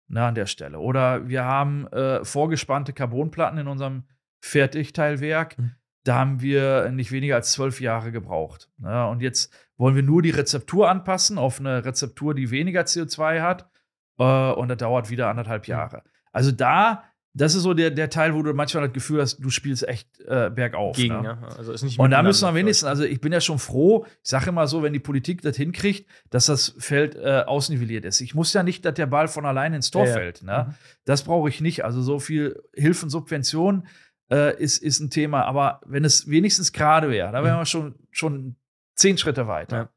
ne, 0.09 0.25
an 0.25 0.35
der 0.35 0.45
Stelle. 0.45 0.79
Oder 0.79 1.29
wir 1.29 1.45
haben 1.45 1.87
äh, 1.87 2.25
vorgespannte 2.25 2.91
Carbonplatten 2.91 3.57
in 3.57 3.67
unserem 3.67 4.03
Fertigteilwerk. 4.41 5.57
Mhm. 5.57 5.71
Da 6.03 6.15
haben 6.15 6.41
wir 6.41 6.89
nicht 6.91 7.11
weniger 7.11 7.35
als 7.35 7.51
zwölf 7.51 7.81
Jahre 7.81 8.11
gebraucht. 8.11 8.69
Ne? 8.77 9.07
Und 9.07 9.21
jetzt 9.21 9.53
wollen 9.77 9.95
wir 9.95 10.03
nur 10.03 10.21
die 10.21 10.29
Rezeptur 10.29 10.89
anpassen 10.89 11.37
auf 11.37 11.59
eine 11.59 11.85
Rezeptur, 11.85 12.33
die 12.33 12.51
weniger 12.51 12.81
CO2 12.81 13.41
hat. 13.41 13.69
Äh, 14.17 14.51
und 14.51 14.69
das 14.69 14.77
dauert 14.77 15.09
wieder 15.09 15.29
anderthalb 15.29 15.67
mhm. 15.67 15.71
Jahre. 15.71 16.03
Also 16.31 16.51
da 16.51 17.03
das 17.35 17.53
ist 17.53 17.61
so 17.61 17.73
der, 17.73 17.91
der 17.91 18.09
Teil, 18.09 18.33
wo 18.33 18.41
du 18.41 18.53
manchmal 18.53 18.85
das 18.85 18.93
Gefühl 18.93 19.21
hast, 19.21 19.37
du 19.37 19.49
spielst 19.49 19.87
echt 19.87 20.19
äh, 20.21 20.49
bergauf. 20.49 20.95
Gegen, 20.95 21.21
ne? 21.21 21.37
ja. 21.41 21.47
also 21.57 21.71
ist 21.71 21.83
nicht 21.83 21.99
Und 21.99 22.09
da 22.11 22.23
müssen 22.23 22.47
wir 22.47 22.55
wenigstens, 22.55 22.87
also 22.87 23.03
ich 23.03 23.21
bin 23.21 23.31
ja 23.31 23.39
schon 23.39 23.59
froh, 23.59 24.05
ich 24.23 24.29
sage 24.29 24.49
immer 24.49 24.67
so, 24.67 24.81
wenn 24.81 24.93
die 24.93 24.99
Politik 24.99 25.41
das 25.43 25.55
hinkriegt, 25.55 26.09
dass 26.31 26.47
das 26.47 26.75
Feld 26.79 27.15
äh, 27.15 27.43
ausnivelliert 27.45 28.03
ist. 28.03 28.21
Ich 28.21 28.33
muss 28.33 28.51
ja 28.53 28.63
nicht, 28.63 28.83
dass 28.83 28.95
der 28.95 29.05
Ball 29.05 29.27
von 29.27 29.45
allein 29.45 29.73
ins 29.73 29.91
Tor 29.91 30.05
ja, 30.07 30.13
fällt. 30.13 30.41
Ne? 30.41 30.65
Mhm. 30.69 30.73
Das 31.05 31.23
brauche 31.23 31.49
ich 31.49 31.61
nicht. 31.61 31.85
Also 31.85 32.01
so 32.01 32.19
viel 32.19 32.61
Hilfen, 32.73 33.09
Subventionen 33.11 33.87
äh, 34.31 34.61
ist, 34.61 34.77
ist 34.81 34.99
ein 34.99 35.09
Thema. 35.09 35.43
Aber 35.45 35.81
wenn 35.85 36.05
es 36.05 36.29
wenigstens 36.29 36.71
gerade 36.71 37.09
wäre, 37.09 37.31
da 37.31 37.43
wären 37.43 37.55
mhm. 37.55 37.61
wir 37.61 37.65
schon, 37.65 37.95
schon 38.11 38.55
zehn 38.95 39.17
Schritte 39.17 39.47
weiter. 39.47 39.77
Ja. 39.77 39.89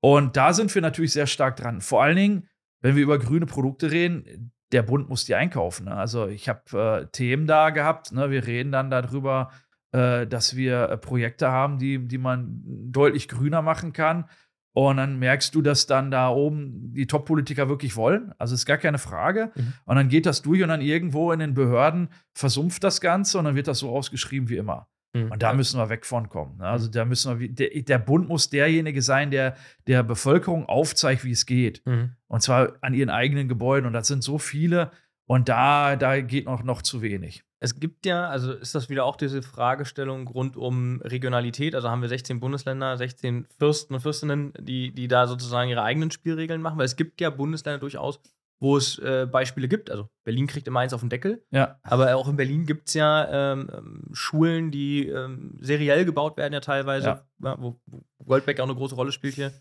Und 0.00 0.36
da 0.36 0.52
sind 0.52 0.74
wir 0.74 0.82
natürlich 0.82 1.12
sehr 1.12 1.26
stark 1.26 1.56
dran. 1.56 1.80
Vor 1.80 2.02
allen 2.02 2.16
Dingen, 2.16 2.48
wenn 2.80 2.96
wir 2.96 3.02
über 3.02 3.18
grüne 3.18 3.46
Produkte 3.46 3.90
reden, 3.90 4.52
der 4.72 4.82
Bund 4.82 5.08
muss 5.08 5.24
die 5.24 5.34
einkaufen. 5.34 5.86
Ne? 5.86 5.94
Also 5.94 6.26
ich 6.26 6.48
habe 6.48 7.02
äh, 7.02 7.06
Themen 7.10 7.46
da 7.46 7.70
gehabt. 7.70 8.12
Ne? 8.12 8.30
Wir 8.30 8.46
reden 8.46 8.72
dann 8.72 8.90
darüber, 8.90 9.50
äh, 9.92 10.26
dass 10.26 10.56
wir 10.56 10.90
äh, 10.90 10.98
Projekte 10.98 11.50
haben, 11.50 11.78
die, 11.78 12.06
die 12.06 12.18
man 12.18 12.62
deutlich 12.64 13.28
grüner 13.28 13.62
machen 13.62 13.92
kann. 13.92 14.28
Und 14.76 14.98
dann 14.98 15.18
merkst 15.18 15.54
du, 15.54 15.62
dass 15.62 15.86
dann 15.86 16.10
da 16.10 16.28
oben 16.28 16.92
die 16.92 17.06
Top-Politiker 17.06 17.70
wirklich 17.70 17.96
wollen. 17.96 18.34
Also 18.36 18.54
ist 18.54 18.66
gar 18.66 18.76
keine 18.76 18.98
Frage. 18.98 19.50
Mhm. 19.54 19.72
Und 19.86 19.96
dann 19.96 20.08
geht 20.10 20.26
das 20.26 20.42
durch 20.42 20.62
und 20.62 20.68
dann 20.68 20.82
irgendwo 20.82 21.32
in 21.32 21.38
den 21.38 21.54
Behörden 21.54 22.10
versumpft 22.34 22.84
das 22.84 23.00
Ganze 23.00 23.38
und 23.38 23.46
dann 23.46 23.54
wird 23.54 23.68
das 23.68 23.78
so 23.78 23.88
ausgeschrieben 23.88 24.50
wie 24.50 24.58
immer. 24.58 24.86
Mhm. 25.14 25.32
Und 25.32 25.42
da 25.42 25.54
müssen 25.54 25.80
wir 25.80 25.88
weg 25.88 26.04
von 26.04 26.28
kommen. 26.28 26.58
Ne? 26.58 26.66
Also 26.66 26.88
mhm. 26.88 26.92
da 26.92 27.04
müssen 27.06 27.40
wir, 27.40 27.48
der, 27.48 27.70
der, 27.70 27.98
Bund 27.98 28.28
muss 28.28 28.50
derjenige 28.50 29.00
sein, 29.00 29.30
der 29.30 29.56
der 29.86 30.02
Bevölkerung 30.02 30.66
aufzeigt, 30.66 31.24
wie 31.24 31.30
es 31.30 31.46
geht. 31.46 31.80
Mhm. 31.86 32.10
Und 32.26 32.42
zwar 32.42 32.74
an 32.82 32.92
ihren 32.92 33.08
eigenen 33.08 33.48
Gebäuden. 33.48 33.86
Und 33.86 33.94
das 33.94 34.08
sind 34.08 34.22
so 34.22 34.36
viele. 34.36 34.90
Und 35.24 35.48
da, 35.48 35.96
da 35.96 36.20
geht 36.20 36.44
noch, 36.44 36.64
noch 36.64 36.82
zu 36.82 37.00
wenig. 37.00 37.45
Es 37.58 37.80
gibt 37.80 38.04
ja, 38.04 38.28
also 38.28 38.52
ist 38.52 38.74
das 38.74 38.90
wieder 38.90 39.04
auch 39.04 39.16
diese 39.16 39.42
Fragestellung 39.42 40.28
rund 40.28 40.56
um 40.56 41.00
Regionalität. 41.00 41.74
Also 41.74 41.88
haben 41.90 42.02
wir 42.02 42.08
16 42.08 42.38
Bundesländer, 42.38 42.96
16 42.96 43.46
Fürsten 43.58 43.94
und 43.94 44.00
Fürstinnen, 44.00 44.52
die, 44.60 44.92
die 44.92 45.08
da 45.08 45.26
sozusagen 45.26 45.70
ihre 45.70 45.82
eigenen 45.82 46.10
Spielregeln 46.10 46.60
machen. 46.60 46.78
Weil 46.78 46.84
es 46.84 46.96
gibt 46.96 47.20
ja 47.20 47.30
Bundesländer 47.30 47.78
durchaus, 47.78 48.20
wo 48.60 48.76
es 48.76 48.98
äh, 48.98 49.26
Beispiele 49.30 49.68
gibt. 49.68 49.90
Also 49.90 50.10
Berlin 50.24 50.46
kriegt 50.46 50.68
immer 50.68 50.80
eins 50.80 50.92
auf 50.92 51.00
den 51.00 51.08
Deckel. 51.08 51.44
Ja. 51.50 51.78
Aber 51.82 52.14
auch 52.16 52.28
in 52.28 52.36
Berlin 52.36 52.66
gibt 52.66 52.88
es 52.88 52.94
ja 52.94 53.52
ähm, 53.52 53.70
ähm, 53.72 54.10
Schulen, 54.12 54.70
die 54.70 55.08
ähm, 55.08 55.56
seriell 55.60 56.04
gebaut 56.04 56.36
werden, 56.36 56.52
ja 56.52 56.60
teilweise, 56.60 57.22
ja. 57.42 57.56
wo, 57.58 57.80
wo 57.86 58.04
Goldbeck 58.24 58.60
auch 58.60 58.64
eine 58.64 58.74
große 58.74 58.94
Rolle 58.94 59.12
spielt 59.12 59.34
hier. 59.34 59.52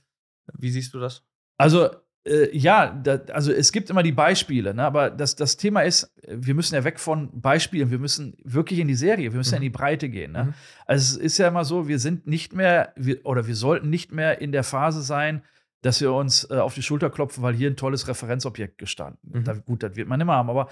Wie 0.53 0.69
siehst 0.69 0.93
du 0.93 0.99
das? 0.99 1.23
Also, 1.58 1.89
äh, 2.25 2.55
ja, 2.57 2.88
da, 2.88 3.19
also 3.31 3.51
es 3.51 3.71
gibt 3.71 3.89
immer 3.89 4.03
die 4.03 4.11
Beispiele, 4.11 4.73
ne? 4.73 4.83
aber 4.83 5.09
das, 5.09 5.35
das 5.35 5.57
Thema 5.57 5.81
ist, 5.81 6.11
wir 6.27 6.55
müssen 6.55 6.75
ja 6.75 6.83
weg 6.83 6.99
von 6.99 7.29
Beispielen, 7.39 7.91
wir 7.91 7.99
müssen 7.99 8.35
wirklich 8.43 8.79
in 8.79 8.88
die 8.88 8.95
Serie, 8.95 9.31
wir 9.31 9.38
müssen 9.38 9.51
mhm. 9.51 9.53
ja 9.53 9.57
in 9.57 9.63
die 9.63 9.77
Breite 9.77 10.09
gehen. 10.09 10.31
Ne? 10.31 10.45
Mhm. 10.45 10.53
Also 10.85 11.17
es 11.17 11.23
ist 11.23 11.38
ja 11.38 11.47
immer 11.47 11.65
so, 11.65 11.88
wir 11.88 11.99
sind 11.99 12.25
nicht 12.25 12.53
mehr, 12.53 12.93
wir, 12.95 13.25
oder 13.25 13.47
wir 13.47 13.55
sollten 13.55 13.89
nicht 13.89 14.11
mehr 14.11 14.41
in 14.41 14.51
der 14.51 14.63
Phase 14.63 15.01
sein, 15.01 15.43
dass 15.81 16.01
wir 16.01 16.11
uns 16.13 16.49
äh, 16.49 16.55
auf 16.55 16.73
die 16.73 16.81
Schulter 16.81 17.11
klopfen, 17.11 17.43
weil 17.43 17.53
hier 17.53 17.69
ein 17.69 17.75
tolles 17.75 18.07
Referenzobjekt 18.07 18.79
gestanden. 18.79 19.19
Mhm. 19.31 19.43
Da, 19.43 19.53
gut, 19.53 19.83
das 19.83 19.95
wird 19.95 20.07
man 20.07 20.19
immer 20.19 20.33
haben. 20.33 20.49
Aber 20.49 20.69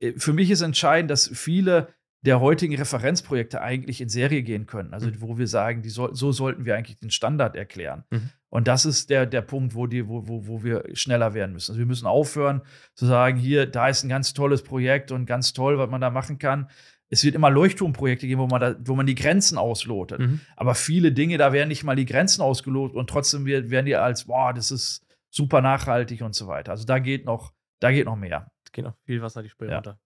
äh, 0.00 0.14
für 0.16 0.32
mich 0.32 0.50
ist 0.50 0.62
entscheidend, 0.62 1.10
dass 1.10 1.28
viele 1.28 1.88
der 2.22 2.40
heutigen 2.40 2.74
Referenzprojekte 2.74 3.60
eigentlich 3.60 4.00
in 4.00 4.08
Serie 4.08 4.42
gehen 4.42 4.66
können. 4.66 4.94
Also 4.94 5.08
mhm. 5.08 5.20
wo 5.20 5.36
wir 5.36 5.46
sagen, 5.46 5.82
die 5.82 5.90
so, 5.90 6.14
so 6.14 6.32
sollten 6.32 6.64
wir 6.64 6.74
eigentlich 6.74 6.98
den 6.98 7.10
Standard 7.10 7.54
erklären. 7.54 8.04
Mhm. 8.10 8.30
Und 8.54 8.68
das 8.68 8.84
ist 8.84 9.10
der, 9.10 9.26
der 9.26 9.42
Punkt, 9.42 9.74
wo, 9.74 9.86
die, 9.88 10.08
wo, 10.08 10.28
wo, 10.28 10.46
wo 10.46 10.62
wir 10.62 10.84
schneller 10.92 11.34
werden 11.34 11.52
müssen. 11.52 11.72
Also 11.72 11.78
wir 11.80 11.86
müssen 11.86 12.06
aufhören 12.06 12.62
zu 12.94 13.04
sagen, 13.04 13.36
hier, 13.36 13.66
da 13.66 13.88
ist 13.88 14.04
ein 14.04 14.08
ganz 14.08 14.32
tolles 14.32 14.62
Projekt 14.62 15.10
und 15.10 15.26
ganz 15.26 15.52
toll, 15.52 15.76
was 15.78 15.90
man 15.90 16.00
da 16.00 16.10
machen 16.10 16.38
kann 16.38 16.68
es 17.14 17.24
wird 17.24 17.34
immer 17.34 17.50
Leuchtturmprojekte 17.50 18.26
geben, 18.26 18.40
wo 18.40 18.46
man, 18.46 18.60
da, 18.60 18.76
wo 18.80 18.94
man 18.94 19.06
die 19.06 19.14
Grenzen 19.14 19.58
auslotet. 19.58 20.20
Mhm. 20.20 20.40
Aber 20.56 20.74
viele 20.74 21.12
Dinge, 21.12 21.38
da 21.38 21.52
werden 21.52 21.68
nicht 21.68 21.84
mal 21.84 21.96
die 21.96 22.06
Grenzen 22.06 22.42
ausgelotet 22.42 22.96
und 22.96 23.08
trotzdem 23.08 23.46
werden 23.46 23.86
die 23.86 23.94
als, 23.94 24.24
boah, 24.24 24.52
das 24.52 24.70
ist 24.70 25.06
super 25.30 25.60
nachhaltig 25.60 26.22
und 26.22 26.34
so 26.34 26.46
weiter. 26.46 26.72
Also 26.72 26.84
da 26.84 26.98
geht 26.98 27.24
noch, 27.24 27.52
da 27.80 27.92
geht 27.92 28.06
noch 28.06 28.16
mehr. 28.16 28.50
Es 28.64 28.72
geht 28.72 28.84
noch 28.84 28.94
viel 29.04 29.22
Wasser 29.22 29.42
die 29.42 29.48
Spree 29.48 29.68
ja. 29.68 29.76
runter. 29.76 29.98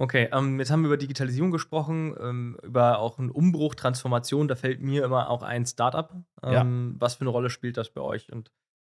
Okay, 0.00 0.28
ähm, 0.32 0.58
jetzt 0.58 0.70
haben 0.70 0.82
wir 0.82 0.86
über 0.86 0.96
Digitalisierung 0.96 1.50
gesprochen, 1.50 2.14
ähm, 2.20 2.58
über 2.62 2.98
auch 2.98 3.18
einen 3.18 3.30
Umbruch, 3.30 3.74
Transformation. 3.74 4.48
Da 4.48 4.56
fällt 4.56 4.80
mir 4.80 5.04
immer 5.04 5.28
auch 5.28 5.42
ein 5.42 5.66
Startup. 5.66 6.12
Ähm, 6.42 6.92
ja. 6.94 7.00
Was 7.00 7.16
für 7.16 7.22
eine 7.22 7.30
Rolle 7.30 7.50
spielt 7.50 7.76
das 7.76 7.90
bei 7.90 8.00
euch? 8.00 8.32
Und 8.32 8.50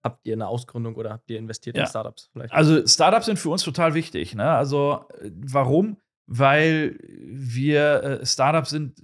habt 0.04 0.26
ihr 0.26 0.34
eine 0.34 0.46
Ausgründung 0.46 0.96
oder 0.96 1.10
habt 1.10 1.30
ihr 1.30 1.38
investiert 1.38 1.76
ja. 1.76 1.84
in 1.84 1.88
Startups 1.88 2.28
vielleicht? 2.32 2.52
Also 2.52 2.86
Startups 2.86 3.26
sind 3.26 3.38
für 3.38 3.48
uns 3.48 3.62
total 3.62 3.94
wichtig. 3.94 4.34
Ne? 4.34 4.50
Also 4.50 5.06
äh, 5.20 5.30
warum? 5.32 5.96
weil 6.32 6.96
wir 7.02 8.02
äh, 8.20 8.26
Startups 8.26 8.70
sind 8.70 9.02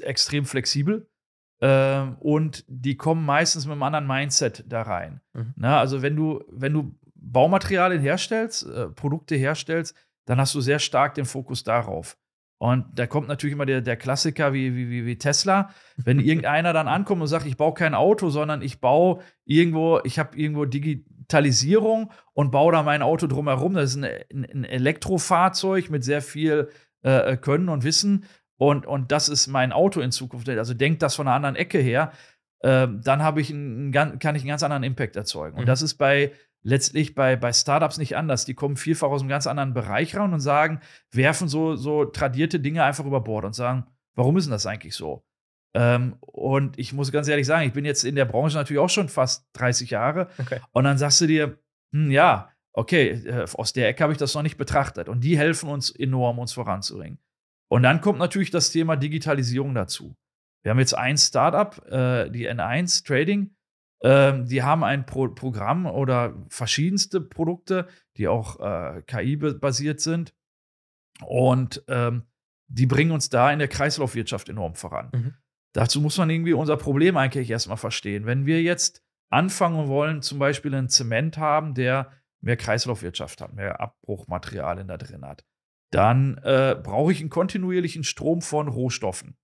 extrem 0.00 0.46
flexibel 0.46 1.06
äh, 1.60 2.00
und 2.18 2.64
die 2.66 2.96
kommen 2.96 3.26
meistens 3.26 3.66
mit 3.66 3.72
einem 3.72 3.82
anderen 3.82 4.06
Mindset 4.06 4.64
da 4.66 4.80
rein. 4.82 5.20
Mhm. 5.34 5.52
Na, 5.56 5.78
also 5.78 6.00
wenn 6.00 6.16
du, 6.16 6.42
wenn 6.48 6.72
du 6.72 6.94
Baumaterialien 7.14 8.00
herstellst, 8.00 8.66
äh, 8.66 8.88
Produkte 8.88 9.36
herstellst, 9.36 9.94
dann 10.26 10.38
hast 10.38 10.54
du 10.54 10.60
sehr 10.60 10.78
stark 10.78 11.14
den 11.14 11.24
Fokus 11.24 11.64
darauf. 11.64 12.16
Und 12.58 12.86
da 12.94 13.06
kommt 13.06 13.28
natürlich 13.28 13.52
immer 13.52 13.66
der, 13.66 13.82
der 13.82 13.96
Klassiker 13.96 14.52
wie, 14.52 14.74
wie, 14.74 15.04
wie 15.04 15.18
Tesla. 15.18 15.70
Wenn 15.96 16.20
irgendeiner 16.20 16.72
dann 16.72 16.88
ankommt 16.88 17.22
und 17.22 17.28
sagt, 17.28 17.46
ich 17.46 17.56
baue 17.56 17.74
kein 17.74 17.94
Auto, 17.94 18.30
sondern 18.30 18.62
ich 18.62 18.80
baue 18.80 19.20
irgendwo, 19.44 20.00
ich 20.04 20.18
habe 20.18 20.36
irgendwo 20.36 20.64
Digitalisierung 20.64 22.12
und 22.32 22.50
baue 22.50 22.72
da 22.72 22.82
mein 22.82 23.02
Auto 23.02 23.26
drumherum. 23.26 23.74
Das 23.74 23.94
ist 23.94 24.02
ein, 24.02 24.04
ein 24.04 24.64
Elektrofahrzeug 24.64 25.90
mit 25.90 26.02
sehr 26.02 26.22
viel 26.22 26.70
äh, 27.04 27.32
äh, 27.32 27.36
Können 27.36 27.68
und 27.68 27.84
Wissen. 27.84 28.24
Und, 28.58 28.86
und 28.86 29.12
das 29.12 29.28
ist 29.28 29.48
mein 29.48 29.72
Auto 29.72 30.00
in 30.00 30.10
Zukunft. 30.10 30.48
Also 30.48 30.72
denkt 30.72 31.02
das 31.02 31.14
von 31.14 31.28
einer 31.28 31.36
anderen 31.36 31.56
Ecke 31.56 31.78
her. 31.78 32.12
Äh, 32.66 32.88
dann 32.90 33.22
habe 33.22 33.40
ich 33.40 33.50
einen, 33.50 33.92
kann 33.92 34.34
ich 34.34 34.42
einen 34.42 34.48
ganz 34.48 34.64
anderen 34.64 34.82
Impact 34.82 35.14
erzeugen. 35.14 35.56
Und 35.56 35.62
mhm. 35.62 35.66
das 35.66 35.82
ist 35.82 35.94
bei 35.94 36.32
letztlich 36.62 37.14
bei, 37.14 37.36
bei 37.36 37.52
Startups 37.52 37.96
nicht 37.96 38.16
anders. 38.16 38.44
Die 38.44 38.54
kommen 38.54 38.76
vielfach 38.76 39.08
aus 39.08 39.20
einem 39.20 39.28
ganz 39.28 39.46
anderen 39.46 39.72
Bereich 39.72 40.16
ran 40.16 40.34
und 40.34 40.40
sagen, 40.40 40.80
werfen 41.12 41.46
so, 41.46 41.76
so 41.76 42.04
tradierte 42.04 42.58
Dinge 42.58 42.82
einfach 42.82 43.06
über 43.06 43.20
Bord 43.20 43.44
und 43.44 43.54
sagen, 43.54 43.86
warum 44.16 44.36
ist 44.36 44.46
denn 44.46 44.50
das 44.50 44.66
eigentlich 44.66 44.96
so? 44.96 45.24
Ähm, 45.74 46.16
und 46.20 46.76
ich 46.76 46.92
muss 46.92 47.12
ganz 47.12 47.28
ehrlich 47.28 47.46
sagen, 47.46 47.68
ich 47.68 47.72
bin 47.72 47.84
jetzt 47.84 48.02
in 48.02 48.16
der 48.16 48.24
Branche 48.24 48.56
natürlich 48.56 48.80
auch 48.80 48.90
schon 48.90 49.08
fast 49.08 49.46
30 49.52 49.90
Jahre. 49.90 50.28
Okay. 50.38 50.58
Und 50.72 50.82
dann 50.82 50.98
sagst 50.98 51.20
du 51.20 51.28
dir, 51.28 51.60
hm, 51.92 52.10
ja, 52.10 52.50
okay, 52.72 53.10
äh, 53.10 53.46
aus 53.54 53.72
der 53.72 53.88
Ecke 53.88 54.02
habe 54.02 54.12
ich 54.12 54.18
das 54.18 54.34
noch 54.34 54.42
nicht 54.42 54.56
betrachtet. 54.56 55.08
Und 55.08 55.22
die 55.22 55.38
helfen 55.38 55.70
uns 55.70 55.90
enorm, 55.90 56.40
uns 56.40 56.52
voranzubringen. 56.52 57.20
Und 57.68 57.84
dann 57.84 58.00
kommt 58.00 58.18
natürlich 58.18 58.50
das 58.50 58.70
Thema 58.70 58.96
Digitalisierung 58.96 59.72
dazu. 59.72 60.16
Wir 60.66 60.70
haben 60.70 60.80
jetzt 60.80 60.98
ein 60.98 61.16
Startup, 61.16 61.80
äh, 61.92 62.28
die 62.28 62.50
N1 62.50 63.06
Trading, 63.06 63.54
ähm, 64.02 64.48
die 64.48 64.64
haben 64.64 64.82
ein 64.82 65.06
Pro 65.06 65.28
Programm 65.28 65.86
oder 65.86 66.44
verschiedenste 66.48 67.20
Produkte, 67.20 67.86
die 68.16 68.26
auch 68.26 68.58
äh, 68.58 69.02
KI-basiert 69.02 70.00
sind. 70.00 70.34
Und 71.24 71.84
ähm, 71.86 72.24
die 72.66 72.86
bringen 72.86 73.12
uns 73.12 73.28
da 73.28 73.52
in 73.52 73.60
der 73.60 73.68
Kreislaufwirtschaft 73.68 74.48
enorm 74.48 74.74
voran. 74.74 75.10
Mhm. 75.14 75.34
Dazu 75.72 76.00
muss 76.00 76.18
man 76.18 76.30
irgendwie 76.30 76.52
unser 76.52 76.76
Problem 76.76 77.16
eigentlich 77.16 77.48
erstmal 77.48 77.76
verstehen. 77.76 78.26
Wenn 78.26 78.44
wir 78.44 78.60
jetzt 78.60 79.04
anfangen 79.30 79.86
wollen, 79.86 80.20
zum 80.20 80.40
Beispiel 80.40 80.74
einen 80.74 80.88
Zement 80.88 81.38
haben, 81.38 81.74
der 81.74 82.10
mehr 82.40 82.56
Kreislaufwirtschaft 82.56 83.40
hat, 83.40 83.54
mehr 83.54 83.80
Abbruchmaterialien 83.80 84.88
da 84.88 84.96
drin 84.96 85.24
hat, 85.24 85.44
dann 85.92 86.38
äh, 86.38 86.74
brauche 86.82 87.12
ich 87.12 87.20
einen 87.20 87.30
kontinuierlichen 87.30 88.02
Strom 88.02 88.42
von 88.42 88.66
Rohstoffen. 88.66 89.36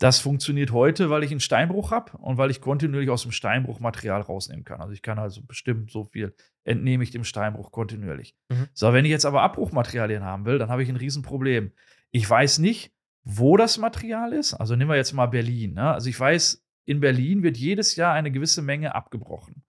Das 0.00 0.18
funktioniert 0.18 0.72
heute, 0.72 1.10
weil 1.10 1.24
ich 1.24 1.30
einen 1.30 1.40
Steinbruch 1.40 1.90
habe 1.90 2.16
und 2.16 2.38
weil 2.38 2.50
ich 2.50 2.62
kontinuierlich 2.62 3.10
aus 3.10 3.20
dem 3.22 3.32
Steinbruch 3.32 3.80
Material 3.80 4.22
rausnehmen 4.22 4.64
kann. 4.64 4.80
Also 4.80 4.94
ich 4.94 5.02
kann 5.02 5.18
also 5.18 5.42
bestimmt 5.42 5.90
so 5.90 6.04
viel 6.04 6.34
entnehme 6.64 7.04
ich 7.04 7.10
dem 7.10 7.22
Steinbruch 7.22 7.70
kontinuierlich. 7.70 8.34
Mhm. 8.48 8.68
So, 8.72 8.94
wenn 8.94 9.04
ich 9.04 9.10
jetzt 9.10 9.26
aber 9.26 9.42
Abbruchmaterialien 9.42 10.24
haben 10.24 10.46
will, 10.46 10.56
dann 10.56 10.70
habe 10.70 10.82
ich 10.82 10.88
ein 10.88 10.96
Riesenproblem. 10.96 11.72
Ich 12.12 12.28
weiß 12.28 12.60
nicht, 12.60 12.94
wo 13.24 13.58
das 13.58 13.76
Material 13.76 14.32
ist. 14.32 14.54
Also 14.54 14.74
nehmen 14.74 14.90
wir 14.90 14.96
jetzt 14.96 15.12
mal 15.12 15.26
Berlin. 15.26 15.74
Ne? 15.74 15.92
Also 15.92 16.08
ich 16.08 16.18
weiß, 16.18 16.64
in 16.86 17.00
Berlin 17.00 17.42
wird 17.42 17.58
jedes 17.58 17.94
Jahr 17.96 18.14
eine 18.14 18.30
gewisse 18.30 18.62
Menge 18.62 18.94
abgebrochen. 18.94 19.64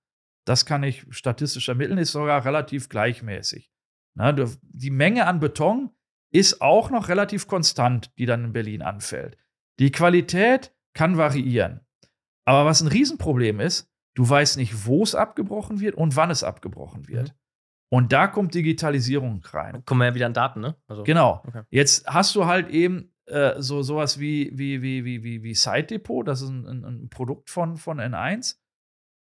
Das 0.45 0.65
kann 0.65 0.83
ich 0.83 1.05
statistisch 1.09 1.67
ermitteln, 1.67 1.97
ist 1.97 2.13
sogar 2.13 2.45
relativ 2.45 2.87
gleichmäßig. 2.87 3.69
Na, 4.15 4.31
die 4.31 4.91
Menge 4.91 5.27
an 5.27 5.41
Beton 5.41 5.91
ist 6.31 6.61
auch 6.61 6.89
noch 6.89 7.09
relativ 7.09 7.47
konstant, 7.47 8.17
die 8.17 8.25
dann 8.25 8.45
in 8.45 8.53
Berlin 8.53 8.81
anfällt. 8.81 9.37
Die 9.81 9.91
Qualität 9.91 10.73
kann 10.93 11.17
variieren. 11.17 11.81
Aber 12.45 12.65
was 12.65 12.81
ein 12.81 12.87
Riesenproblem 12.87 13.59
ist, 13.59 13.91
du 14.15 14.29
weißt 14.29 14.57
nicht, 14.57 14.85
wo 14.85 15.01
es 15.01 15.15
abgebrochen 15.15 15.79
wird 15.79 15.95
und 15.95 16.15
wann 16.15 16.29
es 16.29 16.43
abgebrochen 16.43 17.07
wird. 17.07 17.29
Mhm. 17.29 17.35
Und 17.93 18.13
da 18.13 18.27
kommt 18.27 18.53
Digitalisierung 18.53 19.43
rein. 19.43 19.83
Kommen 19.85 20.01
wir 20.01 20.05
ja 20.05 20.15
wieder 20.15 20.25
an 20.27 20.33
Daten, 20.33 20.61
ne? 20.61 20.75
Also, 20.87 21.03
genau. 21.03 21.41
Okay. 21.45 21.63
Jetzt 21.71 22.05
hast 22.05 22.35
du 22.35 22.45
halt 22.45 22.69
eben 22.69 23.11
äh, 23.25 23.59
so 23.59 23.81
sowas 23.81 24.19
wie, 24.19 24.51
wie, 24.53 24.83
wie, 24.83 25.03
wie, 25.03 25.23
wie, 25.23 25.43
wie 25.43 25.55
Site 25.55 25.87
Depot, 25.87 26.27
das 26.27 26.41
ist 26.41 26.49
ein, 26.49 26.67
ein, 26.67 26.85
ein 26.85 27.09
Produkt 27.09 27.49
von, 27.49 27.75
von 27.75 27.99
N1. 27.99 28.57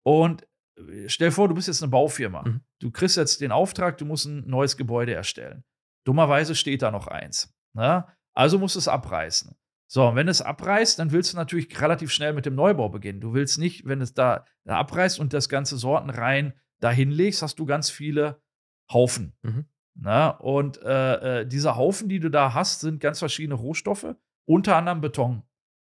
Und 0.03 0.47
äh, 0.79 1.09
stell 1.09 1.27
dir 1.27 1.33
vor, 1.33 1.49
du 1.49 1.55
bist 1.55 1.67
jetzt 1.67 1.83
eine 1.83 1.91
Baufirma. 1.91 2.43
Mhm. 2.43 2.61
Du 2.79 2.89
kriegst 2.89 3.17
jetzt 3.17 3.41
den 3.41 3.51
Auftrag, 3.51 3.97
du 3.97 4.05
musst 4.05 4.25
ein 4.25 4.47
neues 4.47 4.77
Gebäude 4.77 5.13
erstellen. 5.13 5.65
Dummerweise 6.05 6.55
steht 6.55 6.81
da 6.83 6.89
noch 6.89 7.07
eins. 7.07 7.53
Ne? 7.73 8.07
Also 8.33 8.57
musst 8.57 8.75
du 8.75 8.79
es 8.79 8.87
abreißen. 8.87 9.55
So, 9.89 10.05
und 10.05 10.15
wenn 10.15 10.27
es 10.27 10.41
abreißt, 10.41 10.99
dann 10.99 11.11
willst 11.11 11.33
du 11.33 11.37
natürlich 11.37 11.79
relativ 11.81 12.11
schnell 12.11 12.33
mit 12.33 12.45
dem 12.45 12.55
Neubau 12.55 12.89
beginnen. 12.89 13.21
Du 13.21 13.33
willst 13.33 13.57
nicht, 13.57 13.87
wenn 13.87 14.01
es 14.01 14.13
da 14.13 14.45
abreißt 14.65 15.19
und 15.19 15.33
das 15.33 15.47
ganze 15.47 15.77
Sortenreihen 15.77 16.53
dahin 16.79 17.09
legst, 17.09 17.41
hast 17.41 17.57
du 17.59 17.65
ganz 17.65 17.89
viele 17.89 18.41
Haufen. 18.91 19.33
Mhm. 19.43 19.65
Na, 19.99 20.29
und 20.29 20.81
äh, 20.83 21.41
äh, 21.41 21.45
diese 21.47 21.75
Haufen, 21.75 22.07
die 22.07 22.19
du 22.19 22.29
da 22.29 22.53
hast, 22.53 22.81
sind 22.81 22.99
ganz 22.99 23.19
verschiedene 23.19 23.55
Rohstoffe, 23.55 24.15
unter 24.45 24.75
anderem 24.75 25.01
Beton. 25.01 25.43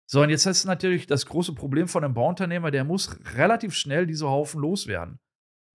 So, 0.09 0.23
und 0.23 0.29
jetzt 0.29 0.45
hast 0.45 0.63
du 0.63 0.67
natürlich 0.67 1.05
das 1.05 1.25
große 1.25 1.53
Problem 1.53 1.87
von 1.87 2.03
einem 2.03 2.13
Bauunternehmer, 2.13 2.71
der 2.71 2.83
muss 2.83 3.17
relativ 3.35 3.75
schnell 3.75 4.07
diese 4.07 4.27
Haufen 4.27 4.59
loswerden. 4.59 5.19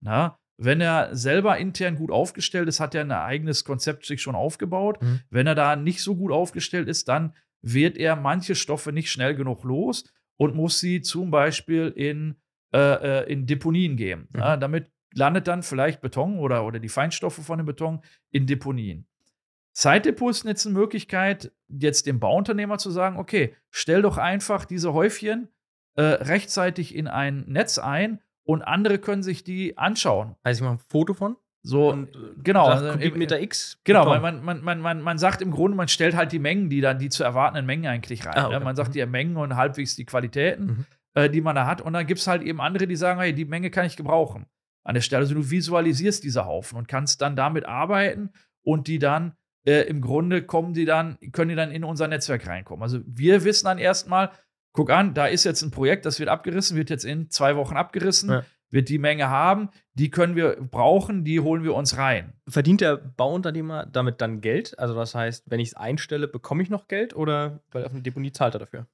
Na, 0.03 0.39
wenn 0.59 0.81
er 0.81 1.15
selber 1.15 1.59
intern 1.59 1.97
gut 1.97 2.11
aufgestellt 2.11 2.69
ist, 2.69 2.81
hat 2.81 2.95
er 2.95 3.03
ein 3.03 3.13
eigenes 3.13 3.65
Konzept 3.65 4.07
sich 4.07 4.23
schon 4.23 4.35
aufgebaut. 4.35 5.03
Mhm. 5.03 5.21
Wenn 5.31 5.47
er 5.47 5.55
da 5.55 5.77
nicht 5.77 6.03
so 6.03 6.17
gut 6.17 6.33
aufgestellt 6.33 6.89
ist, 6.89 7.09
dann 7.09 7.35
wird 7.75 7.99
er 7.99 8.17
manche 8.17 8.55
Stoffe 8.55 8.93
nicht 8.93 9.11
schnell 9.11 9.35
genug 9.35 9.65
los 9.65 10.05
und 10.37 10.55
muss 10.55 10.79
sie 10.79 11.01
zum 11.01 11.31
Beispiel 11.31 11.93
in, 11.95 12.37
äh, 12.73 12.79
äh 13.23 13.33
in 13.33 13.47
Deponien 13.47 13.97
geben. 13.97 14.29
Mhm. 14.33 14.41
Ja, 14.41 14.57
damit 14.57 14.91
landet 15.13 15.49
dann 15.49 15.63
vielleicht 15.63 16.01
Beton 16.01 16.39
oder, 16.39 16.65
oder 16.65 16.79
die 16.79 16.89
Feinstoffe 16.89 17.45
von 17.45 17.59
dem 17.59 17.67
Beton 17.67 18.03
in 18.31 18.47
Deponien. 18.47 19.09
Zeitdepot 19.73 20.31
ist 20.31 20.45
jetzt 20.45 20.67
eine 20.67 20.75
Möglichkeit, 20.75 21.53
jetzt 21.69 22.07
dem 22.07 22.21
Bauunternehmer 22.21 22.79
zu 22.79 22.91
sagen, 22.91 23.19
okay, 23.19 23.55
stell 23.71 24.03
doch 24.03 24.17
einfach 24.17 24.65
diese 24.65 24.95
Häufchen 24.95 25.49
äh, 25.97 26.03
rechtzeitig 26.03 26.95
in 26.95 27.09
ein 27.09 27.45
Netz 27.47 27.79
ein 27.79 28.23
und 28.45 28.63
andere 28.63 28.99
können 28.99 29.23
sich 29.23 29.45
die 29.45 29.77
anschauen. 29.77 30.37
Also 30.43 30.59
ich 30.59 30.71
mache 30.71 30.79
ein 30.79 30.87
Foto 30.89 31.15
von? 31.15 31.37
So, 31.67 31.91
und, 31.91 32.15
äh, 32.15 32.19
genau. 32.45 32.67
Also 32.67 32.93
Kubikmeter 32.93 33.41
X. 33.41 33.79
Genau, 33.83 34.05
man, 34.07 34.43
man, 34.43 34.63
man, 34.63 34.81
man, 34.81 35.03
man 35.03 35.19
sagt 35.19 35.43
im 35.43 35.51
Grunde, 35.51 35.77
man 35.77 35.89
stellt 35.89 36.15
halt 36.15 36.31
die 36.31 36.39
Mengen, 36.39 36.71
die 36.71 36.81
dann 36.81 36.99
die 36.99 37.09
zu 37.09 37.25
erwartenden 37.25 37.67
Mengen 37.67 37.87
eigentlich 37.87 38.25
rein. 38.25 38.35
Ah, 38.37 38.45
okay. 38.47 38.53
ja, 38.55 38.61
man 38.61 38.77
sagt 38.77 38.91
mhm. 38.91 38.93
die 38.93 39.07
Mengen 39.07 39.37
und 39.37 39.57
halbwegs 39.57 39.97
die 39.97 40.05
Qualitäten, 40.05 40.65
mhm. 40.65 40.87
äh, 41.15 41.29
die 41.29 41.41
man 41.41 41.57
da 41.57 41.67
hat. 41.67 41.81
Und 41.81 41.93
dann 41.93 42.07
gibt 42.07 42.21
es 42.21 42.27
halt 42.29 42.43
eben 42.43 42.61
andere, 42.61 42.87
die 42.87 42.95
sagen, 42.95 43.19
hey, 43.19 43.35
die 43.35 43.45
Menge 43.45 43.71
kann 43.71 43.85
ich 43.85 43.97
gebrauchen. 43.97 44.47
An 44.85 44.95
der 44.95 45.03
Stelle, 45.03 45.23
also 45.23 45.35
du 45.35 45.51
visualisierst 45.51 46.23
diese 46.23 46.47
Haufen 46.47 46.79
und 46.79 46.87
kannst 46.87 47.21
dann 47.21 47.35
damit 47.35 47.67
arbeiten 47.67 48.31
und 48.63 48.87
die 48.87 49.01
dann 49.01 49.33
äh, 49.67 49.83
im 49.89 50.01
Grunde 50.01 50.43
kommen 50.43 50.73
die 50.73 50.85
dann, 50.85 51.19
können 51.33 51.49
die 51.49 51.57
dann 51.57 51.73
in 51.73 51.83
unser 51.83 52.07
Netzwerk 52.07 52.47
reinkommen. 52.47 52.85
Also 52.85 53.01
wir 53.05 53.43
wissen 53.43 53.65
dann 53.65 53.79
erstmal, 53.79 54.31
guck 54.73 54.91
an, 54.91 55.15
da 55.15 55.27
ist 55.27 55.43
jetzt 55.43 55.63
ein 55.63 55.73
Projekt, 55.73 56.07
das 56.07 56.21
wird 56.21 56.29
abgerissen, 56.29 56.77
wird 56.77 56.91
jetzt 56.91 57.05
in 57.05 57.31
zwei 57.31 57.57
Wochen 57.57 57.77
abgerissen, 57.77 58.31
ja. 58.31 58.45
Wird 58.71 58.89
die 58.89 58.99
Menge 58.99 59.29
haben, 59.29 59.71
die 59.95 60.11
können 60.11 60.37
wir 60.37 60.57
brauchen, 60.61 61.25
die 61.25 61.41
holen 61.41 61.63
wir 61.63 61.75
uns 61.75 61.97
rein. 61.97 62.35
Verdient 62.49 62.81
der 62.81 62.97
Bauunternehmer 62.97 63.87
damit 63.87 64.21
dann 64.21 64.41
Geld? 64.41 64.79
Also 64.79 64.95
das 64.95 65.15
heißt, 65.15 65.51
wenn 65.51 65.61
ich 65.61 65.69
es 65.69 65.75
einstelle, 65.75 66.29
bekomme 66.29 66.63
ich 66.63 66.71
noch 66.71 66.89
Geld 66.89 67.15
oder 67.15 67.61
weil 67.71 67.85
auf 67.85 67.93
eine 67.93 68.03
Deponie 68.03 68.33
zahlt 68.33 68.55
er 68.55 68.61
dafür? 68.61 68.87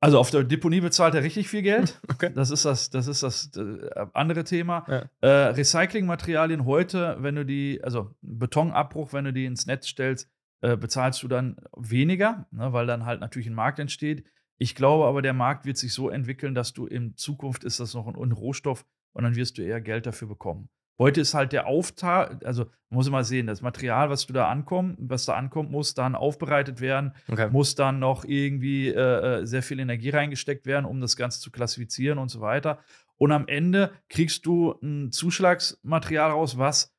Also 0.00 0.18
auf 0.18 0.30
der 0.30 0.44
Deponie 0.44 0.82
bezahlt 0.82 1.14
er 1.14 1.22
richtig 1.22 1.48
viel 1.48 1.62
Geld. 1.62 1.98
Okay. 2.14 2.30
Das 2.32 2.50
ist 2.50 2.64
das, 2.64 2.90
das, 2.90 3.08
ist 3.08 3.22
das 3.24 3.50
äh, 3.56 4.06
andere 4.12 4.44
Thema. 4.44 4.84
Ja. 4.86 5.08
Äh, 5.20 5.48
Recyclingmaterialien 5.48 6.64
heute, 6.64 7.16
wenn 7.20 7.34
du 7.34 7.44
die, 7.44 7.82
also 7.82 8.14
Betonabbruch, 8.20 9.12
wenn 9.12 9.24
du 9.24 9.32
die 9.32 9.46
ins 9.46 9.66
Netz 9.66 9.88
stellst, 9.88 10.30
äh, 10.60 10.76
bezahlst 10.76 11.22
du 11.22 11.28
dann 11.28 11.56
weniger, 11.76 12.46
ne, 12.52 12.72
weil 12.72 12.86
dann 12.86 13.04
halt 13.04 13.20
natürlich 13.20 13.48
ein 13.48 13.54
Markt 13.54 13.80
entsteht. 13.80 14.24
Ich 14.58 14.74
glaube 14.74 15.06
aber, 15.06 15.22
der 15.22 15.32
Markt 15.32 15.64
wird 15.64 15.76
sich 15.76 15.92
so 15.92 16.08
entwickeln, 16.08 16.54
dass 16.54 16.72
du 16.72 16.86
in 16.86 17.16
Zukunft 17.16 17.64
ist 17.64 17.80
das 17.80 17.94
noch 17.94 18.06
ein, 18.06 18.14
ein 18.14 18.32
Rohstoff 18.32 18.84
und 19.14 19.24
dann 19.24 19.36
wirst 19.36 19.56
du 19.56 19.62
eher 19.62 19.80
Geld 19.80 20.06
dafür 20.06 20.28
bekommen. 20.28 20.68
Heute 20.96 21.20
ist 21.20 21.34
halt 21.34 21.52
der 21.52 21.66
Auftrag, 21.66 22.44
also 22.44 22.66
muss 22.88 23.10
man 23.10 23.24
sehen, 23.24 23.48
das 23.48 23.62
Material, 23.62 24.10
was 24.10 24.26
du 24.26 24.32
da 24.32 24.48
ankommt, 24.48 24.96
was 25.00 25.24
da 25.24 25.34
ankommt, 25.34 25.72
muss 25.72 25.94
dann 25.94 26.14
aufbereitet 26.14 26.80
werden, 26.80 27.12
okay. 27.28 27.48
muss 27.50 27.74
dann 27.74 27.98
noch 27.98 28.24
irgendwie 28.24 28.88
äh, 28.88 29.40
äh, 29.40 29.46
sehr 29.46 29.64
viel 29.64 29.80
Energie 29.80 30.10
reingesteckt 30.10 30.66
werden, 30.66 30.84
um 30.84 31.00
das 31.00 31.16
Ganze 31.16 31.40
zu 31.40 31.50
klassifizieren 31.50 32.18
und 32.18 32.28
so 32.28 32.40
weiter. 32.40 32.78
Und 33.16 33.32
am 33.32 33.48
Ende 33.48 33.92
kriegst 34.08 34.46
du 34.46 34.78
ein 34.82 35.10
Zuschlagsmaterial 35.10 36.30
raus, 36.30 36.58
was 36.58 36.94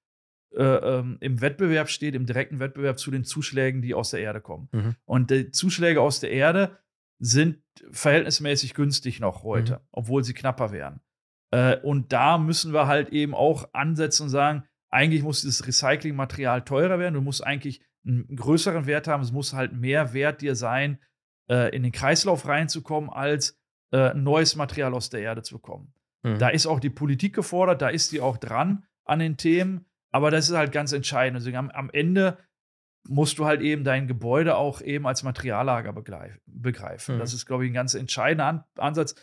äh, 0.56 0.64
ähm, 0.64 1.18
im 1.22 1.40
Wettbewerb 1.40 1.90
steht, 1.90 2.16
im 2.16 2.26
direkten 2.26 2.60
Wettbewerb 2.60 3.00
zu 3.00 3.12
den 3.12 3.24
Zuschlägen, 3.24 3.82
die 3.82 3.94
aus 3.94 4.12
der 4.12 4.20
Erde 4.20 4.42
kommen. 4.42 4.68
Mhm. 4.74 4.96
Und 5.06 5.32
die 5.32 5.52
Zuschläge 5.52 6.02
aus 6.02 6.20
der 6.20 6.32
Erde 6.32 6.78
sind 7.20 7.60
verhältnismäßig 7.92 8.74
günstig 8.74 9.22
noch 9.22 9.44
heute, 9.44 9.74
mhm. 9.74 9.80
obwohl 9.92 10.24
sie 10.24 10.34
knapper 10.34 10.72
wären. 10.72 11.00
Äh, 11.56 11.78
und 11.84 12.12
da 12.12 12.38
müssen 12.38 12.74
wir 12.74 12.86
halt 12.86 13.10
eben 13.10 13.34
auch 13.34 13.70
ansetzen 13.72 14.24
und 14.24 14.30
sagen, 14.30 14.66
eigentlich 14.90 15.24
muss 15.24 15.42
dieses 15.42 15.66
Recyclingmaterial 15.66 16.64
teurer 16.64 17.00
werden. 17.00 17.14
Du 17.14 17.22
musst 17.22 17.46
eigentlich 17.46 17.82
einen 18.06 18.36
größeren 18.36 18.88
Wert 18.88 19.08
haben. 19.08 19.24
Es 19.24 19.32
muss 19.32 19.54
halt 19.54 19.72
mehr 19.72 20.14
Wert 20.14 20.42
dir 20.42 20.56
sein, 20.56 21.00
äh, 21.50 21.74
in 21.74 21.84
den 21.84 21.94
Kreislauf 21.94 22.46
reinzukommen, 22.46 23.10
als 23.10 23.58
äh, 23.94 24.14
neues 24.14 24.58
Material 24.58 24.94
aus 24.94 25.10
der 25.10 25.22
Erde 25.22 25.44
zu 25.44 25.56
bekommen. 25.56 25.94
Mhm. 26.24 26.40
Da 26.40 26.50
ist 26.50 26.68
auch 26.68 26.82
die 26.82 26.90
Politik 26.90 27.34
gefordert, 27.34 27.82
da 27.82 27.88
ist 27.88 28.12
die 28.12 28.20
auch 28.20 28.38
dran 28.38 28.84
an 29.06 29.20
den 29.20 29.38
Themen. 29.38 29.86
Aber 30.12 30.32
das 30.32 30.50
ist 30.50 30.58
halt 30.58 30.74
ganz 30.74 30.92
entscheidend. 30.92 31.38
Also 31.38 31.58
am, 31.58 31.70
am 31.70 31.90
Ende 31.90 32.38
musst 33.08 33.40
du 33.40 33.46
halt 33.46 33.62
eben 33.62 33.86
dein 33.86 34.08
Gebäude 34.08 34.58
auch 34.58 34.82
eben 34.82 35.08
als 35.08 35.24
Materiallager 35.24 35.94
begreifen. 35.94 37.16
Mhm. 37.16 37.20
Das 37.20 37.34
ist, 37.34 37.46
glaube 37.46 37.64
ich, 37.64 37.72
ein 37.72 37.76
ganz 37.76 37.94
entscheidender 37.94 38.46
An 38.46 38.64
Ansatz. 38.78 39.16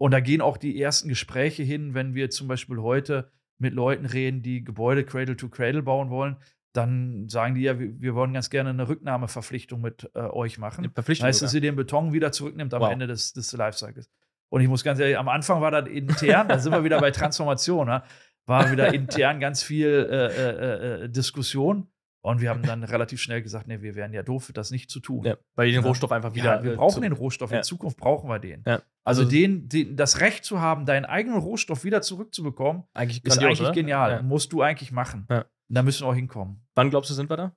Und 0.00 0.12
da 0.12 0.20
gehen 0.20 0.40
auch 0.40 0.56
die 0.56 0.80
ersten 0.80 1.10
Gespräche 1.10 1.62
hin, 1.62 1.92
wenn 1.92 2.14
wir 2.14 2.30
zum 2.30 2.48
Beispiel 2.48 2.78
heute 2.78 3.30
mit 3.58 3.74
Leuten 3.74 4.06
reden, 4.06 4.40
die 4.40 4.64
Gebäude 4.64 5.04
Cradle 5.04 5.36
to 5.36 5.50
Cradle 5.50 5.82
bauen 5.82 6.08
wollen. 6.08 6.36
Dann 6.72 7.28
sagen 7.28 7.54
die 7.54 7.60
ja, 7.60 7.78
wir, 7.78 8.00
wir 8.00 8.14
wollen 8.14 8.32
ganz 8.32 8.48
gerne 8.48 8.70
eine 8.70 8.88
Rücknahmeverpflichtung 8.88 9.78
mit 9.78 10.10
äh, 10.14 10.20
euch 10.20 10.56
machen. 10.56 10.84
Eine 10.84 10.92
Verpflichtung. 10.94 11.26
Heißt, 11.26 11.42
dass 11.42 11.52
ihr 11.52 11.60
den 11.60 11.76
Beton 11.76 12.14
wieder 12.14 12.32
zurücknimmt 12.32 12.72
am 12.72 12.80
wow. 12.80 12.90
Ende 12.90 13.08
des, 13.08 13.34
des 13.34 13.52
Lifecycles. 13.52 14.08
Und 14.48 14.62
ich 14.62 14.68
muss 14.68 14.82
ganz 14.82 15.00
ehrlich, 15.00 15.18
am 15.18 15.28
Anfang 15.28 15.60
war 15.60 15.70
das 15.70 15.86
intern, 15.86 16.48
da 16.48 16.58
sind 16.58 16.72
wir 16.72 16.82
wieder 16.82 16.98
bei 16.98 17.10
Transformation, 17.10 17.86
ne? 17.86 18.02
war 18.46 18.72
wieder 18.72 18.94
intern 18.94 19.38
ganz 19.38 19.62
viel 19.62 20.08
äh, 20.10 20.26
äh, 20.26 21.04
äh 21.04 21.08
Diskussion. 21.10 21.89
Und 22.22 22.40
wir 22.40 22.50
haben 22.50 22.62
dann 22.62 22.84
relativ 22.84 23.20
schnell 23.20 23.40
gesagt, 23.40 23.66
nee, 23.66 23.80
wir 23.80 23.94
wären 23.94 24.12
ja 24.12 24.22
doof, 24.22 24.50
das 24.52 24.70
nicht 24.70 24.90
zu 24.90 25.00
tun. 25.00 25.24
Ja, 25.24 25.36
weil 25.54 25.72
den 25.72 25.82
Rohstoff 25.82 26.12
einfach 26.12 26.34
wieder. 26.34 26.56
Ja, 26.56 26.62
wir 26.62 26.76
brauchen 26.76 27.02
den 27.02 27.12
Rohstoff. 27.12 27.50
In 27.50 27.62
Zukunft 27.62 27.96
brauchen 27.96 28.28
wir 28.28 28.38
den. 28.38 28.62
Also, 28.64 28.82
also, 29.04 29.24
den, 29.24 29.68
den, 29.68 29.96
das 29.96 30.20
Recht 30.20 30.44
zu 30.44 30.60
haben, 30.60 30.84
deinen 30.84 31.06
eigenen 31.06 31.38
Rohstoff 31.38 31.84
wieder 31.84 32.02
zurückzubekommen, 32.02 32.84
eigentlich 32.92 33.24
ist 33.24 33.38
eigentlich 33.38 33.60
oder? 33.60 33.72
genial. 33.72 34.22
Musst 34.22 34.52
du 34.52 34.60
eigentlich 34.60 34.92
machen. 34.92 35.26
Da 35.68 35.82
müssen 35.82 36.04
wir 36.04 36.08
auch 36.08 36.14
hinkommen. 36.14 36.66
Wann 36.74 36.90
glaubst 36.90 37.10
du, 37.10 37.14
sind 37.14 37.30
wir 37.30 37.36
da? 37.36 37.56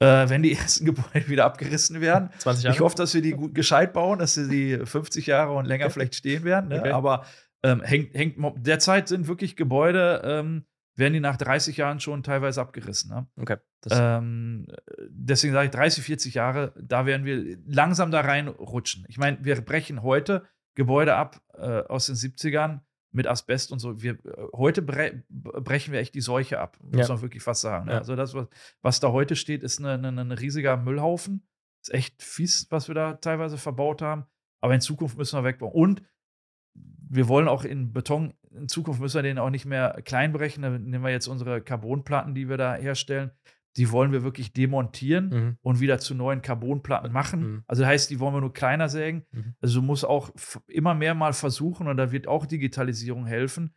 Äh, 0.00 0.30
wenn 0.30 0.42
die 0.42 0.52
ersten 0.56 0.84
Gebäude 0.84 1.28
wieder 1.28 1.44
abgerissen 1.44 2.00
werden. 2.00 2.30
20 2.38 2.64
Jahre. 2.64 2.74
Ich 2.74 2.80
hoffe, 2.80 2.96
dass 2.96 3.14
wir 3.14 3.22
die 3.22 3.32
gut 3.32 3.54
gescheit 3.54 3.92
bauen, 3.92 4.18
dass 4.18 4.34
sie 4.34 4.48
die 4.48 4.78
50 4.86 5.26
Jahre 5.26 5.52
und 5.52 5.66
länger 5.66 5.86
okay. 5.86 5.94
vielleicht 5.94 6.14
stehen 6.14 6.44
werden. 6.44 6.68
Ne? 6.68 6.80
Okay. 6.80 6.90
Aber 6.90 7.26
ähm, 7.62 7.82
hängt, 7.82 8.14
hängt 8.14 8.36
derzeit 8.66 9.08
sind 9.08 9.28
wirklich 9.28 9.56
Gebäude, 9.56 10.22
ähm, 10.24 10.64
werden 11.00 11.14
die 11.14 11.20
nach 11.20 11.36
30 11.36 11.76
Jahren 11.76 11.98
schon 11.98 12.22
teilweise 12.22 12.60
abgerissen. 12.60 13.10
Ne? 13.10 13.26
Okay. 13.36 13.56
Ähm, 13.90 14.68
deswegen 15.08 15.52
sage 15.52 15.64
ich 15.66 15.72
30, 15.72 16.04
40 16.04 16.34
Jahre, 16.34 16.72
da 16.80 17.06
werden 17.06 17.26
wir 17.26 17.58
langsam 17.66 18.12
da 18.12 18.20
reinrutschen. 18.20 19.04
Ich 19.08 19.18
meine, 19.18 19.44
wir 19.44 19.60
brechen 19.60 20.02
heute 20.02 20.46
Gebäude 20.74 21.16
ab 21.16 21.42
äh, 21.54 21.82
aus 21.82 22.06
den 22.06 22.14
70ern 22.14 22.80
mit 23.12 23.26
Asbest 23.26 23.72
und 23.72 23.80
so. 23.80 24.00
Wir, 24.00 24.12
äh, 24.24 24.46
heute 24.54 24.82
bre 24.82 25.24
brechen 25.28 25.92
wir 25.92 26.00
echt 26.00 26.14
die 26.14 26.20
Seuche 26.20 26.60
ab, 26.60 26.78
muss 26.80 27.08
ja. 27.08 27.14
man 27.14 27.22
wirklich 27.22 27.42
fast 27.42 27.62
sagen. 27.62 27.86
Ne? 27.86 27.92
Ja. 27.92 27.98
Also 27.98 28.14
das, 28.14 28.34
was, 28.34 28.46
was, 28.82 29.00
da 29.00 29.10
heute 29.10 29.36
steht, 29.36 29.62
ist 29.62 29.80
ein 29.80 29.86
eine, 30.04 30.20
eine 30.20 30.40
riesiger 30.40 30.76
Müllhaufen. 30.76 31.46
Ist 31.82 31.94
echt 31.94 32.22
fies, 32.22 32.66
was 32.70 32.88
wir 32.88 32.94
da 32.94 33.14
teilweise 33.14 33.58
verbaut 33.58 34.02
haben. 34.02 34.26
Aber 34.60 34.74
in 34.74 34.80
Zukunft 34.80 35.16
müssen 35.16 35.38
wir 35.38 35.44
wegbauen. 35.44 35.72
Und 35.72 36.02
wir 37.10 37.28
wollen 37.28 37.48
auch 37.48 37.64
in 37.64 37.92
Beton, 37.92 38.34
in 38.50 38.68
Zukunft 38.68 39.00
müssen 39.00 39.16
wir 39.16 39.22
den 39.22 39.38
auch 39.38 39.50
nicht 39.50 39.66
mehr 39.66 40.00
klein 40.04 40.32
brechen. 40.32 40.62
Da 40.62 40.70
nehmen 40.70 41.04
wir 41.04 41.10
jetzt 41.10 41.26
unsere 41.26 41.60
Carbonplatten, 41.60 42.34
die 42.34 42.48
wir 42.48 42.56
da 42.56 42.74
herstellen. 42.74 43.32
Die 43.76 43.90
wollen 43.90 44.12
wir 44.12 44.22
wirklich 44.22 44.52
demontieren 44.52 45.28
mhm. 45.28 45.58
und 45.60 45.80
wieder 45.80 45.98
zu 45.98 46.14
neuen 46.14 46.40
Carbonplatten 46.40 47.12
machen. 47.12 47.40
Mhm. 47.40 47.64
Also 47.66 47.82
das 47.82 47.90
heißt, 47.90 48.10
die 48.10 48.20
wollen 48.20 48.34
wir 48.34 48.40
nur 48.40 48.52
kleiner 48.52 48.88
sägen. 48.88 49.26
Mhm. 49.32 49.54
Also 49.60 49.80
du 49.80 49.86
musst 49.86 50.04
auch 50.04 50.30
immer 50.68 50.94
mehr 50.94 51.14
mal 51.14 51.32
versuchen, 51.32 51.88
und 51.88 51.96
da 51.96 52.12
wird 52.12 52.26
auch 52.26 52.46
Digitalisierung 52.46 53.26
helfen, 53.26 53.74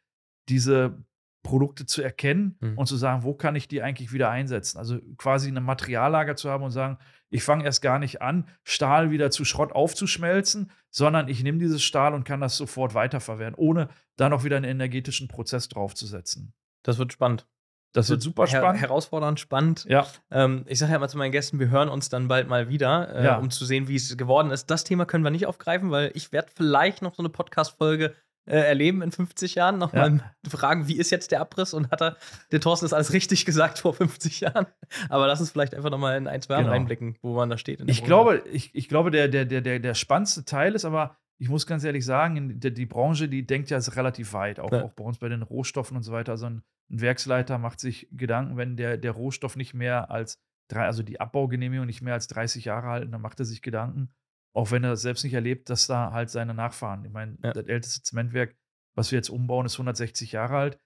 diese 0.50 1.04
Produkte 1.44 1.86
zu 1.86 2.02
erkennen 2.02 2.58
mhm. 2.60 2.78
und 2.78 2.86
zu 2.88 2.96
sagen, 2.96 3.24
wo 3.24 3.34
kann 3.34 3.56
ich 3.56 3.68
die 3.68 3.82
eigentlich 3.82 4.14
wieder 4.14 4.30
einsetzen? 4.30 4.78
Also 4.78 5.00
quasi 5.18 5.50
eine 5.50 5.62
Materiallager 5.62 6.36
zu 6.36 6.50
haben 6.50 6.64
und 6.64 6.72
sagen, 6.72 6.98
ich 7.34 7.44
fange 7.44 7.66
erst 7.66 7.82
gar 7.82 7.98
nicht 7.98 8.22
an, 8.22 8.48
Stahl 8.64 9.10
wieder 9.10 9.32
zu 9.32 9.44
Schrott 9.44 9.72
aufzuschmelzen, 9.72 10.72
sondern 10.92 11.28
ich 11.28 11.42
nehme 11.44 11.58
dieses 11.58 11.84
Stahl 11.84 12.14
und 12.14 12.26
kann 12.26 12.42
das 12.42 12.58
sofort 12.58 12.94
weiterverwerten, 12.94 13.56
ohne 13.56 13.90
da 14.18 14.30
noch 14.30 14.44
wieder 14.44 14.58
einen 14.58 14.70
energetischen 14.70 15.28
Prozess 15.28 15.68
draufzusetzen. 15.68 16.54
Das 16.84 17.00
wird 17.00 17.12
spannend. 17.12 17.48
Das 17.92 18.10
wird 18.10 18.22
super 18.22 18.46
spannend. 18.46 18.82
Her 18.82 18.90
herausfordernd, 18.90 19.40
spannend. 19.40 19.86
Ja. 19.88 20.08
Ähm, 20.32 20.64
ich 20.68 20.78
sage 20.78 20.92
ja 20.92 20.98
immer 20.98 21.08
zu 21.08 21.18
meinen 21.18 21.32
Gästen, 21.32 21.60
wir 21.60 21.70
hören 21.70 21.90
uns 21.90 22.10
dann 22.10 22.28
bald 22.28 22.48
mal 22.48 22.70
wieder, 22.70 23.16
äh, 23.16 23.26
ja. 23.26 23.38
um 23.38 23.50
zu 23.50 23.66
sehen, 23.66 23.88
wie 23.88 23.96
es 23.96 24.16
geworden 24.16 24.52
ist. 24.52 24.68
Das 24.68 24.84
Thema 24.84 25.06
können 25.06 25.24
wir 25.24 25.32
nicht 25.32 25.48
aufgreifen, 25.48 25.90
weil 25.90 26.12
ich 26.14 26.32
werde 26.32 26.52
vielleicht 26.56 27.02
noch 27.02 27.16
so 27.16 27.24
eine 27.24 27.30
Podcast-Folge 27.30 28.14
äh, 28.46 28.58
erleben 28.58 29.02
in 29.02 29.12
50 29.12 29.56
Jahren. 29.56 29.78
Nochmal 29.78 30.18
ja. 30.18 30.50
fragen, 30.50 30.88
wie 30.88 30.98
ist 30.98 31.10
jetzt 31.12 31.32
der 31.32 31.42
Abriss 31.42 31.74
und 31.74 31.92
hat 31.92 32.02
er, 32.02 32.18
der 32.52 32.60
Thorsten 32.60 32.86
ist 32.86 32.94
alles 32.94 33.14
richtig 33.14 33.46
gesagt 33.46 33.80
vor 33.80 33.94
50 33.94 34.42
Jahren. 34.42 34.68
Aber 35.10 35.28
lass 35.28 35.40
uns 35.40 35.52
vielleicht 35.52 35.76
einfach 35.76 35.90
nochmal 35.90 36.18
in 36.18 36.28
ein, 36.28 36.42
zwei 36.42 36.56
Jahren 36.56 36.66
genau. 36.66 36.74
reinblicken, 36.74 37.18
wo 37.22 37.36
man 37.36 37.50
da 37.50 37.58
steht. 37.58 37.82
ich 37.88 38.04
glaube, 38.04 38.44
ich, 38.52 38.74
ich 38.76 38.90
glaube 38.90 39.12
der, 39.12 39.28
der, 39.28 39.46
der, 39.46 39.80
der 39.80 39.94
spannendste 39.94 40.46
Teil 40.46 40.76
ist 40.76 40.86
aber, 40.86 41.18
ich 41.38 41.50
muss 41.50 41.68
ganz 41.68 41.84
ehrlich 41.84 42.06
sagen, 42.06 42.60
die, 42.60 42.74
die 42.74 42.86
Branche, 42.86 43.28
die 43.28 43.46
denkt 43.46 43.70
ja 43.70 43.78
relativ 43.78 44.34
weit, 44.34 44.60
auch, 44.60 44.72
ja. 44.72 44.84
auch 44.84 44.92
bei 44.92 45.04
uns 45.04 45.18
bei 45.18 45.30
den 45.30 45.42
Rohstoffen 45.42 45.98
und 45.98 46.04
so 46.04 46.12
weiter. 46.12 46.34
Also 46.34 46.46
ein, 46.46 46.64
ein, 46.90 47.02
Werksleiter 47.02 47.58
macht 47.58 47.80
sich 47.80 48.08
Gedanken, 48.12 48.58
wenn 48.58 48.78
der, 48.78 48.98
der 48.98 49.12
Rohstoff 49.12 49.56
nicht 49.56 49.74
mehr 49.74 50.12
als 50.12 50.40
drei, 50.70 50.86
also 50.86 51.04
die 51.04 51.20
Abbaugenehmigung 51.20 51.86
nicht 51.86 52.02
mehr 52.02 52.14
als 52.14 52.28
30 52.28 52.66
Jahre 52.66 52.88
halten, 52.88 53.12
dann 53.12 53.22
macht 53.22 53.40
er 53.40 53.46
sich 53.46 53.62
Gedanken, 53.62 54.10
auch 54.54 54.72
wenn 54.72 54.84
er 54.84 54.96
selbst 54.96 55.24
nicht 55.24 55.34
erlebt, 55.34 55.70
dass 55.70 55.88
da 55.88 56.12
halt 56.12 56.30
seine 56.30 56.54
Nachfahren, 56.54 57.06
ich 57.06 57.12
meine, 57.12 57.38
ja. 57.44 57.54
das 57.54 57.66
älteste 57.66 58.04
Zementwerk, 58.04 58.56
was 58.96 59.12
wir 59.12 59.18
jetzt 59.18 59.30
umbauen, 59.30 59.66
ist 59.66 59.74
160 59.74 60.32
Jahre 60.32 60.58
alt. 60.58 60.80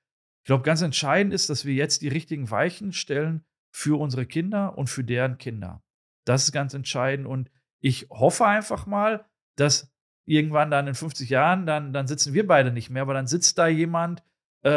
Ich 0.44 0.48
glaube, 0.48 0.64
ganz 0.64 0.82
entscheidend 0.82 1.34
ist, 1.34 1.50
dass 1.50 1.66
wir 1.66 1.74
jetzt 1.74 2.02
die 2.02 2.08
richtigen 2.08 2.50
Weichen 2.50 2.94
stellen 2.94 3.46
für 3.72 4.00
unsere 4.00 4.26
Kinder 4.26 4.78
und 4.78 4.90
für 4.90 5.04
deren 5.04 5.38
Kinder. 5.38 5.84
Das 6.26 6.44
ist 6.44 6.52
ganz 6.54 6.74
entscheidend 6.74 7.28
und 7.28 7.52
ich 7.80 8.08
hoffe 8.10 8.46
einfach 8.46 8.86
mal, 8.86 9.26
dass 9.56 9.94
irgendwann 10.26 10.72
dann 10.72 10.88
in 10.88 10.96
50 10.96 11.30
Jahren, 11.30 11.66
dann, 11.66 11.94
dann 11.94 12.08
sitzen 12.08 12.34
wir 12.34 12.48
beide 12.48 12.72
nicht 12.72 12.90
mehr, 12.90 13.02
aber 13.02 13.14
dann 13.14 13.28
sitzt 13.28 13.58
da 13.58 13.68
jemand, 13.68 14.24
äh, 14.64 14.70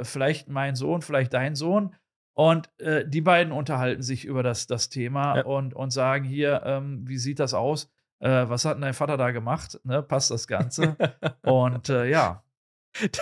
äh, 0.00 0.04
vielleicht 0.04 0.48
mein 0.48 0.74
Sohn, 0.74 1.02
vielleicht 1.02 1.32
dein 1.32 1.54
Sohn, 1.54 1.94
und 2.36 2.68
äh, 2.80 3.08
die 3.08 3.22
beiden 3.22 3.50
unterhalten 3.50 4.02
sich 4.02 4.26
über 4.26 4.42
das, 4.42 4.66
das 4.66 4.90
Thema 4.90 5.38
ja. 5.38 5.44
und, 5.44 5.72
und 5.72 5.90
sagen 5.90 6.24
hier, 6.24 6.62
ähm, 6.66 7.08
wie 7.08 7.16
sieht 7.16 7.38
das 7.38 7.54
aus? 7.54 7.90
Äh, 8.20 8.48
was 8.48 8.64
hat 8.64 8.76
denn 8.76 8.82
dein 8.82 8.94
Vater 8.94 9.16
da 9.16 9.30
gemacht? 9.30 9.80
Ne, 9.84 10.02
passt 10.02 10.30
das 10.30 10.46
Ganze? 10.46 10.96
und 11.42 11.88
äh, 11.88 12.08
ja. 12.08 12.42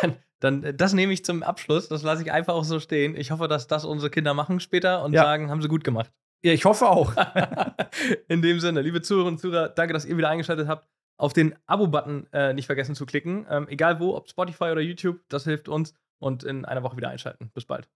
Dann, 0.00 0.16
dann, 0.40 0.62
äh, 0.62 0.74
das 0.74 0.92
nehme 0.92 1.12
ich 1.12 1.24
zum 1.24 1.42
Abschluss. 1.42 1.88
Das 1.88 2.02
lasse 2.02 2.22
ich 2.22 2.32
einfach 2.32 2.54
auch 2.54 2.64
so 2.64 2.80
stehen. 2.80 3.16
Ich 3.16 3.30
hoffe, 3.30 3.48
dass 3.48 3.66
das 3.66 3.84
unsere 3.84 4.10
Kinder 4.10 4.34
machen 4.34 4.60
später 4.60 5.02
und 5.02 5.12
ja. 5.12 5.22
sagen, 5.22 5.50
haben 5.50 5.62
sie 5.62 5.68
gut 5.68 5.84
gemacht. 5.84 6.12
Ja, 6.44 6.52
ich 6.52 6.64
hoffe 6.64 6.88
auch. 6.88 7.14
In 8.28 8.42
dem 8.42 8.60
Sinne, 8.60 8.82
liebe 8.82 9.00
Zuhörerinnen 9.00 9.36
und 9.36 9.40
Zuhörer, 9.40 9.70
danke, 9.70 9.94
dass 9.94 10.04
ihr 10.04 10.16
wieder 10.16 10.28
eingeschaltet 10.28 10.68
habt. 10.68 10.86
Auf 11.16 11.32
den 11.32 11.54
Abo-Button 11.66 12.26
äh, 12.32 12.52
nicht 12.52 12.66
vergessen 12.66 12.94
zu 12.94 13.06
klicken. 13.06 13.46
Ähm, 13.48 13.68
egal 13.68 13.98
wo, 14.00 14.14
ob 14.14 14.28
Spotify 14.28 14.64
oder 14.64 14.80
YouTube, 14.80 15.20
das 15.28 15.44
hilft 15.44 15.68
uns. 15.68 15.94
Und 16.18 16.44
in 16.44 16.64
einer 16.64 16.82
Woche 16.82 16.96
wieder 16.96 17.08
einschalten. 17.08 17.50
Bis 17.54 17.64
bald. 17.64 17.88